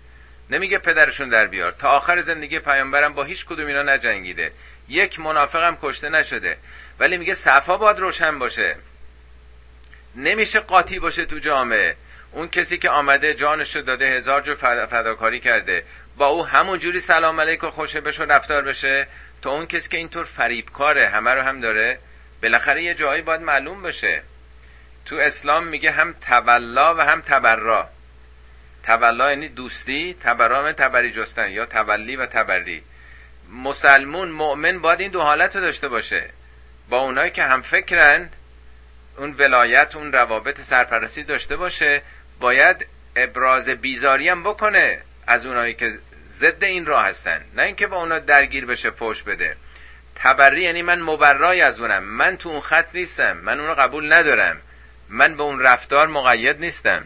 نمیگه 0.49 0.77
پدرشون 0.77 1.29
در 1.29 1.47
بیار. 1.47 1.71
تا 1.71 1.89
آخر 1.89 2.21
زندگی 2.21 2.59
پیامبرم 2.59 3.13
با 3.13 3.23
هیچ 3.23 3.45
کدوم 3.45 3.67
اینا 3.67 3.83
نجنگیده. 3.83 4.51
یک 4.89 5.19
منافقم 5.19 5.77
کشته 5.81 6.09
نشده. 6.09 6.57
ولی 6.99 7.17
میگه 7.17 7.33
صفا 7.33 7.77
باید 7.77 7.99
روشن 7.99 8.39
باشه. 8.39 8.75
نمیشه 10.15 10.59
قاطی 10.59 10.99
باشه 10.99 11.25
تو 11.25 11.39
جامعه. 11.39 11.95
اون 12.31 12.47
کسی 12.47 12.77
که 12.77 12.89
آمده 12.89 13.33
جانشو 13.33 13.81
داده 13.81 14.05
هزار 14.05 14.41
جو 14.41 14.55
فداکاری 14.55 15.39
کرده. 15.39 15.83
با 16.19 16.27
او 16.27 16.45
همون 16.45 16.79
جوری 16.79 16.99
سلام 16.99 17.41
علیک 17.41 17.63
و 17.63 17.69
خوشه 17.69 18.01
بشه 18.01 18.23
رفتار 18.23 18.61
بشه. 18.61 19.07
تا 19.41 19.51
اون 19.51 19.67
کسی 19.67 19.89
که 19.89 19.97
اینطور 19.97 20.25
فریبکاره 20.25 21.07
همه 21.07 21.33
رو 21.33 21.41
هم 21.41 21.61
داره 21.61 21.99
بالاخره 22.41 22.83
یه 22.83 22.93
جایی 22.93 23.21
باید 23.21 23.41
معلوم 23.41 23.81
بشه. 23.81 24.21
تو 25.05 25.15
اسلام 25.15 25.63
میگه 25.63 25.91
هم 25.91 26.15
تولا 26.21 26.95
و 26.95 27.01
هم 27.01 27.21
تبرا. 27.21 27.89
تولا 28.83 29.29
یعنی 29.29 29.47
دوستی 29.47 30.17
تبرا 30.23 30.73
تبری 30.73 31.11
جستن 31.11 31.51
یا 31.51 31.65
تولی 31.65 32.15
و 32.15 32.25
تبری. 32.25 32.83
مسلمون 33.53 34.29
مؤمن 34.29 34.79
باید 34.79 35.01
این 35.01 35.11
دو 35.11 35.21
حالت 35.21 35.55
رو 35.55 35.61
داشته 35.61 35.87
باشه. 35.87 36.29
با 36.89 36.99
اونایی 36.99 37.31
که 37.31 37.43
هم 37.43 37.61
فکرند 37.61 38.35
اون 39.17 39.35
ولایت 39.37 39.95
اون 39.95 40.13
روابط 40.13 40.61
سرپرستی 40.61 41.23
داشته 41.23 41.55
باشه 41.55 42.01
باید 42.39 42.87
ابراز 43.15 43.69
بیزاری 43.69 44.29
هم 44.29 44.43
بکنه 44.43 44.99
از 45.27 45.45
اونایی 45.45 45.73
که 45.73 45.99
ضد 46.39 46.63
این 46.63 46.85
راه 46.85 47.05
هستن. 47.05 47.45
نه 47.55 47.63
اینکه 47.63 47.87
با 47.87 47.97
اونا 47.97 48.19
درگیر 48.19 48.65
بشه 48.65 48.89
پشت 48.89 49.25
بده. 49.25 49.57
تبری 50.15 50.61
یعنی 50.61 50.81
من 50.81 51.01
مبرای 51.01 51.61
از 51.61 51.79
اونم. 51.79 52.03
من 52.03 52.37
تو 52.37 52.49
اون 52.49 52.61
خط 52.61 52.85
نیستم. 52.93 53.37
من 53.37 53.59
اونو 53.59 53.73
قبول 53.73 54.13
ندارم. 54.13 54.57
من 55.09 55.37
به 55.37 55.43
اون 55.43 55.59
رفتار 55.59 56.07
مقید 56.07 56.59
نیستم. 56.59 57.05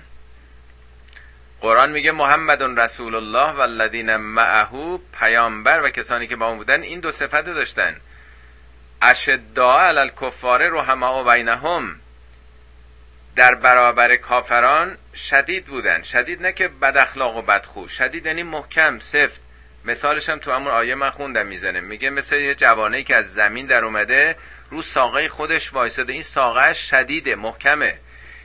قرآن 1.61 1.91
میگه 1.91 2.11
محمد 2.11 2.79
رسول 2.79 3.15
الله 3.15 3.51
و 3.51 3.59
الذین 3.59 4.15
معه 4.15 4.99
پیامبر 5.19 5.81
و 5.83 5.89
کسانی 5.89 6.27
که 6.27 6.35
با 6.35 6.47
اون 6.47 6.57
بودن 6.57 6.81
این 6.81 6.99
دو 6.99 7.11
صفت 7.11 7.45
داشتن. 7.45 7.95
اشداء 9.01 9.79
علی 9.79 9.99
الکفار 9.99 10.69
رحماء 10.69 11.33
بینهم. 11.33 11.99
در 13.35 13.55
برابر 13.55 14.15
کافران 14.15 14.97
شدید 15.15 15.65
بودن. 15.65 16.03
شدید 16.03 16.41
نه 16.41 16.51
که 16.51 16.67
بد 16.67 16.97
اخلاق 16.97 17.37
و 17.37 17.41
بدخو 17.41 17.87
شدید 17.87 18.25
یعنی 18.25 18.43
محکم 18.43 18.99
سفت. 18.99 19.41
مثالش 19.85 20.29
هم 20.29 20.39
تو 20.39 20.51
همون 20.51 20.71
آیه 20.71 20.95
من 20.95 21.09
خوندم 21.09 21.45
می‌زنه. 21.45 21.81
میگه 21.81 22.09
مثل 22.09 22.35
یه 22.35 22.55
جوانه 22.55 23.03
که 23.03 23.15
از 23.15 23.33
زمین 23.33 23.65
در 23.65 23.85
اومده 23.85 24.35
رو 24.69 24.81
ساقه 24.81 25.29
خودش 25.29 25.73
وایساده. 25.73 26.13
این 26.13 26.23
ساقه 26.23 26.73
شدیده 26.73 27.35
محکمه. 27.35 27.93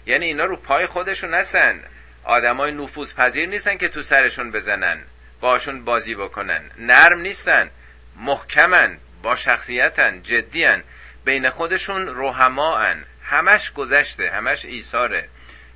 یعنی 0.07 0.27
اینا 0.27 0.45
رو 0.45 0.57
پای 0.57 0.87
خودشون 0.87 1.35
نسن. 1.35 1.81
آدمای 2.25 2.73
نفوذ 2.73 3.15
پذیر 3.15 3.49
نیستن 3.49 3.77
که 3.77 3.89
تو 3.89 4.03
سرشون 4.03 4.51
بزنن 4.51 4.99
باشون 5.41 5.85
بازی 5.85 6.15
بکنن. 6.15 6.71
نرم 6.79 7.21
نیستن. 7.21 7.71
محکمن 8.17 8.99
با 9.23 9.37
شخصیتن 9.37 10.23
جدیان. 10.23 10.83
بین 11.25 11.51
خودشون 11.51 12.07
روحماان 12.07 13.05
همش 13.31 13.73
گذشته 13.73 14.31
همش 14.31 14.65
ایثاره 14.65 15.29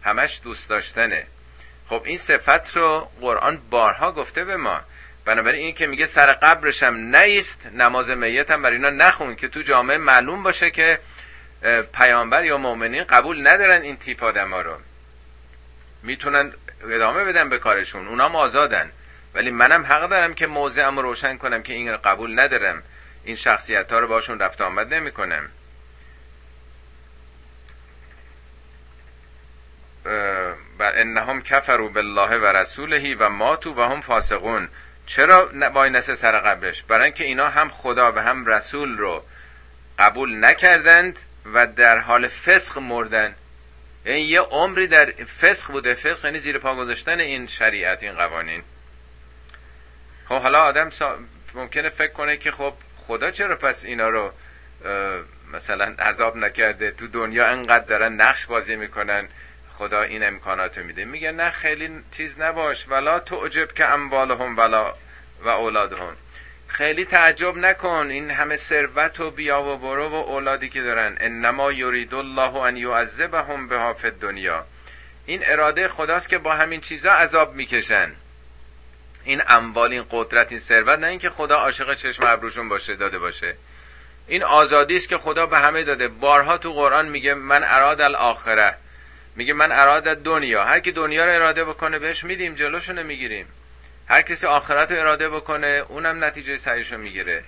همش 0.03 0.41
دوست 0.45 0.69
داشتنه. 0.69 1.27
خب 1.89 2.03
این 2.05 2.19
صفت 2.19 2.77
رو 2.77 3.11
قرآن 3.21 3.63
بارها 3.71 4.13
گفته 4.13 4.45
به 4.45 4.57
ما. 4.57 4.81
بنابراین 5.25 5.65
این 5.65 5.75
که 5.75 5.87
میگه 5.87 6.07
سر 6.07 6.33
قبرشم 6.33 6.95
نیست 6.95 7.67
نماز 7.67 8.11
میتم 8.11 8.63
برای 8.63 8.77
اینا 8.77 8.91
نخون 8.91 9.37
که 9.37 9.49
تو 9.49 9.63
جامعه 9.63 9.99
معلوم 9.99 10.43
باشه 10.43 10.71
که 10.71 10.99
پیامبر 11.95 12.45
یا 12.45 12.59
مؤمنین 12.59 13.05
قبول 13.05 13.47
ندارن 13.47 13.83
این 13.83 13.97
تیپ 13.97 14.23
آدم 14.23 14.51
ها 14.51 14.61
رو. 14.61 14.77
می‌تونن 16.03 16.53
ادامه 16.91 17.25
بدن 17.25 17.49
به 17.49 17.59
کارشون. 17.59 18.09
اونام 18.09 18.37
آزادن. 18.37 18.93
ولی 19.35 19.51
منم 19.51 19.87
حق 19.87 20.09
دارم 20.09 20.35
که 20.35 20.47
موضعم 20.47 20.99
روشن 20.99 21.37
کنم 21.37 21.63
که 21.63 21.73
این 21.73 21.97
قبول 21.97 22.41
ندارم. 22.41 22.83
این 23.25 23.37
شخصیت 23.37 23.93
ها 23.93 23.99
رو 23.99 24.09
باشون 24.09 24.39
رفت 24.39 24.61
آمد 24.61 24.95
نمی 24.95 25.13
کنم 25.13 25.51
و 30.79 30.93
انهم 30.95 31.43
کفروا 31.43 31.89
بالله 31.89 32.37
و 32.37 32.47
رسوله 32.47 33.17
و 33.17 33.29
ماتو 33.29 33.75
و 33.75 33.81
هم 33.81 34.01
فاسقون. 34.01 34.69
چرا 35.07 35.51
وای 35.75 35.91
نسه 35.91 36.15
سر 36.15 36.41
قبرش 36.41 36.83
برای 36.83 37.05
اینکه 37.05 37.25
اینا 37.25 37.49
هم 37.49 37.69
خدا 37.69 38.13
و 38.13 38.19
هم 38.19 38.47
رسول 38.47 38.99
رو 38.99 39.25
قبول 39.99 40.45
نکردند 40.45 41.19
و 41.55 41.67
در 41.67 41.99
حال 41.99 42.29
فسق 42.29 42.79
مردن. 42.79 43.35
یعنی 44.05 44.21
یه 44.21 44.41
عمری 44.41 44.87
در 44.87 45.11
فسق 45.41 45.73
بوده. 45.73 45.95
فسق 45.95 46.25
یعنی 46.25 46.39
زیر 46.39 46.59
پا 46.59 46.75
گذاشتن 46.75 47.21
این 47.21 47.47
شریعت 47.47 48.03
این 48.03 48.13
قوانین. 48.13 48.63
خب 50.29 50.39
حالا 50.39 50.63
آدم 50.63 50.91
ممکنه 51.55 51.89
فکر 51.89 52.13
کنه 52.13 52.37
که 52.37 52.51
خب 52.51 52.75
خدا 52.97 53.31
چرا 53.31 53.57
پس 53.57 53.85
اینا 53.85 54.09
رو 54.09 54.33
مثلا 55.53 55.85
عذاب 55.99 56.37
نکرده؟ 56.37 56.91
تو 56.91 57.07
دنیا 57.07 57.47
انقدر 57.47 57.85
دارن 57.85 58.13
نقش 58.13 58.47
بازی 58.47 58.77
می‌کنن. 58.77 59.29
خدا 59.83 60.03
این 60.03 60.25
امکانات 60.25 60.79
میده. 60.79 61.05
میگه 61.05 61.33
نه 61.33 61.51
خیلی 61.51 61.91
چیز 62.11 62.41
نباش. 62.41 62.89
ولا 62.89 63.19
تعجب 63.19 63.73
که 63.73 63.85
اموالهم 63.85 64.57
ولا 64.57 64.95
و 65.45 65.49
اولادهم. 65.49 66.17
خیلی 66.69 67.05
تعجب 67.05 67.57
نکن. 67.57 68.07
این 68.11 68.31
همه 68.31 68.57
ثروت 68.57 69.21
و 69.21 69.31
بیا 69.31 69.63
و 69.63 69.77
برو 69.77 70.09
و 70.09 70.15
اولادی 70.15 70.69
که 70.69 70.83
دارن. 70.83 71.17
انما 71.21 71.73
یرید 71.73 72.15
الله 72.15 72.57
ان 72.57 72.77
یعذبهم 72.77 73.69
بها 73.69 73.95
فی 73.95 74.11
دنیا 74.11 74.65
این 75.27 75.43
اراده 75.45 75.89
خداست 75.89 76.29
که 76.29 76.39
با 76.39 76.53
همین 76.53 76.81
چیزا 76.81 77.13
عذاب 77.13 77.55
می‌کشن. 77.55 78.13
این 79.25 79.43
اموال 79.49 79.93
این 79.93 80.05
قدرت 80.11 80.51
این 80.51 80.61
ثروت 80.61 80.99
نه 80.99 81.07
اینکه 81.07 81.31
خدا 81.31 81.57
عاشق 81.57 81.95
چشم 81.95 82.27
ابروشون 82.27 82.69
باشه 82.69 82.97
داده 82.97 83.19
باشه. 83.19 83.57
این 84.27 84.43
آزادی 84.43 84.97
است 84.97 85.09
که 85.09 85.19
خدا 85.19 85.47
به 85.47 85.59
همه 85.59 85.83
داده. 85.83 86.09
بارها 86.09 86.59
تو 86.59 86.73
قرآن 86.73 87.09
میگه 87.09 87.35
من 87.35 87.65
اراد 87.65 88.01
الاخره. 88.01 88.75
میگه 89.37 89.53
من 89.53 89.73
اراد 89.73 90.05
دنیا 90.05 90.65
هر 90.65 90.81
کی 90.81 90.93
دنیا 90.93 91.25
رو 91.25 91.35
اراده 91.35 91.65
بکنه 91.65 91.99
بهش 91.99 92.25
میدیم 92.25 92.55
جلوشو 92.55 92.93
می‌گیریم 92.93 93.47
هر 94.09 94.23
کسی 94.23 94.47
آخرت 94.47 94.93
رو 94.93 95.01
اراده 95.01 95.29
بکنه 95.29 95.85
اونم 95.89 96.25
نتیجه 96.25 96.57
سعیشو 96.57 96.99
می‌گیره. 96.99 97.45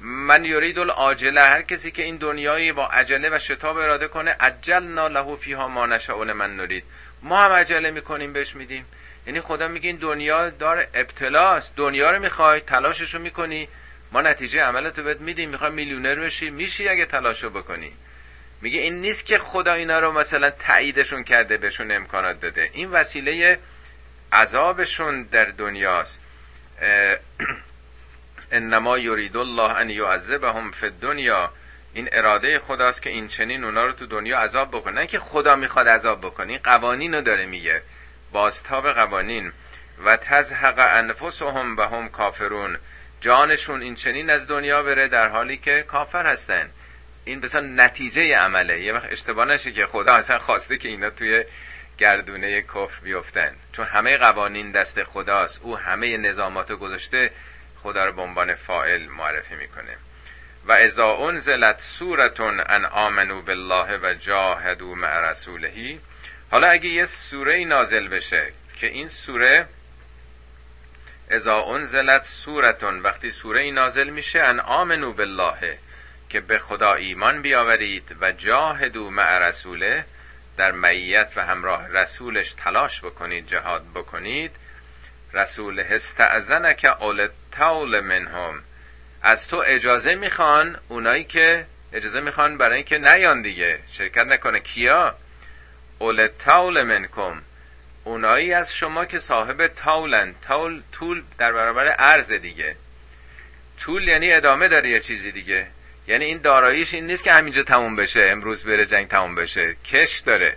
من 0.00 0.44
یرید 0.44 0.78
العاجله 0.78 1.40
هر 1.40 1.62
کسی 1.62 1.90
که 1.90 2.02
این 2.02 2.16
دنیایی 2.16 2.72
با 2.72 2.86
عجله 2.86 3.30
و 3.32 3.38
شتاب 3.38 3.76
اراده 3.76 4.08
کنه 4.08 4.36
عجلنا 4.40 5.08
له 5.08 5.36
فیها 5.36 5.68
ما 5.68 5.86
نشاء 5.86 6.24
من 6.24 6.56
نرید. 6.56 6.84
ما 7.22 7.42
هم 7.42 7.52
عجله 7.52 7.90
می‌کنیم 7.90 8.32
بهش 8.32 8.54
میدیم. 8.54 8.86
یعنی 9.26 9.40
خدا 9.40 9.68
میگه 9.68 9.86
این 9.86 9.96
دنیا 9.96 10.50
دار 10.50 10.86
ابتلاست. 10.94 11.76
دنیا 11.76 12.10
رو 12.10 12.18
می‌خوای 12.18 12.60
تلاششو 12.60 13.18
می‌کنی. 13.18 13.68
ما 14.12 14.20
نتیجه 14.20 14.62
عملتو 14.62 15.02
بهت 15.02 15.20
میدیم. 15.20 15.50
می‌خوای 15.50 15.70
میلیونر 15.70 16.14
بشی 16.14 16.50
میشی 16.50 16.88
اگه 16.88 17.04
تلاشو 17.04 17.50
بکنی. 17.50 17.92
میگه 18.60 18.80
این 18.80 19.00
نیست 19.00 19.26
که 19.26 19.38
خدا 19.38 19.72
اینا 19.72 20.00
رو 20.00 20.12
مثلا 20.12 20.50
تاییدشون 20.50 21.24
کرده 21.24 21.56
بهشون 21.56 21.90
امکانات 21.90 22.40
داده. 22.40 22.70
این 22.72 22.90
وسیله 22.90 23.58
عذابشون 24.32 25.22
در 25.22 25.44
دنیاست. 25.44 26.20
انما 28.52 28.98
یرید 28.98 29.36
الله 29.36 29.72
ان 29.72 29.90
یعذبهم 29.90 30.70
فی 30.70 30.86
الدنیا. 30.86 31.52
این 31.94 32.08
اراده 32.12 32.58
خداست 32.58 33.02
که 33.02 33.10
این 33.10 33.28
چنین 33.28 33.64
اونا 33.64 33.86
رو 33.86 33.92
تو 33.92 34.06
دنیا 34.06 34.38
عذاب 34.38 34.70
بکنه. 34.70 35.00
نه 35.00 35.06
که 35.06 35.18
خدا 35.18 35.56
می‌خواد 35.56 35.88
عذاب 35.88 36.20
بکنه 36.20 36.52
این 36.52 36.60
قوانین 36.64 37.14
رو 37.14 37.20
داره 37.20 37.46
میگه. 37.46 37.82
بازتاب 38.32 38.92
قوانین. 38.92 39.52
و 40.04 40.16
تزهق 40.16 40.74
انفسهم 40.78 41.80
هم 41.80 42.08
کافرون. 42.08 42.78
جانشون 43.20 43.82
این 43.82 43.94
چنین 43.94 44.30
از 44.30 44.46
دنیا 44.46 44.82
بره 44.82 45.08
در 45.08 45.28
حالی 45.28 45.56
که 45.56 45.84
کافر 45.88 46.26
هستن. 46.26 46.70
این 47.28 47.40
بسیار 47.40 47.62
نتیجه 47.62 48.36
عمله. 48.36 48.80
یه 48.80 48.92
وقت 48.92 49.12
اشتباه 49.12 49.44
نشه 49.44 49.72
که 49.72 49.86
خدا 49.86 50.14
اصلا 50.14 50.38
خواسته 50.38 50.76
که 50.76 50.88
اینا 50.88 51.10
توی 51.10 51.44
گردونه 51.98 52.62
کفر 52.62 53.00
بیفتن. 53.02 53.56
چون 53.72 53.86
همه 53.86 54.16
قوانین 54.16 54.72
دست 54.72 55.02
خداست. 55.02 55.60
او 55.62 55.78
همه 55.78 56.16
نظاماتو 56.16 56.76
گذاشته 56.76 57.30
خدا 57.82 58.04
رو 58.04 58.12
به 58.12 58.22
عنوان 58.22 58.54
فائل 58.54 59.06
معرفی 59.06 59.54
می‌کنه. 59.54 59.96
و 60.66 60.72
اذا 60.72 61.16
انزلت 61.16 61.80
سورتون 61.80 62.60
ان 62.60 62.84
آمنو 62.84 63.42
بالله 63.42 63.98
و 64.02 64.14
جاهدو 64.14 64.94
مع 64.94 65.30
رسولهی 65.30 66.00
حالا 66.50 66.68
اگه 66.68 66.88
یه 66.88 67.04
سوره 67.04 67.64
نازل 67.64 68.08
بشه 68.08 68.52
که 68.76 68.86
این 68.86 69.08
سوره 69.08 69.66
اذا 71.30 71.62
انزلت 71.62 72.24
سورتون 72.24 73.00
وقتی 73.00 73.30
سوره 73.30 73.70
نازل 73.70 74.08
میشه 74.08 74.40
ان 74.40 74.60
آمنو 74.60 75.12
بالله. 75.12 75.78
که 76.28 76.40
به 76.40 76.58
خدا 76.58 76.94
ایمان 76.94 77.42
بیاورید 77.42 78.16
و 78.20 78.32
جاهدو 78.32 79.10
مع 79.10 79.38
رسوله 79.38 80.04
در 80.56 80.72
معیت 80.72 81.32
و 81.36 81.44
همراه 81.44 81.88
رسولش 81.88 82.52
تلاش 82.52 83.00
بکنید 83.00 83.46
جهاد 83.46 83.84
بکنید. 83.94 84.50
رسول 85.32 85.82
که 86.72 86.88
اول 86.88 87.28
طول 87.58 88.00
منهم. 88.00 88.62
از 89.22 89.48
تو 89.48 89.62
اجازه 89.66 90.14
می‌خوان 90.14 90.78
اونایی 90.88 91.24
که 91.24 91.66
اجازه 91.92 92.20
می‌خوان 92.20 92.58
برای 92.58 92.76
اینکه 92.76 92.98
نیان 92.98 93.42
دیگه. 93.42 93.78
شرکت 93.92 94.26
نکنه. 94.26 94.60
کیا؟ 94.60 95.14
اول 95.98 96.28
طول 96.28 96.82
منکم. 96.82 97.42
اونایی 98.04 98.52
از 98.52 98.74
شما 98.74 99.04
که 99.04 99.18
صاحب 99.18 99.66
طولن. 99.66 100.34
طول 100.48 100.82
طول 100.92 101.22
در 101.38 101.52
برابر 101.52 101.94
ارز 101.98 102.32
دیگه. 102.32 102.76
طول 103.80 104.08
یعنی 104.08 104.32
ادامه 104.32 104.68
داره 104.68 104.88
یه 104.88 105.00
چیزی 105.00 105.32
دیگه. 105.32 105.66
یعنی 106.08 106.24
این 106.24 106.38
داراییش 106.38 106.94
این 106.94 107.06
نیست 107.06 107.24
که 107.24 107.32
همینجا 107.32 107.62
تموم 107.62 107.96
بشه 107.96 108.28
امروز 108.32 108.64
بره 108.64 108.86
جنگ 108.86 109.08
تموم 109.08 109.34
بشه. 109.34 109.76
کش 109.84 110.18
داره. 110.18 110.56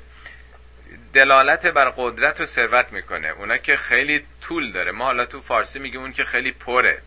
دلالت 1.13 1.67
بر 1.67 1.89
قدرت 1.97 2.41
و 2.41 2.45
ثروت 2.45 2.93
می‌کنه. 2.93 3.27
اونا 3.27 3.57
که 3.57 3.77
خیلی 3.77 4.25
طول 4.41 4.71
داره. 4.71 4.91
ما 4.91 5.05
حالا 5.05 5.25
تو 5.25 5.41
فارسی 5.41 5.79
میگیم 5.79 6.01
اون 6.01 6.13
که 6.13 6.25
خیلی 6.25 6.51
پره. 6.51 7.01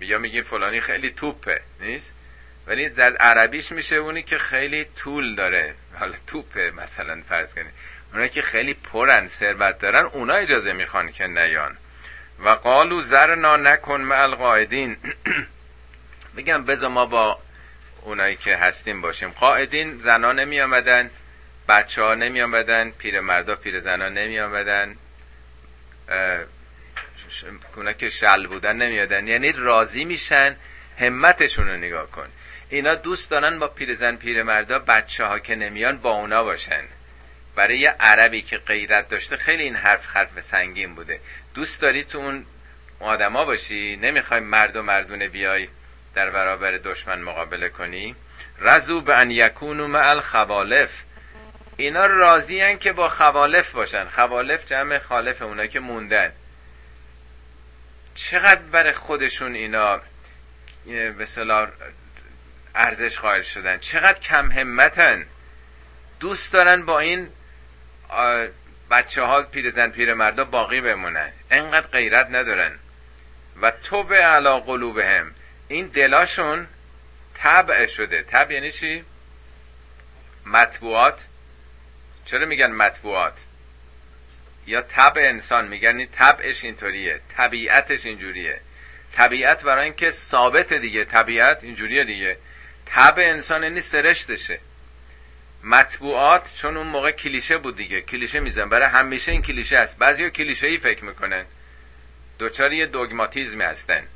یا 0.00 0.18
میگیم 0.18 0.42
فلانی 0.42 0.80
خیلی 0.80 1.10
توپه 1.10 1.60
نیست؟ 1.80 2.14
ولی 2.66 2.88
در 2.88 3.16
عربیش 3.16 3.72
میشه 3.72 3.96
اونی 3.96 4.22
که 4.22 4.38
خیلی 4.38 4.84
طول 4.84 5.34
داره. 5.34 5.74
حالا 5.98 6.14
توپه 6.26 6.72
مثلا 6.76 7.22
فرض 7.28 7.54
کنید. 7.54 7.72
اونا 8.12 8.26
که 8.26 8.42
خیلی 8.42 8.74
پرن 8.74 9.26
ثروت 9.26 9.78
دارن 9.78 10.04
اونا 10.04 10.34
اجازه 10.34 10.72
می‌خوان 10.72 11.12
که 11.12 11.26
نیان. 11.26 11.76
و 12.44 12.48
قالو 12.48 13.02
زرنا 13.02 13.56
نکن 13.56 14.00
مع 14.00 14.22
القاعدین. 14.22 14.96
بگم 16.36 16.64
بذار 16.64 16.90
ما 16.90 17.06
با 17.06 17.38
اونایی 18.06 18.36
که 18.36 18.56
هستیم 18.56 19.00
باشیم. 19.00 19.30
قاعدین 19.30 19.98
زنا 19.98 20.32
نمی 20.32 20.60
آمدن 20.60 21.10
بچه 21.68 22.02
ها 22.02 22.14
نمی 22.14 22.42
آمدن 22.42 22.90
پیر 22.90 23.20
مردا 23.20 23.56
پیر 23.56 23.80
زنا 23.80 24.08
نمی 24.08 24.40
آمدن 24.40 24.96
اونا 27.76 27.92
که 27.92 28.08
شل 28.10 28.46
بودن 28.46 28.76
نمی 28.76 29.00
آمدن 29.00 29.28
یعنی 29.28 29.52
راضی 29.52 30.04
میشن 30.04 30.56
همتشون 30.98 31.68
رو 31.68 31.76
نگاه 31.76 32.10
کن. 32.10 32.28
اینا 32.68 32.94
دوست 32.94 33.30
دارن 33.30 33.58
با 33.58 33.68
پیرزن 33.68 34.16
پیر 34.16 34.42
مردا 34.42 34.78
بچه 34.78 35.24
ها 35.24 35.38
که 35.38 35.54
نمیان 35.54 35.96
با 35.96 36.10
اونا 36.10 36.44
باشن. 36.44 36.82
برای 37.54 37.78
یه 37.78 37.90
عربی 37.90 38.42
که 38.42 38.58
غیرت 38.58 39.08
داشته 39.08 39.36
خیلی 39.36 39.62
این 39.62 39.76
حرف 39.76 40.06
حرف 40.06 40.40
سنگین 40.40 40.94
بوده. 40.94 41.20
دوست 41.54 41.82
داری 41.82 42.04
تو 42.04 42.18
اون 42.18 42.46
آدما 43.00 43.44
باشی؟ 43.44 43.96
نمی‌خوای 43.96 44.40
مرد 44.40 44.76
و 44.76 44.82
مردونه 44.82 45.28
بیای 45.28 45.68
در 46.16 46.30
برابر 46.30 46.70
دشمن 46.70 47.20
مقابله 47.20 47.68
کنی؟ 47.68 48.16
رزو 48.58 49.00
به 49.00 49.16
ان 49.16 49.30
یکونو 49.30 49.88
مع 49.88 50.08
الخوالف. 50.08 50.90
اینا 51.76 52.06
راضی 52.06 52.76
که 52.76 52.92
با 52.92 53.08
خوالف 53.08 53.72
باشن. 53.72 54.04
خوالف 54.04 54.66
جمع 54.66 54.98
خالف 54.98 55.42
اونا 55.42 55.66
که 55.66 55.80
موندن. 55.80 56.32
چقدر 58.14 58.60
برای 58.60 58.92
خودشون 58.92 59.54
اینا 59.54 60.00
به 60.86 61.26
ارزش 62.74 63.18
قائل 63.18 63.42
شدن؟ 63.42 63.78
چقدر 63.78 64.18
کم 64.18 64.50
همتن؟ 64.50 65.26
دوست 66.20 66.52
دارن 66.52 66.82
با 66.82 66.98
این 66.98 67.28
بچه 68.90 69.22
ها 69.22 69.42
پیرزن 69.42 69.90
پیر 69.90 70.14
مردا 70.14 70.44
باقی 70.44 70.80
بمونن. 70.80 71.32
انقدر 71.50 71.86
غیرت 71.86 72.26
ندارن. 72.30 72.78
و 73.62 73.70
تو 73.70 74.02
به 74.02 74.16
علا 74.16 74.60
قلوبهم. 74.60 75.34
این 75.68 75.86
دلاشون 75.86 76.66
طبع 77.34 77.86
شده. 77.86 78.22
طبع 78.22 78.52
یعنی 78.52 78.72
چی؟ 78.72 79.04
مطبوعات. 80.46 81.26
چرا 82.24 82.46
میگن 82.46 82.70
مطبوعات؟ 82.70 83.44
یا 84.66 84.82
طبع 84.82 85.20
انسان 85.20 85.68
میگن 85.68 85.96
این 85.96 86.08
طبعش 86.08 86.64
اینطوریه 86.64 87.20
طبیعتش 87.36 88.06
اینجوریه. 88.06 88.60
طبیعت 89.12 89.64
برای 89.64 89.84
اینکه 89.84 90.10
ثابت 90.10 90.72
دیگه 90.72 91.04
طبیعت 91.04 91.64
اینجوریه 91.64 92.04
دیگه. 92.04 92.36
طبع 92.86 93.22
انسان 93.22 93.62
یعنی 93.62 93.80
سرشتشه. 93.80 94.60
مطبوعات 95.64 96.54
چون 96.54 96.76
اون 96.76 96.86
موقع 96.86 97.10
کلیشه 97.10 97.58
بود 97.58 97.76
دیگه 97.76 98.00
کلیشه 98.00 98.40
میزن 98.40 98.68
برای 98.68 98.88
همیشه 98.88 99.32
این 99.32 99.42
کلیشه 99.42 99.78
است 99.78 99.98
بعضی 99.98 100.30
کلیشه 100.30 100.66
ای 100.66 100.78
فکر 100.78 101.04
می‌کنن. 101.04 101.44
دوچار 102.38 102.72
یه 102.72 102.86
دوگماتیزمی 102.86 103.64
هستن. 103.64 104.06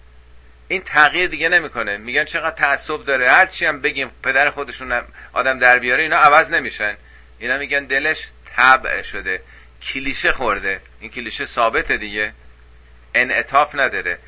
این 0.70 0.82
تغییر 0.82 1.26
دیگه 1.26 1.48
نمی‌کنه. 1.48 1.96
میگن 1.96 2.24
چقدر 2.24 2.56
تعصب 2.56 3.04
داره. 3.04 3.30
هرچی 3.30 3.66
هم 3.66 3.80
بگیم 3.80 4.10
پدر 4.22 4.50
خودشون 4.50 5.02
آدم 5.32 5.58
در 5.58 5.78
بیاره 5.78 6.02
اینا 6.02 6.16
عوض 6.16 6.50
نمیشن. 6.50 6.96
اینا 7.38 7.58
میگن 7.58 7.84
دلش 7.84 8.28
طبع 8.56 9.02
شده. 9.02 9.42
کلیشه 9.82 10.32
خورده. 10.32 10.80
این 11.00 11.10
کلیشه 11.10 11.46
ثابته 11.46 11.96
دیگه. 11.96 12.32
انعطاف 13.14 13.74
نداره. 13.74 14.18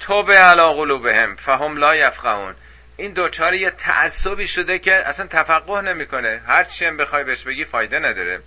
تو 0.00 0.22
به 0.22 0.38
علا 0.38 0.72
قلوبهم 0.72 1.36
فهم 1.36 1.76
لا 1.76 1.96
یفقهون. 1.96 2.54
این 2.96 3.12
دوچار 3.12 3.54
یه 3.54 3.70
تعصبی 3.70 4.48
شده 4.48 4.78
که 4.78 4.94
اصلا 4.94 5.26
تفقه 5.26 5.80
نمی‌کنه. 5.80 6.42
هر 6.46 6.64
چی 6.64 6.84
هم 6.84 6.96
بخوای 6.96 7.24
بهش 7.24 7.42
بگی 7.42 7.64
فایده 7.64 7.98
نداره. 7.98 8.40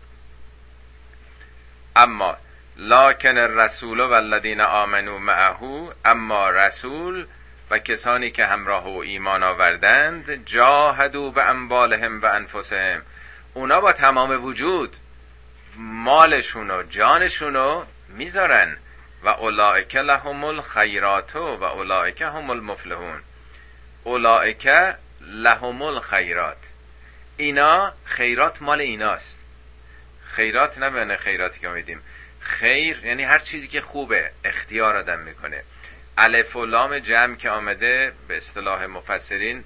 اما 1.95 2.37
لاکن 2.77 3.37
الرسول 3.37 3.99
و 3.99 4.13
الذین 4.13 4.61
آمنو 4.61 5.19
معه 5.19 5.89
اما 6.05 6.49
رسول 6.49 7.25
و 7.69 7.79
کسانی 7.79 8.31
که 8.31 8.45
همراه 8.45 8.87
و 8.87 8.97
ایمان 8.97 9.43
آوردند 9.43 10.45
جاهدو 10.45 11.31
به 11.31 11.43
اموالهم 11.43 12.21
و 12.21 12.25
انفسهم. 12.25 13.01
اونا 13.53 13.81
با 13.81 13.91
تمام 13.91 14.45
وجود 14.45 14.95
مالشون 15.77 16.71
و 16.71 16.83
جانشونو 16.83 17.85
می‌ذارن 18.09 18.77
و 19.23 19.27
اولائک 19.27 19.95
لهم 19.95 20.43
الخیرات 20.43 21.35
و 21.35 21.63
اولائک 21.63 22.21
هم 22.21 22.49
المفلحون. 22.49 23.21
اولائک 24.03 24.69
لهم 25.21 25.81
الخیرات. 25.81 26.57
اینا 27.37 27.93
خیرات 28.05 28.61
مال 28.61 28.81
ایناست. 28.81 29.39
خیرات 30.25 30.77
نه 30.77 31.17
خیراتی 31.17 31.59
که 31.59 31.69
میدیم 31.69 32.01
خیر 32.45 33.05
یعنی 33.05 33.23
هر 33.23 33.39
چیزی 33.39 33.67
که 33.67 33.81
خوبه 33.81 34.31
اختیار 34.43 34.95
آدم 34.95 35.19
می‌کنه. 35.19 35.63
الف 36.17 36.55
و 36.55 36.65
لام 36.65 36.99
جمع 36.99 37.35
که 37.35 37.49
آمده 37.49 38.13
به 38.27 38.37
اصطلاح 38.37 38.85
مفسرین 38.85 39.63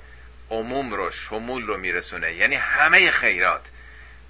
عموم 0.49 0.93
رو 0.93 1.11
شمول 1.11 1.67
رو 1.67 1.77
میرسونه. 1.77 2.34
یعنی 2.34 2.55
همه 2.55 3.11
خیرات 3.11 3.61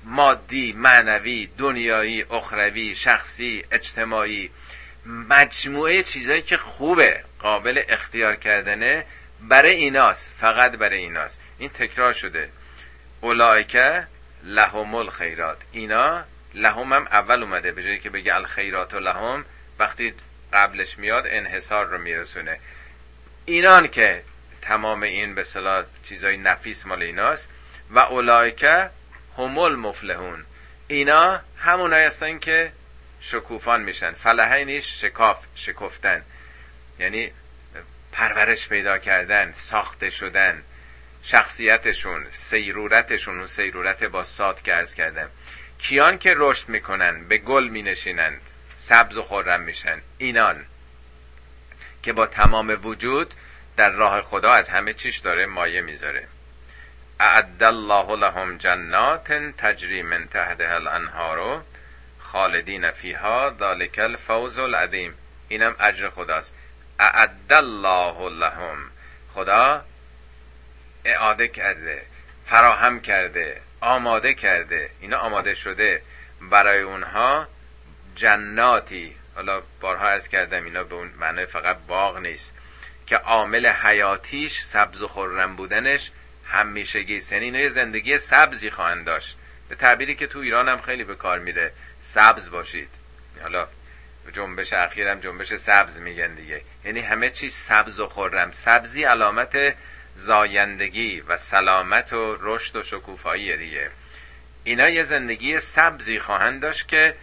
مادی 0.04 0.74
معنوی 0.74 1.50
دنیایی 1.58 2.24
اخروی 2.24 2.96
شخصی 2.96 3.66
اجتماعی 3.72 4.52
مجموعه 5.06 6.04
چیزایی 6.04 6.42
که 6.42 6.58
خوبه 6.58 7.24
قابل 7.40 7.82
اختیار 7.90 8.36
کردنه 8.36 9.06
برای 9.42 9.76
ایناست 9.76 10.32
فقط 10.40 10.72
برای 10.72 10.98
ایناست. 10.98 11.40
این 11.58 11.70
تکرار 11.70 12.14
شده. 12.14 12.50
اولائکه 13.22 14.08
لهم 14.44 14.96
الخیرات. 14.96 15.58
اینا 15.72 16.24
لهم 16.54 16.94
هم 16.94 17.08
اول 17.12 17.44
اومده 17.44 17.72
به 17.72 17.84
جایی 17.84 18.00
که 18.00 18.10
بگه 18.10 18.36
الخیرات 18.36 18.94
و 18.94 19.00
لهم 19.00 19.46
وقتی 19.80 20.14
قبلش 20.54 20.98
میاد 20.98 21.24
انحصار 21.28 21.86
رو 21.86 21.98
میرسونه. 21.98 22.60
اینان 23.46 23.88
که 23.88 24.24
تمام 24.62 25.04
این 25.04 25.36
به 25.36 25.44
صلاح 25.44 25.86
چیزای 26.04 26.38
نفیس 26.38 26.86
مال 26.86 27.02
ایناست 27.02 27.50
و 27.90 28.00
اولایکه 28.00 28.90
همول 29.38 29.76
مفلحون 29.76 30.46
اینا 30.88 31.42
همونایی 31.58 32.06
هستن 32.06 32.40
که 32.40 32.72
شکوفان 33.22 33.82
میشن. 33.82 34.12
فلحه 34.12 34.64
نیش 34.64 35.02
شکاف 35.02 35.38
شکفتن. 35.56 36.24
یعنی 37.00 37.32
پرورش 38.12 38.68
پیدا 38.68 38.98
کردن 38.98 39.52
ساخته 39.52 40.10
شدن 40.10 40.64
شخصیتشون 41.24 42.28
سیرورتشون 42.32 43.38
اون 43.38 43.48
سیرورت 43.48 44.04
با 44.04 44.24
ساد 44.24 44.62
که 44.62 44.76
ارز 44.76 44.94
کردن. 44.94 45.30
کیان 45.80 46.18
که 46.18 46.34
رشد 46.38 46.70
می‌کنن 46.70 47.28
به 47.28 47.38
گل 47.38 47.68
مینشینند 47.68 48.42
سبز 48.76 49.18
و 49.18 49.24
خورم 49.24 49.62
میشن. 49.62 50.02
اینان 50.18 50.66
که 52.04 52.14
با 52.14 52.26
تمام 52.28 52.80
وجود 52.84 53.34
در 53.78 53.90
راه 53.90 54.22
خدا 54.22 54.52
از 54.52 54.70
همه 54.70 54.94
چیش 54.94 55.18
داره 55.18 55.46
مایه 55.46 55.82
می‌ذاره. 55.82 56.28
اعد 57.20 57.64
الله 57.64 58.16
لهم 58.16 58.58
جنات 58.58 59.34
تجری 59.34 60.02
من 60.02 60.28
تحتها 60.28 60.76
الانهار 60.76 61.64
خالدین 62.20 62.92
فیها 62.92 63.56
ذلک 63.60 64.00
الفوز 64.00 64.60
العظیم. 64.60 65.14
اینم 65.48 65.76
اجر 65.80 66.10
خداست. 66.10 66.56
اعد 67.00 67.54
الله 67.54 68.30
لهم. 68.30 68.78
خدا 69.34 69.86
اعاده 71.06 71.48
کرده 71.48 72.06
فراهم 72.46 73.00
کرده. 73.00 73.62
آماده 73.82 74.34
کرده. 74.34 74.90
اینا 75.02 75.18
آماده 75.18 75.54
شده. 75.54 76.02
برای 76.42 76.82
اونها 76.82 77.48
جناتی. 78.16 79.16
حالا 79.36 79.62
بارها 79.82 80.08
ارز 80.08 80.28
کردم 80.28 80.64
اینا 80.64 80.84
به 80.84 80.96
اون 80.96 81.08
معنای 81.20 81.46
فقط 81.46 81.78
باغ 81.88 82.18
نیست. 82.18 82.54
که 83.08 83.18
عامل 83.18 83.66
حیاتیش 83.66 84.62
سبز 84.62 85.02
و 85.02 85.08
خورم 85.08 85.56
بودنش 85.56 86.12
همیشگی. 86.46 87.22
یعنی 87.32 87.46
اینا 87.46 87.60
یه 87.60 87.70
زندگی 87.70 88.18
سبزی 88.18 88.70
خواهند 88.70 89.06
داشت. 89.06 89.38
به 89.70 89.76
تعبیری 89.76 90.16
که 90.16 90.28
تو 90.28 90.40
ایران 90.40 90.70
هم 90.70 90.82
خیلی 90.82 91.04
به 91.04 91.16
کار 91.16 91.40
میره. 91.40 91.72
سبز 92.00 92.50
باشید. 92.50 92.90
حالا 93.42 93.68
جنبش 94.34 94.74
اخیرم 94.74 95.20
جنبش 95.20 95.54
سبز 95.56 96.00
میگن 96.00 96.36
دیگه. 96.36 96.62
یعنی 96.86 97.00
همه 97.00 97.30
چیز 97.30 97.54
سبز 97.54 98.00
و 98.00 98.08
خورم 98.08 98.52
سبزی 98.52 99.04
علامت 99.04 99.76
زایندگی 100.20 101.22
و 101.22 101.38
سلامت 101.38 102.14
و 102.14 102.38
رشد 102.40 102.76
و 102.76 102.84
شکوفایی 102.84 103.58
دیگه. 103.58 103.92
اینا 104.64 104.90
یه 104.90 105.04
زندگی 105.04 105.60
سبزی 105.60 106.20
خواهند 106.20 106.62
داشت 106.62 106.88
که 106.88 107.16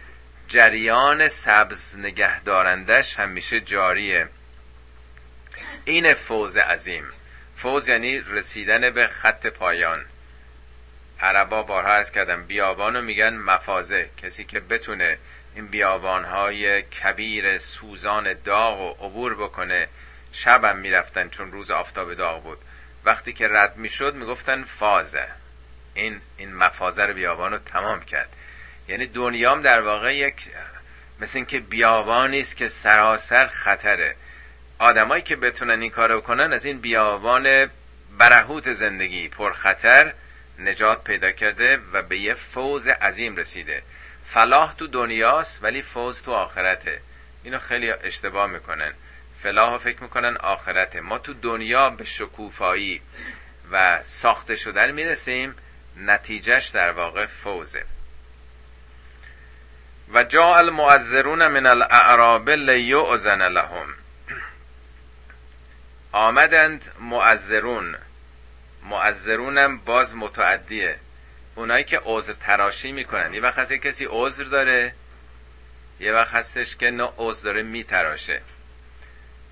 جریان 0.47 1.27
سبز 1.27 1.97
نگه 1.97 2.43
دارندش 2.43 3.19
همیشه 3.19 3.59
جاریه. 3.59 4.29
این 5.85 6.13
فوز 6.13 6.57
عظیم. 6.57 7.03
فوز 7.57 7.87
یعنی 7.87 8.19
رسیدن 8.19 8.89
به 8.89 9.07
خط 9.07 9.47
پایان. 9.47 10.05
عربا 11.19 11.63
بارها 11.63 11.93
ارز 11.93 12.11
کردم 12.11 12.43
بیابانو 12.43 13.01
میگن 13.01 13.33
مفازه. 13.33 14.09
کسی 14.17 14.45
که 14.45 14.59
بتونه 14.59 15.17
این 15.55 15.67
بیابانهای 15.67 16.81
کبیر 16.81 17.57
سوزان 17.57 18.33
داغ 18.33 18.79
و 18.79 19.05
عبور 19.05 19.35
بکنه 19.35 19.87
شبم 20.31 20.77
می‌رفتن 20.77 21.29
چون 21.29 21.51
روز 21.51 21.71
آفتاب 21.71 22.13
داغ 22.13 22.43
بود. 22.43 22.57
وقتی 23.07 23.33
که 23.33 23.47
رد 23.47 23.77
می‌شد 23.77 24.15
می‌گفتن 24.15 24.63
فازه. 24.63 25.27
این 25.93 26.21
این 26.37 26.55
مفازه 26.55 27.05
رو 27.05 27.13
بیابان 27.13 27.51
رو 27.51 27.57
تمام 27.57 28.01
کرد. 28.01 28.29
یعنی 28.87 29.05
دنیام 29.05 29.61
در 29.61 29.81
واقع 29.81 30.15
یک 30.15 30.49
مثل 31.19 31.37
اینکه 31.37 31.59
بیابانی 31.59 32.39
است 32.39 32.57
که 32.57 32.67
سراسر 32.67 33.47
خطره. 33.47 34.15
آدمایی 34.79 35.21
که 35.21 35.35
بتونن 35.35 35.81
این 35.81 35.91
کارو 35.91 36.21
کنن 36.21 36.53
از 36.53 36.65
این 36.65 36.81
بیابان 36.81 37.69
برهوت 38.17 38.73
زندگی 38.73 39.29
پر 39.29 39.53
خطر 39.53 40.13
نجات 40.59 41.03
پیدا 41.03 41.31
کرده 41.31 41.79
و 41.93 42.01
به 42.01 42.17
یه 42.17 42.33
فوز 42.33 42.87
عظیم 42.87 43.35
رسیده. 43.35 43.81
فلاح 44.25 44.75
تو 44.75 44.87
دنیاست 44.87 45.63
ولی 45.63 45.81
فوز 45.81 46.21
تو 46.21 46.31
آخرته. 46.31 47.01
اینو 47.43 47.59
خیلی 47.59 47.91
اشتباه 47.91 48.47
می‌کنن. 48.47 48.93
فلاح 49.43 49.77
فکر 49.77 50.03
می‌کنن 50.03 50.37
آخرته. 50.37 51.01
ما 51.01 51.17
تو 51.17 51.33
دنیا 51.33 51.89
به 51.89 52.03
شکوفایی 52.03 53.01
و 53.71 54.03
ساخته 54.03 54.55
شدن 54.55 54.91
می‌رسیم 54.91 55.55
نتیجهش 55.97 56.67
در 56.67 56.91
واقع 56.91 57.25
فوزه. 57.25 57.85
و 60.13 60.23
جا 60.23 60.55
المعذرون 60.55 61.47
من 61.47 61.65
الاعراب 61.65 62.49
لیعزن 62.49 63.47
لهم. 63.47 63.93
آمدند 66.11 66.91
معذرون 66.99 67.95
معذرونم 68.83 69.77
باز 69.77 70.15
متعدیه. 70.15 70.99
اونایی 71.55 71.83
که 71.83 72.01
عذر 72.05 72.33
تراشی 72.33 72.91
می‌کنن. 72.91 73.33
یه 73.33 73.41
وقت 73.41 73.59
هست 73.59 73.73
کسی 73.73 74.07
عذر 74.09 74.43
داره 74.43 74.93
یه 75.99 76.13
وقت 76.13 76.33
هستش 76.33 76.75
که 76.75 76.91
نه 76.91 77.09
عذر 77.17 77.43
داره 77.43 77.63
میتراشه. 77.63 78.41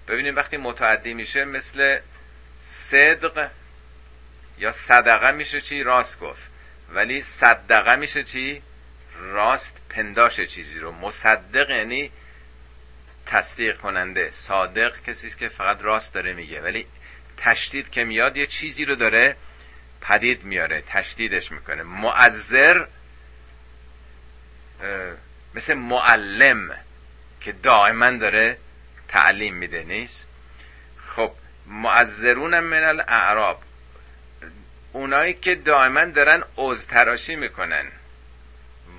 ببینید 0.08 0.38
وقتی 0.38 0.58
متعدی 0.58 1.14
میشه 1.14 1.45
مثل 1.45 1.99
صدق 2.62 3.49
یا 4.58 4.72
صدقه 4.72 5.32
میشه 5.32 5.62
چی؟ 5.62 5.84
راست 5.84 6.20
گفت. 6.20 6.41
ولی 6.93 7.22
صدقه 7.22 7.95
میشه 7.95 8.24
چی؟ 8.24 8.62
راست 9.20 9.82
پنداش 9.89 10.41
چیزی 10.41 10.80
رو. 10.80 10.91
مصدق 10.91 11.70
یعنی 11.70 12.12
تصدیق 13.26 13.78
کننده. 13.78 14.32
صادق 14.32 15.01
کسی 15.03 15.30
که 15.30 15.49
فقط 15.49 15.82
راست 15.82 16.14
داره 16.14 16.34
میگه. 16.34 16.62
ولی 16.62 16.88
تشدید 17.38 17.89
که 17.89 18.03
میاد 18.03 18.38
یه 18.38 18.47
چیزی 18.47 18.86
رو 18.86 18.95
داره 18.95 19.36
پدید 20.01 20.43
میاره 20.43 20.84
تشدیدش 20.88 21.51
می‌کنه. 21.51 21.84
معذر 21.84 22.86
مثل 25.56 25.74
معلم 25.74 26.78
که 27.41 27.51
دائما 27.51 28.12
داره 28.12 28.58
تعلیم 29.08 29.53
میده 29.56 29.84
نیست؟ 29.84 30.28
خب 31.08 31.32
معذرون 31.66 32.60
من 32.60 32.84
الاعراب. 32.84 33.62
اونایی 34.91 35.34
که 35.34 35.56
دائما 35.56 36.06
دارن 36.06 36.43
عذر 36.58 36.88
تراشی 36.89 37.36
می‌کنن. 37.36 37.86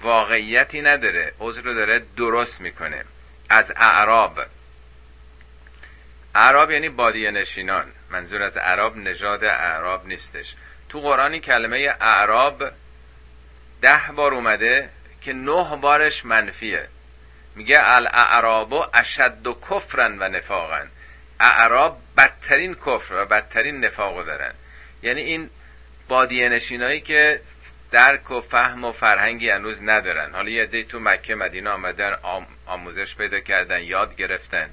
واقعیتی 0.02 0.82
نداره 0.82 1.32
عذر 1.40 1.62
رو 1.62 1.74
داره 1.74 2.02
درست 2.16 2.60
می‌کنه. 2.60 3.04
از 3.48 3.72
اعراب. 3.76 4.40
اعراب 6.34 6.70
یعنی 6.70 6.88
بادیه 6.88 7.30
نشینان. 7.30 7.92
منظور 8.10 8.42
از 8.42 8.56
اعراب 8.56 8.96
نژاد 8.96 9.44
اعراب 9.44 10.06
نیستش. 10.06 10.54
تو 10.88 11.00
قرآن 11.00 11.38
کلمه 11.38 11.94
اعراب 12.00 12.64
ده 13.82 14.00
بار 14.16 14.34
اومده 14.34 14.90
که 15.20 15.32
نه 15.32 15.76
بارش 15.76 16.24
منفیه. 16.24 16.88
میگه 17.56 17.78
الاعراب 17.80 18.90
اشد 18.94 19.46
و 19.46 19.56
کفرن 19.70 20.18
و 20.18 20.28
نفاقن. 20.28 20.90
اعراب 21.40 21.98
بدترین 22.16 22.74
کفر 22.74 23.14
و 23.14 23.24
بدترین 23.26 23.84
نفاقو 23.84 24.22
دارن. 24.22 24.52
یعنی 25.02 25.20
این 25.20 25.50
بادیه 26.08 26.48
نشینایی 26.48 27.00
که 27.00 27.40
درک 27.90 28.30
و 28.30 28.40
فهم 28.40 28.84
و 28.84 28.92
فرهنگی 28.92 29.50
هنوز 29.50 29.82
ندارن. 29.82 30.34
حالا 30.34 30.50
یه 30.50 30.62
عده 30.62 30.82
تو 30.82 31.00
مکه 31.00 31.34
مدینه 31.34 31.70
آمدن 31.70 32.16
آموزش 32.66 33.14
پیدا 33.14 33.40
کردن 33.40 33.82
یاد 33.82 34.16
گرفتن. 34.16 34.70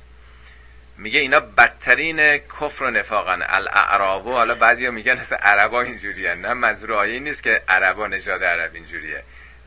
میگه 0.97 1.19
اینا 1.19 1.39
بدترین 1.39 2.37
کفر 2.37 2.83
و 2.83 2.89
نفاقن. 2.89 3.41
الاعرابو 3.41 4.33
حالا 4.33 4.55
بعضیا 4.55 4.91
میگن 4.91 5.17
اصلا 5.17 5.37
عربا 5.37 5.81
اینجوریه. 5.81 6.35
نه 6.35 6.53
منظور 6.53 6.93
آیه 6.93 7.19
نیست 7.19 7.43
که 7.43 7.61
عربا 7.67 8.07
نژاد 8.07 8.43
عرب 8.43 8.73
اینجوریه. 8.73 9.23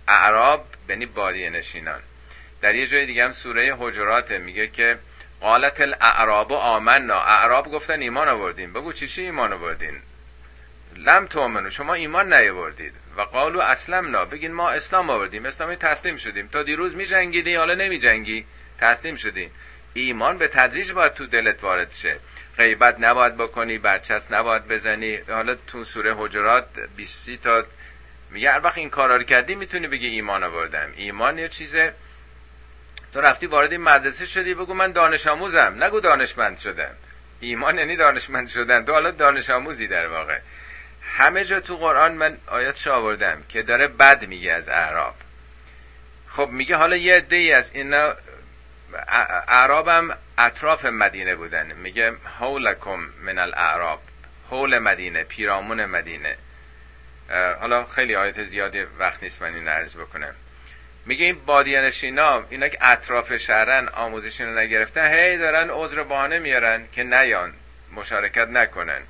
اعراب 0.08 0.66
یعنی 0.88 1.06
بادیه 1.06 1.50
نشینان. 1.50 2.00
در 2.60 2.74
یه 2.74 2.86
جای 2.86 3.06
دیگه 3.06 3.24
هم 3.24 3.32
سوره 3.32 3.76
حجرات 3.78 4.30
میگه 4.30 4.66
که 4.66 4.98
قالت 5.40 5.80
الاعراب 5.80 6.52
آمنا. 6.52 7.20
اعراب 7.20 7.72
گفتن 7.72 8.00
ایمان 8.00 8.28
آوردیم 8.28 8.72
بگو 8.72 8.92
چی 8.92 9.08
چی 9.08 9.22
ایمان 9.22 9.52
آوردین؟ 9.52 10.02
لم 10.96 11.26
تومنو 11.26 11.70
شما 11.70 11.94
ایمان 11.94 12.32
نیاوردید. 12.32 12.92
و 13.16 13.20
قالو 13.20 13.60
اسلمنا. 13.60 14.24
بگین 14.24 14.52
ما 14.52 14.70
اسلام 14.70 15.10
آوردیم. 15.10 15.46
اسلامی 15.46 15.76
تسلیم 15.76 16.16
شدیم. 16.16 16.48
تا 16.48 16.62
دیروز 16.62 16.94
می 16.94 17.06
جنگیدی 17.06 17.54
حالا 17.54 17.74
نمی 17.74 17.98
جنگی 17.98 18.46
تسلیم 18.78 19.16
شدیم. 19.16 19.50
ایمان 19.94 20.38
به 20.38 20.48
تدریج 20.48 20.92
باید 20.92 21.14
تو 21.14 21.26
دلت 21.26 21.64
وارد 21.64 21.92
شه. 21.92 22.18
غیبت 22.56 22.96
نباید 23.00 23.36
بکنی 23.36 23.78
برچست 23.78 24.32
نباید 24.32 24.68
بزنی. 24.68 25.16
حالا 25.16 25.54
تو 25.66 25.84
سوره 25.84 26.14
حجرات 26.14 26.66
20 26.96 27.30
تا 27.30 27.64
میگه 28.30 28.52
هر 28.52 28.60
وقت 28.64 28.78
این 28.78 28.90
کارا 28.90 29.16
رو 29.16 29.22
کردی 29.22 29.54
می‌تونی 29.54 29.86
بگی 29.86 30.06
ایمان 30.06 30.44
آوردم. 30.44 30.92
ایمان 30.96 31.38
یه 31.38 31.48
چیزه. 31.48 31.94
تو 33.16 33.22
رفتی 33.22 33.46
وارد 33.46 33.72
این 33.72 33.80
مدرسه 33.80 34.26
شدی 34.26 34.54
بگو 34.54 34.74
من 34.74 34.92
دانش 34.92 35.26
آموزم. 35.26 35.84
نگو 35.84 36.00
دانشمند 36.00 36.58
شدم 36.58 36.90
ایمان 37.40 37.78
یعنی 37.78 37.96
دانشمند 37.96 38.48
شدن. 38.48 38.84
تو 38.84 38.92
حالا 38.92 39.10
دانش 39.10 39.50
آموزی 39.50 39.86
در 39.86 40.06
واقع. 40.06 40.38
همه 41.02 41.44
جا 41.44 41.60
تو 41.60 41.76
قرآن 41.76 42.12
من 42.12 42.38
آیات 42.46 42.86
آوردم 42.86 43.42
که 43.48 43.62
داره 43.62 43.88
بد 43.88 44.26
میگه 44.26 44.52
از 44.52 44.68
اعراب. 44.68 45.14
خب 46.28 46.48
میگه 46.48 46.76
حالا 46.76 46.96
یه 46.96 47.16
عده 47.16 47.36
از 47.56 47.70
اینا 47.74 48.14
اعرابم 49.48 50.18
اطراف 50.38 50.84
مدینه 50.84 51.36
بودن. 51.36 51.72
میگه 51.72 52.12
حولکم 52.38 53.08
من 53.22 53.38
الاعراب. 53.38 54.02
حول 54.50 54.78
مدینه 54.78 55.24
پیرامون 55.24 55.84
مدینه. 55.84 56.36
حالا 57.60 57.86
خیلی 57.86 58.16
آیت 58.16 58.44
زیادی 58.44 58.82
وقت 58.98 59.22
نیست 59.22 59.42
من 59.42 59.54
این 59.54 59.68
عرض 59.68 59.96
بکنم. 59.96 60.34
میگه 61.06 61.24
این 61.24 61.38
بادیانشینا 61.46 62.44
اینا 62.50 62.68
که 62.68 62.78
اطراف 62.80 63.36
شهرن 63.36 63.88
آموزشون 63.88 64.46
رو 64.46 64.58
نگرفتن 64.58 65.14
هی 65.14 65.38
دارن 65.38 65.70
عذر 65.70 66.02
بهانه 66.02 66.38
میارن 66.38 66.84
که 66.92 67.02
نیان 67.02 67.52
مشارکت 67.92 68.48
نکنن. 68.48 69.00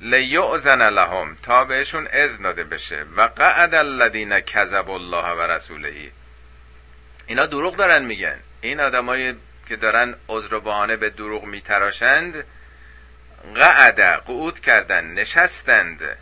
لیعزن 0.00 0.90
لهم 0.90 1.36
تا 1.42 1.64
بهشون 1.64 2.08
اذن 2.12 2.42
داده 2.42 2.64
بشه. 2.64 3.04
و 3.16 3.20
قعد 3.22 3.74
الذین 3.74 4.40
کذب 4.40 4.90
الله 4.90 5.26
و 5.34 5.40
رسولهی 5.40 6.10
اینا 7.26 7.46
دروغ 7.46 7.76
دارن 7.76 8.04
میگن. 8.04 8.40
این 8.60 8.80
آدمایی 8.80 9.34
که 9.68 9.76
دارن 9.76 10.14
عذر 10.28 10.58
بهانه 10.58 10.96
به 10.96 11.10
دروغ 11.10 11.44
میتراشند 11.44 12.44
قعد 13.54 14.00
قعود 14.00 14.60
کردن 14.60 15.04
نشستند. 15.04 16.16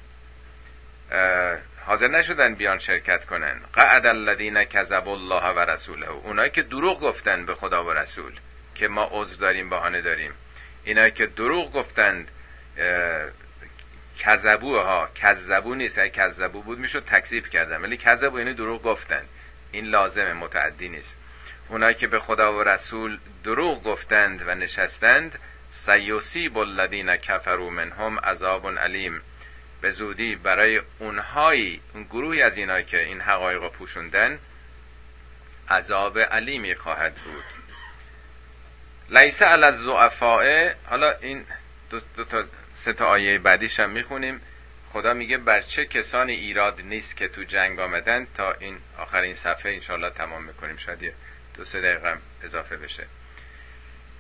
حاضر 1.88 2.08
نشدن 2.08 2.54
بیان 2.54 2.78
شرکت 2.78 3.24
کنن. 3.24 3.60
قعد 3.72 4.06
الذین 4.06 4.64
کذب 4.64 5.08
الله 5.08 5.44
و 5.44 5.58
رسوله. 5.58 6.08
اونایی 6.08 6.50
که 6.50 6.62
دروغ 6.62 7.00
گفتن 7.00 7.46
به 7.46 7.54
خدا 7.54 7.84
و 7.84 7.90
رسول 7.90 8.32
که 8.74 8.88
ما 8.88 9.08
عذر 9.12 9.36
داریم 9.36 9.70
بهانه 9.70 10.00
داریم. 10.00 10.32
اینایی 10.84 11.10
که 11.12 11.26
دروغ 11.26 11.72
گفتند 11.72 12.30
کذبو 14.18 14.78
ها 14.78 15.08
کذبو 15.14 15.74
نیست. 15.74 15.98
اگه 15.98 16.10
کذبو 16.10 16.62
بود 16.62 16.78
می‌شد 16.78 17.04
تکذیب 17.04 17.46
کردن. 17.46 17.82
ولی 17.82 17.96
کذبو 17.96 18.38
یعنی 18.38 18.54
دروغ 18.54 18.82
گفتن 18.82 19.24
این 19.72 19.84
لازمه 19.84 20.32
متعدی 20.32 20.88
نیست. 20.88 21.16
اونایی 21.68 21.94
که 21.94 22.06
به 22.06 22.18
خدا 22.18 22.56
و 22.56 22.62
رسول 22.62 23.18
دروغ 23.44 23.82
گفتند 23.82 24.42
و 24.46 24.54
نشستند 24.54 25.38
سیوسیب 25.70 26.58
الذین 26.58 27.16
کفروا 27.16 27.70
منهم 27.70 28.18
عذاب 28.18 28.78
علیم. 28.78 29.20
به 29.80 29.90
زودی 29.90 30.36
برای 30.36 30.80
اونهایی 30.98 31.80
اون 31.94 32.02
گروهی 32.04 32.42
از 32.42 32.56
اینایی 32.56 32.84
که 32.84 33.04
این 33.04 33.20
حقایق 33.20 33.68
پوشوندن 33.68 34.38
عذاب 35.70 36.18
علیمی 36.18 36.74
خواهد 36.74 37.14
بود. 37.14 37.44
لیس 39.10 39.42
علی 39.42 39.64
الضعفاء 39.64 40.72
حالا 40.86 41.12
این 41.12 41.44
دو, 41.90 42.00
دو 42.16 42.24
تا 42.24 42.44
سه 42.74 42.92
تا 42.92 43.06
آیه 43.06 43.38
بعدیش 43.38 43.80
هم 43.80 43.90
می‌خونیم. 43.90 44.40
خدا 44.88 45.14
میگه 45.14 45.38
بر 45.38 45.60
چه 45.60 45.86
کسانی 45.86 46.32
ایراد 46.32 46.80
نیست 46.80 47.16
که 47.16 47.28
تو 47.28 47.42
جنگ 47.42 47.80
آمدن 47.80 48.26
تا 48.34 48.52
این 48.52 48.78
آخرین 48.98 49.34
صفحه 49.34 49.72
انشالله 49.72 50.10
تمام 50.10 50.44
می‌کنیم. 50.44 50.76
شاید 50.76 51.14
دو 51.54 51.64
سه 51.64 51.80
دقیقه 51.80 52.16
اضافه 52.42 52.76
بشه. 52.76 53.06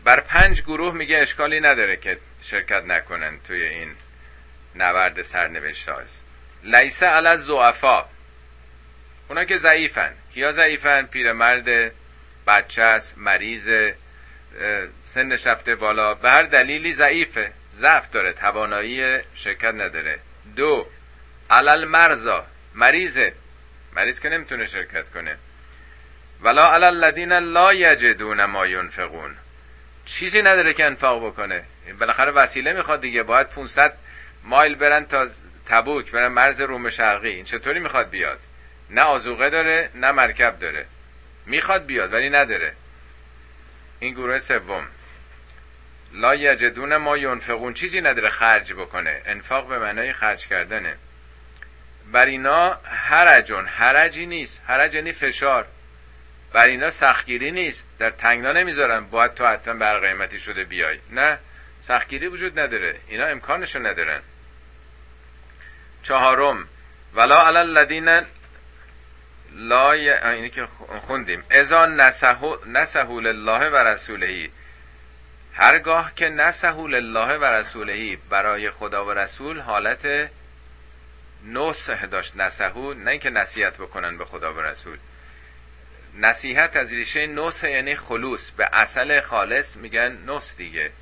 بر 0.04 0.20
پنج 0.20 0.62
گروه 0.62 0.94
میگه 0.94 1.18
اشکالی 1.18 1.60
نداره 1.60 1.96
که 1.96 2.18
شرکت 2.42 2.84
نکنن 2.84 3.40
توی 3.40 3.62
این 3.62 3.94
نورد 4.74 5.22
سرنوشت 5.22 5.88
هاست 5.88 6.24
لیسه 6.62 7.06
علی 7.06 7.36
زعفا 7.36 8.04
اونا 9.28 9.44
که 9.44 9.56
ضعیفن. 9.56 10.12
کیا 10.34 10.52
ضعیفن؟ 10.52 11.02
پیرمرد 11.02 11.92
بچه 12.46 12.82
است 12.82 13.18
مریض 13.18 13.92
سنش 15.04 15.46
رفته 15.46 15.74
بالا. 15.74 16.14
به 16.14 16.30
هر 16.30 16.42
دلیلی 16.42 16.92
ضعیفه. 16.92 17.52
ضعف 17.74 18.10
داره 18.10 18.32
توانایی 18.32 19.18
شرکت 19.34 19.74
نداره. 19.74 20.18
دو 20.56 20.86
علل 21.50 21.84
مرزا 21.84 22.46
مریضه. 22.74 23.34
مریض 23.92 24.20
که 24.20 24.28
نمی‌تونه 24.28 24.66
شرکت 24.66 25.08
کنه. 25.08 25.36
ولا 26.40 26.72
علل 26.72 26.84
الذین 26.84 27.32
لا 27.32 27.74
یجدون 27.74 28.44
ما 28.44 28.66
ینفقون. 28.66 29.36
چیزی 30.04 30.42
نداره 30.42 30.72
که 30.72 30.84
انفاق 30.84 31.26
بکنه. 31.26 31.64
بالاخره 32.00 32.30
وسیله 32.30 32.72
می‌خواد 32.72 33.00
دیگه. 33.00 33.22
باید 33.22 33.48
500 33.48 33.92
مایل 34.44 34.74
برن 34.74 35.04
تا 35.04 35.26
تبوک 35.66 36.10
برن 36.10 36.28
مرز 36.28 36.60
روم 36.60 36.90
شرقی. 36.90 37.28
این 37.28 37.44
چطوری 37.44 37.80
می‌خواد 37.80 38.10
بیاد؟ 38.10 38.38
نه 38.90 39.02
آزوقه 39.02 39.50
داره 39.50 39.90
نه 39.94 40.12
مرکب 40.12 40.58
داره. 40.58 40.86
می‌خواد 41.46 41.86
بیاد 41.86 42.12
ولی 42.12 42.30
نداره. 42.30 42.72
این 44.00 44.14
گروه 44.14 44.38
سوم. 44.38 44.86
لا 46.12 46.34
یجدون 46.34 46.96
ما 46.96 47.16
ینفقون. 47.16 47.74
چیزی 47.74 48.00
نداره 48.00 48.28
خرج 48.28 48.72
بکنه. 48.72 49.22
انفاق 49.26 49.68
به 49.68 49.78
معنای 49.78 50.12
خرج 50.12 50.46
کردنه. 50.46 50.96
بر 52.12 52.26
اینا 52.26 52.80
حرجون. 52.84 53.66
حرجی 53.66 54.26
نیست. 54.26 54.62
حرج 54.66 54.94
یعنی 54.94 55.12
فشار. 55.12 55.66
بر 56.52 56.66
اینا 56.66 56.90
سختگیری 56.90 57.50
نیست. 57.50 57.86
در 57.98 58.10
تنگنا 58.10 58.52
نمی‌ذارن. 58.52 59.00
باید 59.00 59.34
تو 59.34 59.46
حتما 59.46 59.74
بر 59.74 59.98
قیمتی 59.98 60.38
شده 60.38 60.64
بیای. 60.64 60.98
نه. 61.10 61.38
سختگیری 61.88 62.26
وجود 62.26 62.60
نداره. 62.60 63.00
اینا 63.08 63.26
امکانشو 63.26 63.78
ندارن. 63.78 64.20
چهارم 66.02 66.68
ولا 67.14 67.46
علی 67.46 67.58
الذین 67.58 68.20
لا. 69.52 69.90
اینی 69.92 70.50
که 70.50 70.66
خوندیم. 71.00 71.44
اذا 71.50 71.86
نسهو 72.66 73.20
لله 73.20 73.68
و 73.68 73.76
رسولهی 73.76 74.50
هرگاه 75.54 76.14
که 76.14 76.28
نسهو 76.28 76.86
لله 76.86 77.36
و 77.36 77.44
رسولهی 77.44 78.16
برای 78.16 78.70
خدا 78.70 79.04
و 79.04 79.10
رسول 79.10 79.60
حالت 79.60 80.30
نصح 81.44 82.06
داشت. 82.06 82.36
نسهو 82.36 82.94
نه 82.94 83.10
اینکه 83.10 83.30
نصیحت 83.30 83.76
بکنن 83.76 84.18
به 84.18 84.24
خدا 84.24 84.54
و 84.54 84.60
رسول. 84.60 84.98
نصیحت 86.14 86.76
از 86.76 86.92
ریشه 86.92 87.26
نصح 87.26 87.70
یعنی 87.70 87.96
خلوص. 87.96 88.50
به 88.50 88.68
اصل 88.72 89.20
خالص 89.20 89.76
میگن 89.76 90.18
نصح 90.26 90.54
دیگه. 90.56 90.92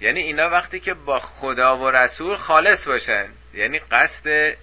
یعنی 0.00 0.20
اینا 0.20 0.50
وقتی 0.50 0.80
که 0.80 0.94
با 0.94 1.20
خدا 1.20 1.78
و 1.78 1.90
رسول 1.90 2.36
خالص 2.36 2.88
باشن 2.88 3.28
یعنی 3.54 3.78
قصد 3.78 4.56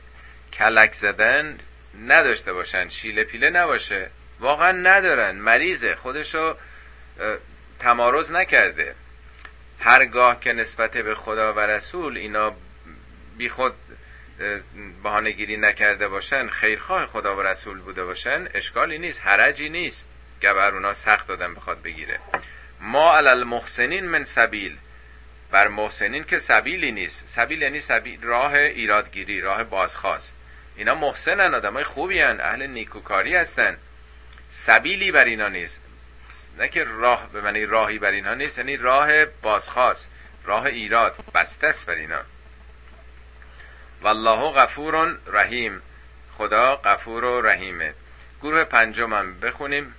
کلک 0.53 0.93
زدن 0.93 1.59
نداشته 2.07 2.53
باشن 2.53 2.89
شیله 2.89 3.23
پیله 3.23 3.49
نباشه. 3.49 4.09
واقعا 4.39 4.71
ندارن. 4.71 5.35
مریضه. 5.35 5.95
خودشو 5.95 6.55
تمارز 7.79 8.31
نکرده. 8.31 8.95
هرگاه 9.79 10.39
که 10.39 10.53
نسبت 10.53 10.97
به 10.97 11.15
خدا 11.15 11.53
و 11.53 11.59
رسول 11.59 12.17
اینا 12.17 12.55
بی 13.37 13.49
خود 13.49 13.73
بهانهگیری 15.03 15.57
نکرده 15.57 16.07
باشن 16.07 16.47
خیرخواه 16.47 17.05
خدا 17.05 17.35
و 17.35 17.41
رسول 17.41 17.79
بوده 17.79 18.03
باشن 18.03 18.47
اشکالی 18.53 18.97
نیست. 18.97 19.21
حرجی 19.21 19.69
نیست. 19.69 20.09
گبر 20.41 20.73
اونا 20.73 20.93
سخت 20.93 21.27
دادن 21.27 21.53
بخواد 21.53 21.81
بگیره. 21.81 22.19
ما 22.81 23.17
علل 23.17 23.43
محسنین 23.43 24.05
من 24.05 24.23
سبیل. 24.23 24.77
بر 25.53 25.67
محسنین 25.67 26.23
که 26.23 26.39
سبیلی 26.39 26.91
نیست. 26.91 27.27
سبیل 27.27 27.61
یعنی 27.61 27.79
سبیل 27.79 28.21
راه 28.21 28.53
ایرادگیری 28.53 29.41
راه 29.41 29.63
بازخواست. 29.63 30.35
اینا 30.75 30.95
محسنن 30.95 31.53
آدمای 31.53 31.83
خوبی 31.83 32.19
هن. 32.19 32.39
اهل 32.41 32.67
نیکوکاری 32.67 33.35
هستن. 33.35 33.77
سبیلی 34.49 35.11
بر 35.11 35.25
اینا 35.25 35.47
نیست. 35.47 35.81
نه 36.57 36.67
که 36.67 36.83
راه 36.83 37.29
به 37.33 37.41
معنی 37.41 37.65
راهی 37.65 37.99
بر 37.99 38.11
اینها 38.11 38.33
نیست 38.33 38.57
یعنی 38.57 38.77
راه 38.77 39.25
بازخواست 39.25 40.09
راه 40.43 40.65
ایراد 40.65 41.15
بسته 41.35 41.67
است 41.67 41.85
بر 41.85 41.93
اینا. 41.93 42.21
والله 44.01 44.51
غفور 44.51 45.17
رحیم. 45.27 45.81
خدا 46.31 46.75
غفور 46.75 47.23
و 47.23 47.41
رحیمه. 47.41 47.93
گروه 48.41 48.63
پنجم 48.63 49.39
بخونیم 49.39 49.95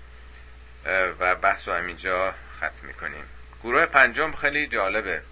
و 1.20 1.34
بحث 1.34 1.68
رو 1.68 1.74
همینجا 1.74 2.34
ختم 2.56 2.86
می‌کنیم. 2.86 3.24
گروه 3.62 3.86
پنجم 3.86 4.32
خیلی 4.32 4.66
جالبه. 4.66 5.22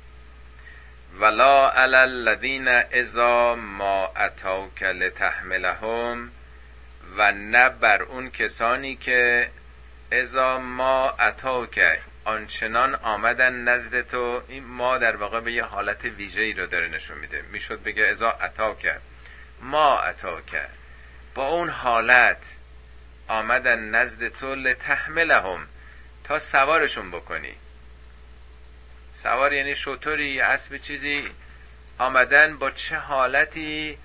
ولا 1.18 1.70
علی 1.70 1.96
الذین 1.96 2.68
اذا 2.68 3.54
ما 3.54 4.06
اتوک 4.06 4.82
لتحملهم 4.82 6.30
و 7.16 7.32
نه 7.32 7.68
بر 7.68 8.02
اون 8.02 8.30
کسانی 8.30 8.96
که 8.96 9.50
اذا 10.12 10.58
ما 10.58 11.10
اتوک 11.10 11.98
آنچنان 12.24 12.94
آمدن 12.94 13.52
نزد 13.52 14.00
تو. 14.08 14.42
این 14.48 14.64
ما 14.64 14.98
در 14.98 15.16
واقع 15.16 15.40
به 15.40 15.52
یه 15.52 15.64
حالت 15.64 16.04
ویژه 16.04 16.40
ای 16.40 16.52
رو 16.52 16.66
داره 16.66 16.88
نشون 16.88 17.18
میده. 17.18 17.42
می‌شد 17.42 17.82
بگه 17.82 18.06
ازا 18.06 18.30
عطا 18.30 18.74
کرد 18.74 19.02
ما 19.60 19.98
عطا 19.98 20.40
کرد 20.40 20.74
با 21.34 21.48
اون 21.48 21.68
حالت 21.68 22.56
آمدن 23.28 23.78
نزد 23.78 24.28
تو 24.28 24.54
لتحملهم 24.54 25.66
تا 26.24 26.38
سوارشون 26.38 27.10
بکنی. 27.10 27.54
سوار 29.23 29.53
یعنی 29.53 29.75
شطوری 29.75 30.41
اسب 30.41 30.77
چیزی 30.77 31.31
آمدن 31.99 32.57
با 32.57 32.70
چه 32.70 32.97
حالتی 32.97 33.99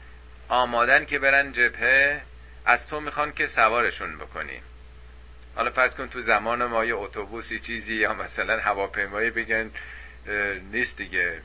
آمادن 0.49 1.05
که 1.05 1.19
برن 1.19 1.51
جبهه 1.51 2.21
از 2.65 2.87
تو 2.87 2.99
می‌خوان 2.99 3.33
که 3.33 3.47
سوارشون 3.47 4.17
بکنی. 4.17 4.61
حالا 5.55 5.71
فرض 5.71 5.95
کن 5.95 6.07
تو 6.07 6.21
زمان 6.21 6.65
ما 6.65 6.85
یه 6.85 6.95
اتوبوسی 6.95 7.59
چیزی 7.59 7.95
یا 7.95 8.13
مثلا 8.13 8.59
هواپیمایی 8.59 9.29
بگن 9.29 9.71
نیست 10.71 10.97
دیگه 10.97 11.41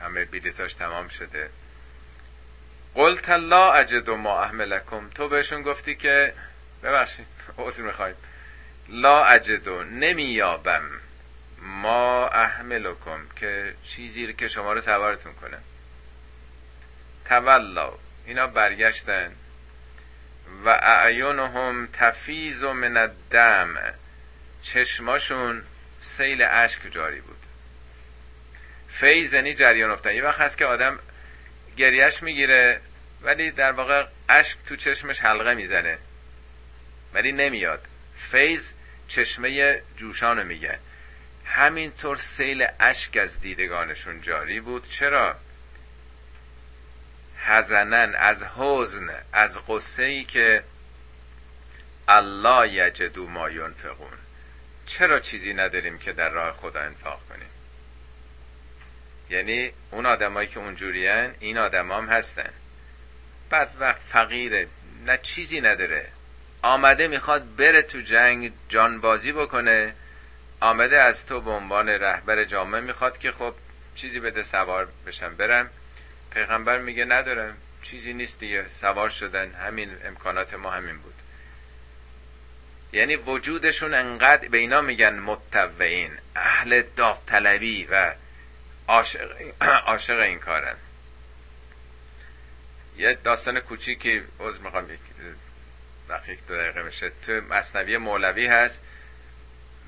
همه 0.00 0.24
بیلیتاش 0.24 0.74
تمام 0.74 1.08
شده. 1.08 1.50
قلت 2.94 3.30
لا 3.30 3.72
اجد 3.72 4.10
ما 4.10 4.42
احملکم. 4.42 5.08
تو 5.14 5.28
بهشون 5.28 5.62
گفتی 5.62 5.94
که 5.94 6.34
ببخشید 6.82 7.26
عذر 7.58 7.82
می‌خوایم. 7.82 8.14
لا 8.88 9.24
اجدو 9.24 9.82
نمییابم. 9.82 10.99
ما 11.60 12.28
احملکم 12.28 13.26
که 13.36 13.74
چیزی 13.84 14.32
که 14.32 14.48
شما 14.48 14.72
رو 14.72 14.80
سوارتون 14.80 15.34
کنه. 15.34 15.58
تولا 17.24 17.92
اینا 18.26 18.46
برگشتن. 18.46 19.32
و 20.64 20.68
اعیونهم 20.68 21.88
تفیز 21.92 22.62
من 22.62 22.96
الدم. 22.96 23.94
چشماشون 24.62 25.62
سیل 26.00 26.42
اشک 26.42 26.80
جاری 26.90 27.20
بود. 27.20 27.36
فیض 28.88 29.32
یعنی 29.34 29.54
جریان 29.54 29.90
افتن 29.90 30.14
یه 30.14 30.24
وقت 30.24 30.40
هست 30.40 30.58
که 30.58 30.66
آدم 30.66 30.98
گریش 31.76 32.22
می‌گیره 32.22 32.80
ولی 33.22 33.50
در 33.50 33.72
واقع 33.72 34.06
اشک 34.28 34.58
تو 34.66 34.76
چشمش 34.76 35.20
حلقه 35.20 35.54
می‌زنه. 35.54 35.98
ولی 37.14 37.32
نمیاد. 37.32 37.86
فیض 38.16 38.72
چشمه 39.08 39.82
جوشانو 39.96 40.44
میگه. 40.44 40.78
همینطور 41.50 42.16
سیل 42.16 42.66
اشک 42.80 43.16
از 43.16 43.40
دیدگانشون 43.40 44.22
جاری 44.22 44.60
بود. 44.60 44.88
چرا؟ 44.88 45.36
حزنن 47.38 48.14
از 48.14 48.42
حزن 48.42 49.10
از 49.32 49.58
قصه 49.68 50.02
ای 50.02 50.24
که 50.24 50.62
الله 52.08 52.68
یجدو 52.68 53.26
ما 53.26 53.50
ینفقون. 53.50 54.18
چرا 54.86 55.20
چیزی 55.20 55.54
نداریم 55.54 55.98
که 55.98 56.12
در 56.12 56.28
راه 56.28 56.52
خدا 56.52 56.80
انفاق 56.80 57.20
کنیم؟ 57.28 57.50
یعنی 59.30 59.72
اون 59.90 60.06
آدمایی 60.06 60.48
که 60.48 60.58
اونجورین 60.58 61.34
این 61.40 61.58
آدم 61.58 61.92
هم 61.92 62.08
هستن. 62.08 62.50
بعد 63.50 63.70
وقت 63.80 64.00
فقیره 64.08 64.68
نه 65.06 65.18
چیزی 65.22 65.60
نداره. 65.60 66.08
آمده 66.62 67.08
می‌خواد 67.08 67.56
بره 67.56 67.82
تو 67.82 68.00
جنگ 68.00 68.52
جانبازی 68.68 69.32
بکنه. 69.32 69.94
آمده 70.60 70.98
از 71.00 71.26
تو 71.26 71.40
به 71.40 71.50
عنوان 71.50 71.88
رهبر 71.88 72.44
جامعه 72.44 72.80
می‌خواد 72.80 73.18
که 73.18 73.32
خب 73.32 73.54
چیزی 73.94 74.20
بده 74.20 74.42
سوار 74.42 74.88
بشم. 75.06 75.36
برم. 75.36 75.70
پیغمبر 76.30 76.78
میگه 76.78 77.04
ندارم 77.04 77.56
چیزی 77.82 78.12
نیست 78.12 78.40
دیگه. 78.40 78.68
سوار 78.68 79.08
شدن. 79.08 79.52
همین 79.52 79.96
امکانات 80.04 80.54
ما 80.54 80.70
همین 80.70 80.98
بود. 80.98 81.14
یعنی 82.92 83.16
وجودشون 83.16 83.94
انقدر 83.94 84.48
به 84.48 84.58
اینا 84.58 84.80
میگن 84.80 85.18
متوعین 85.18 86.18
اهل 86.36 86.82
داوطلبی 86.96 87.88
و 87.90 88.14
عاشق, 88.88 89.30
عاشق 89.86 90.18
این 90.18 90.38
کارن. 90.38 90.76
یه 92.96 93.14
داستان 93.14 93.60
کوچیکی 93.60 94.22
عذر 94.40 94.58
می‌خوام. 94.58 94.86
دقیق 96.08 96.38
دو 96.48 96.56
دقیقه 96.56 96.82
میشه. 96.82 97.12
تو 97.26 97.32
مصنوی 97.32 97.96
مولوی 97.96 98.46
هست. 98.46 98.82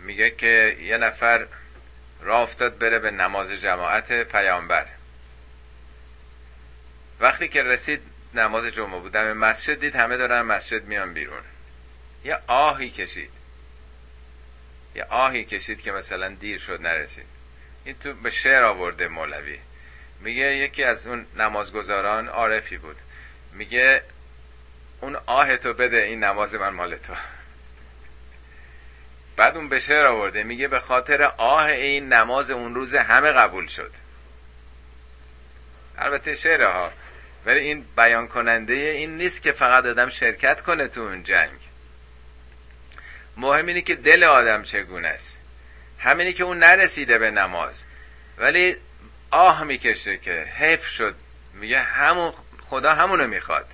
میگه 0.02 0.30
که 0.30 0.76
یه 0.80 0.96
نفر 0.96 1.46
راه 2.20 2.40
افتاد 2.40 2.78
بره 2.78 2.98
به 2.98 3.10
نماز 3.10 3.50
جماعت 3.50 4.12
پیامبر. 4.12 4.86
وقتی 7.20 7.48
که 7.48 7.62
رسید 7.62 8.00
نماز 8.34 8.64
جمعه 8.64 9.00
بودم 9.00 9.32
مسجد 9.32 9.80
دید 9.80 9.96
همه 9.96 10.16
دارن 10.16 10.42
مسجد 10.42 10.84
میان 10.84 11.14
بیرون. 11.14 11.42
یه 12.24 12.38
آهی 12.46 12.90
کشید. 12.90 13.30
یه 14.94 15.04
آهی 15.04 15.44
کشید 15.44 15.80
که 15.80 15.92
مثلا 15.92 16.28
دیر 16.28 16.58
شد 16.58 16.80
نرسید. 16.82 17.26
این 17.84 17.98
تو 17.98 18.14
به 18.14 18.30
شعر 18.30 18.62
آورده 18.62 19.08
مولوی. 19.08 19.58
میگه 20.20 20.56
یکی 20.56 20.84
از 20.84 21.06
اون 21.06 21.26
نمازگزاران 21.36 22.28
عارفی 22.28 22.76
بود. 22.78 22.96
میگه 23.52 24.02
اون 25.00 25.16
آه 25.26 25.56
تو 25.56 25.72
بده 25.72 25.96
این 25.96 26.24
نماز 26.24 26.54
من 26.54 26.68
مال 26.68 26.96
تو. 26.96 27.14
بعد 29.36 29.56
اون 29.56 29.68
به 29.68 29.78
شعر 29.78 30.06
آورده 30.06 30.42
میگه 30.42 30.68
به 30.68 30.80
خاطر 30.80 31.22
آه 31.22 31.66
این 31.66 32.12
نماز 32.12 32.50
اون 32.50 32.74
روز 32.74 32.94
همه 32.94 33.30
قبول 33.30 33.66
شد. 33.66 33.90
البته 35.98 36.34
شعره 36.34 36.68
ها 36.68 36.92
ولی 37.46 37.60
این 37.60 37.84
بیان 37.96 38.28
کننده 38.28 38.72
این 38.72 39.18
نیست 39.18 39.42
که 39.42 39.52
فقط 39.52 39.86
آدم 39.86 40.08
شرکت 40.08 40.60
کنه 40.60 40.88
تو 40.88 41.00
اون 41.00 41.22
جنگ. 41.22 41.58
مهم 43.36 43.66
اینه 43.66 43.82
که 43.82 43.94
دل 43.94 44.24
آدم 44.24 44.62
چگونه 44.62 45.08
است. 45.08 45.38
همینی 45.98 46.32
که 46.32 46.44
اون 46.44 46.58
نرسیده 46.58 47.18
به 47.18 47.30
نماز. 47.30 47.84
ولی 48.38 48.76
آه 49.30 49.64
می‌کشه 49.64 50.18
که 50.18 50.46
حیف 50.56 50.86
شد. 50.86 51.14
میگه 51.54 51.80
همون 51.80 52.32
خدا 52.60 52.94
همونو 52.94 53.26
می‌خواد. 53.26 53.66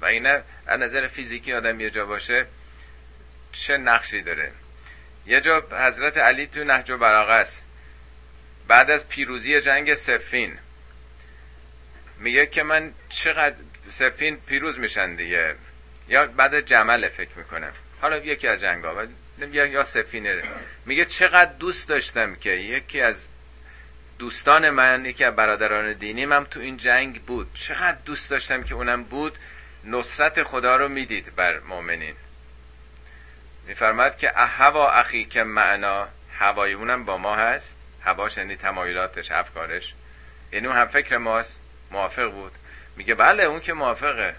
و 0.00 0.06
اینه 0.06 0.42
از 0.66 0.80
نظر 0.80 1.06
فیزیکی 1.06 1.52
آدم 1.52 1.80
یه 1.80 1.90
جا 1.90 2.06
باشه 2.06 2.46
چه 3.52 3.76
نقشی 3.76 4.22
داره؟ 4.22 4.52
یه 5.26 5.40
جا 5.40 5.64
حضرت 5.70 6.18
علی 6.18 6.46
تو 6.46 6.64
نهج 6.64 6.90
و 6.90 6.98
براغه 6.98 7.32
است. 7.32 7.64
بعد 8.68 8.90
از 8.90 9.08
پیروزی 9.08 9.60
جنگ 9.60 9.94
سفین 9.94 10.58
میگه 12.18 12.46
که 12.46 12.62
من 12.62 12.92
چقدر 13.08 13.56
سفین 13.90 14.36
پیروز 14.36 14.78
میشن 14.78 15.14
دیگه. 15.14 15.54
یا 16.08 16.26
بعد 16.26 16.60
جمل 16.60 17.08
فکر 17.08 17.38
می‌کنم. 17.38 17.72
حالا 18.00 18.16
یکی 18.16 18.48
از 18.48 18.60
جنگ 18.60 18.84
ها 18.84 19.06
یا 19.52 19.84
سفینه 19.84 20.42
میگه 20.86 21.04
چقدر 21.04 21.52
دوست 21.52 21.88
داشتم 21.88 22.34
که 22.34 22.50
یکی 22.50 23.00
از 23.00 23.28
دوستان 24.18 24.70
من 24.70 25.04
یکی 25.04 25.24
از 25.24 25.36
برادران 25.36 25.92
دینی 25.92 26.26
من 26.26 26.44
تو 26.44 26.60
این 26.60 26.76
جنگ 26.76 27.22
بود. 27.22 27.54
چقدر 27.54 27.98
دوست 28.04 28.30
داشتم 28.30 28.62
که 28.62 28.74
اونم 28.74 29.04
بود. 29.04 29.38
نصرت 29.84 30.42
خدا 30.42 30.76
رو 30.76 30.88
می‌دید 30.88 31.36
بر 31.36 31.60
مؤمنین. 31.60 32.14
میفرماد 33.70 34.16
که 34.16 34.30
هوا 34.30 34.90
اخی 34.90 35.24
که 35.24 35.42
معنا 35.42 36.08
هوای 36.38 36.72
اونم 36.72 37.04
با 37.04 37.18
ما 37.18 37.36
هست. 37.36 37.76
هواش 38.02 38.36
یعنی 38.36 38.56
تمایلاتش 38.56 39.32
افکارش. 39.32 39.94
یعنی 40.52 40.66
اون 40.66 40.76
هم 40.76 40.86
فکر 40.86 41.16
ماست. 41.16 41.60
موافق 41.90 42.30
بود. 42.30 42.52
میگه 42.96 43.14
بله 43.14 43.42
اون 43.42 43.60
که 43.60 43.72
موافقه. 43.72 44.34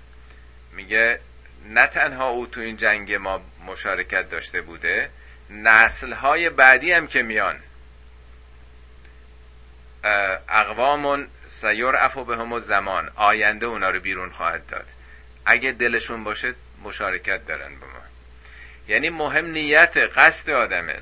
میگه 0.72 1.20
نه 1.66 1.88
تنها 1.88 2.30
او 2.30 2.48
تو 2.48 2.62
این 2.62 2.78
جنگ 2.78 3.14
ما 3.14 3.42
مشارکت 3.66 4.30
داشته 4.30 4.62
بوده 4.62 5.10
نسل 5.50 6.14
های 6.14 6.50
بعدی 6.50 6.92
هم 6.92 7.08
که 7.08 7.24
میان. 7.24 7.60
اقوامون 10.50 11.28
سیور 11.48 11.96
افو 11.96 12.26
به 12.26 12.38
همو 12.38 12.60
زمان. 12.60 13.12
آینده 13.16 13.66
اونا 13.66 13.90
رو 13.90 14.00
بیرون 14.00 14.30
خواهد 14.30 14.68
داد. 14.68 14.88
اگه 15.46 15.72
دلشون 15.72 16.24
باشه 16.24 16.54
مشارکت 16.84 17.48
دارن 17.48 17.80
به 17.80 17.86
ما. 17.86 18.01
یعنی 18.92 19.10
مهم 19.10 19.46
نیت 19.46 19.98
قصد 19.98 20.50
آدمه. 20.50 20.96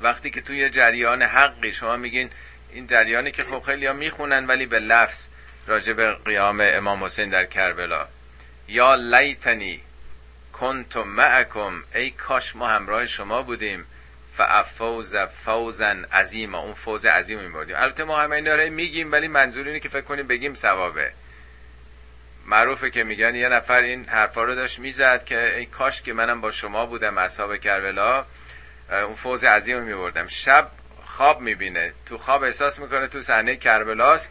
وقتی 0.00 0.30
که 0.30 0.40
توی 0.40 0.70
جریان 0.70 1.22
حقی 1.22 1.72
شما 1.72 1.96
میگین 1.96 2.30
این 2.72 2.86
جریانی 2.86 3.30
که 3.30 3.44
خب 3.44 3.60
خیلی 3.60 3.86
ها 3.86 3.92
می‌خونن 3.92 4.46
ولی 4.46 4.66
به 4.66 4.78
لفظ 4.78 5.26
راجع 5.66 5.92
به 5.92 6.14
قیام 6.14 6.60
امام 6.60 7.04
حسین 7.04 7.30
در 7.30 7.44
کربلا. 7.44 8.08
یا 8.68 8.94
لیتنی 8.94 9.80
کنتم 10.52 11.02
معکم 11.02 11.84
ای 11.94 12.10
کاش 12.10 12.56
ما 12.56 12.68
همراه 12.68 13.06
شما 13.06 13.42
بودیم. 13.42 13.86
فافوز 14.34 15.16
فوزن 15.16 16.04
عظیم 16.04 16.54
اون 16.54 16.74
فوز 16.74 17.06
عظیم 17.06 17.40
میبردیم. 17.40 17.76
البته 17.78 18.04
ما 18.04 18.20
همه 18.20 18.36
این 18.36 18.44
داره 18.44 18.70
میگیم 18.70 19.12
ولی 19.12 19.28
منظور 19.28 19.66
اینه 19.66 19.80
که 19.80 19.88
فکر 19.88 20.00
کنیم 20.00 20.26
بگیم 20.26 20.54
ثوابه. 20.54 21.12
معروفه 22.46 22.90
که 22.90 23.04
میگن 23.04 23.34
یه 23.34 23.48
نفر 23.48 23.80
این 23.80 24.04
حرفا 24.04 24.44
رو 24.44 24.54
داشت 24.54 24.78
می‌زد 24.78 25.24
که 25.24 25.56
ای 25.56 25.66
کاش 25.66 26.02
که 26.02 26.12
منم 26.12 26.40
با 26.40 26.50
شما 26.50 26.86
بودم 26.86 27.18
اصحاب 27.18 27.56
کربلا 27.56 28.24
اون 28.90 29.14
فوز 29.14 29.44
عظیم 29.44 29.78
رو 29.78 29.84
میبردم. 29.84 30.26
شب 30.26 30.70
خواب 31.04 31.40
می‌بینه 31.40 31.92
تو 32.06 32.18
خواب 32.18 32.42
احساس 32.42 32.78
می‌کنه 32.78 33.06
تو 33.06 33.22
صحنه 33.22 33.56
کربلاست. 33.56 34.30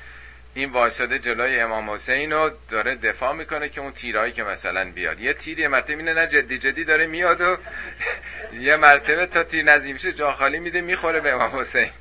این 0.53 0.69
وایساده 0.69 1.19
جلوی 1.19 1.59
امام 1.59 1.89
حسین 1.89 2.31
رو 2.31 2.51
داره 2.69 2.95
دفاع 2.95 3.33
می‌کنه 3.33 3.69
که 3.69 3.81
اون 3.81 3.91
تیرهایی 3.91 4.31
که 4.31 4.43
مثلا 4.43 4.91
بیاد. 4.91 5.19
یه 5.19 5.33
تیر 5.33 5.59
یه 5.59 5.67
مرتبه 5.67 5.97
اینه 5.97 6.13
نه 6.13 6.27
جدی 6.27 6.57
جدی 6.57 6.83
داره 6.83 7.07
میاد 7.07 7.41
و 7.41 7.57
یه 8.59 8.75
مرتبه 8.75 9.25
تا 9.25 9.43
تیر 9.43 9.65
نزدیک 9.65 9.93
میشه 9.93 10.13
جا 10.13 10.31
خالی 10.31 10.59
میده 10.59 10.81
می‌خوره 10.81 11.19
به 11.19 11.31
امام 11.31 11.59
حسین. 11.59 11.89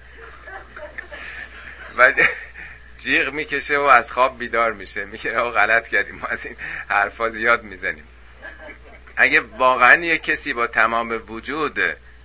و 1.98 2.12
جیغ 2.98 3.32
می‌کشه 3.32 3.78
و 3.78 3.82
از 3.82 4.12
خواب 4.12 4.38
بیدار 4.38 4.72
میشه. 4.72 5.04
میگه 5.04 5.30
او 5.30 5.50
غلط 5.50 5.88
کردیم. 5.88 6.14
ما 6.14 6.26
از 6.26 6.46
این 6.46 6.56
حرفا 6.88 7.30
زیاد 7.30 7.62
می‌زنیم. 7.62 8.04
اگه 9.16 9.40
واقعا 9.40 10.04
یه 10.04 10.18
کسی 10.18 10.52
با 10.52 10.66
تمام 10.66 11.22
وجود 11.28 11.78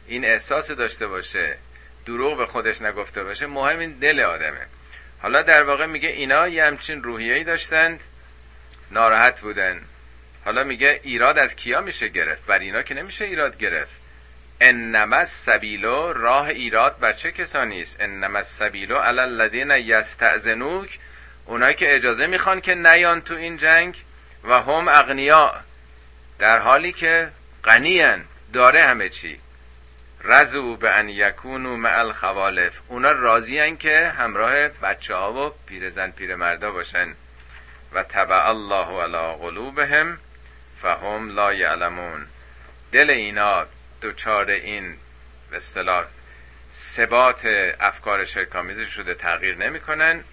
این 0.07 0.25
احساس 0.25 0.71
داشته 0.71 1.07
باشه 1.07 1.57
دروغ 2.05 2.37
به 2.37 2.45
خودش 2.45 2.81
نگفته 2.81 3.23
باشه 3.23 3.47
مهم 3.47 3.79
این 3.79 3.91
دل 3.91 4.19
آدمه. 4.19 4.65
حالا 5.21 5.41
در 5.41 5.63
واقع 5.63 5.85
میگه 5.85 6.09
اینا 6.09 6.47
یه 6.47 6.65
همچین 6.65 7.03
روحیه‌ای 7.03 7.43
داشتند 7.43 7.99
ناراحت 8.91 9.41
بودن. 9.41 9.81
حالا 10.45 10.63
میگه 10.63 10.99
ایراد 11.03 11.37
از 11.37 11.55
کیا 11.55 11.81
میشه 11.81 12.07
گرفت؟ 12.07 12.45
بر 12.45 12.59
اینا 12.59 12.81
که 12.81 12.93
نمیشه 12.93 13.25
ایراد 13.25 13.57
گرفت. 13.57 14.02
انما 14.65 15.15
السبیلو 15.15 16.13
راه 16.13 16.47
ایراد 16.47 16.99
بر 16.99 17.13
چه 17.13 17.31
کسانی 17.31 17.81
است؟ 17.81 17.97
انما 17.99 18.37
السبیلو 18.37 18.95
علی 18.95 19.19
الذین 19.19 19.71
یستأذنوک 19.71 20.99
اونایی 21.45 21.75
که 21.75 21.95
اجازه 21.95 22.27
می‌خوان 22.27 22.61
که 22.61 22.75
نیان 22.75 23.21
تو 23.21 23.33
این 23.33 23.57
جنگ 23.57 24.03
و 24.43 24.61
هم 24.61 24.87
اغنیا 24.87 25.53
در 26.39 26.59
حالی 26.59 26.91
که 26.91 27.29
غنیان 27.63 28.25
داره 28.53 28.83
همه 28.83 29.09
چی. 29.09 29.39
رزو 30.23 30.75
به 30.75 30.91
ان 30.91 31.09
یکونو 31.09 31.77
مع 31.77 31.99
الخوالف. 31.99 32.79
اونا 32.87 33.11
راضی 33.11 33.75
که 33.75 34.13
همراه 34.17 34.67
بچه 34.67 35.15
ها 35.15 35.33
و 35.33 35.53
پیرزن 35.65 36.11
پیرمردا 36.11 36.71
باشن. 36.71 37.13
و 37.93 38.03
تبع 38.03 38.47
الله 38.47 39.03
علی 39.03 39.37
قلوبهم 39.37 40.17
فهم 40.81 41.29
لا 41.29 41.53
یعلمون. 41.53 42.27
دل 42.91 43.09
اینا 43.09 43.65
دوچار 44.03 44.49
این 44.49 44.97
به 45.49 45.57
اصطلاح 45.57 46.05
ثبات 46.71 47.45
افکار 47.79 48.25
شرکامیز 48.25 48.87
شده 48.87 49.13
تغییر 49.13 49.57
نمی‌کنن. 49.57 50.23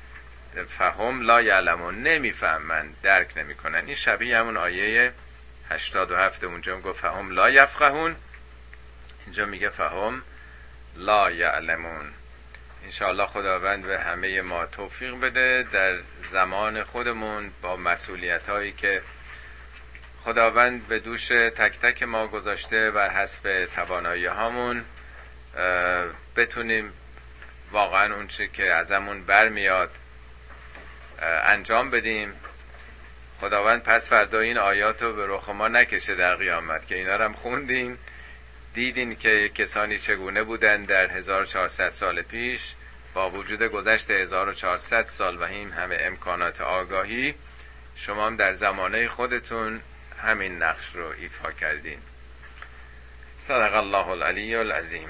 فهم 0.69 1.21
لا 1.21 1.43
یعلمون 1.43 2.03
نمی‌فهمن 2.03 2.95
درک 3.03 3.37
نمی‌کنن. 3.37 3.85
این 3.87 3.95
شبیه 3.95 4.39
همون 4.39 4.57
آیه 4.57 5.13
87 5.71 6.45
اونجا 6.45 6.81
گفت 6.81 7.01
فهم 7.01 7.31
لا 7.31 7.51
یفقهون. 7.51 8.17
اینجا 9.25 9.47
میگه 9.47 9.69
فهم 9.69 10.23
لا 10.97 11.31
یعلمون. 11.31 12.13
انشاءالله 12.85 13.27
خداوند 13.27 13.87
به 13.87 14.01
همه 14.01 14.43
ما 14.43 14.67
توفیق 14.67 15.21
بده 15.21 15.67
در 15.73 15.99
زمان 16.31 16.83
خودمون 16.83 17.51
با 17.63 17.77
مسئولیت 17.77 18.49
هایی 18.49 18.73
که 18.73 19.03
خداوند 20.25 20.89
به 20.89 20.99
دوش 20.99 21.29
تک 21.29 21.79
تک 21.83 22.03
ما 22.03 22.27
گذاشته 22.27 22.91
بر 22.91 23.11
حسب 23.11 23.69
توانایی 23.75 24.27
هامون 24.27 24.85
بتونیم 26.37 26.93
واقعا 27.73 28.15
اون 28.15 28.27
چه 28.27 28.49
که 28.49 28.73
ازمون 28.75 29.25
برمیاد 29.25 29.91
انجام 31.23 31.91
بدیم. 31.91 32.35
خداوند 33.41 33.83
پس 33.83 34.09
فردا 34.09 34.41
این 34.41 34.59
آیات 34.59 35.03
رو 35.03 35.13
به 35.13 35.27
رخ 35.27 35.49
ما 35.49 35.69
نکشه 35.69 36.15
در 36.15 36.35
قیامت 36.35 36.87
که 36.87 36.95
اینا 36.95 37.17
رو 37.17 37.25
هم 37.25 37.33
خوندین. 37.33 37.99
دیدین 38.75 39.17
که 39.17 39.49
کسانی 39.49 39.99
چگونه 39.99 40.43
بودن 40.43 40.85
در 40.85 41.11
1400 41.11 41.89
سال 41.89 42.23
پیش؟ 42.23 42.75
با 43.15 43.31
وجود 43.31 43.63
گذشت 43.63 44.11
1400 44.11 45.05
سال 45.05 45.37
و 45.37 45.43
این 45.43 45.73
همه 45.73 45.97
امکانات 46.01 46.61
آگاهی 46.61 47.35
شما 47.97 48.27
هم 48.27 48.37
در 48.37 48.53
زمانه 48.53 49.09
خودتون 49.09 49.81
همین 50.23 50.63
نقش 50.63 50.95
رو 50.95 51.07
ایفا 51.19 51.53
کردین. 51.53 51.99
صدق 53.39 53.75
الله 53.75 54.09
العلی 54.09 54.55
العظیم. 54.55 55.09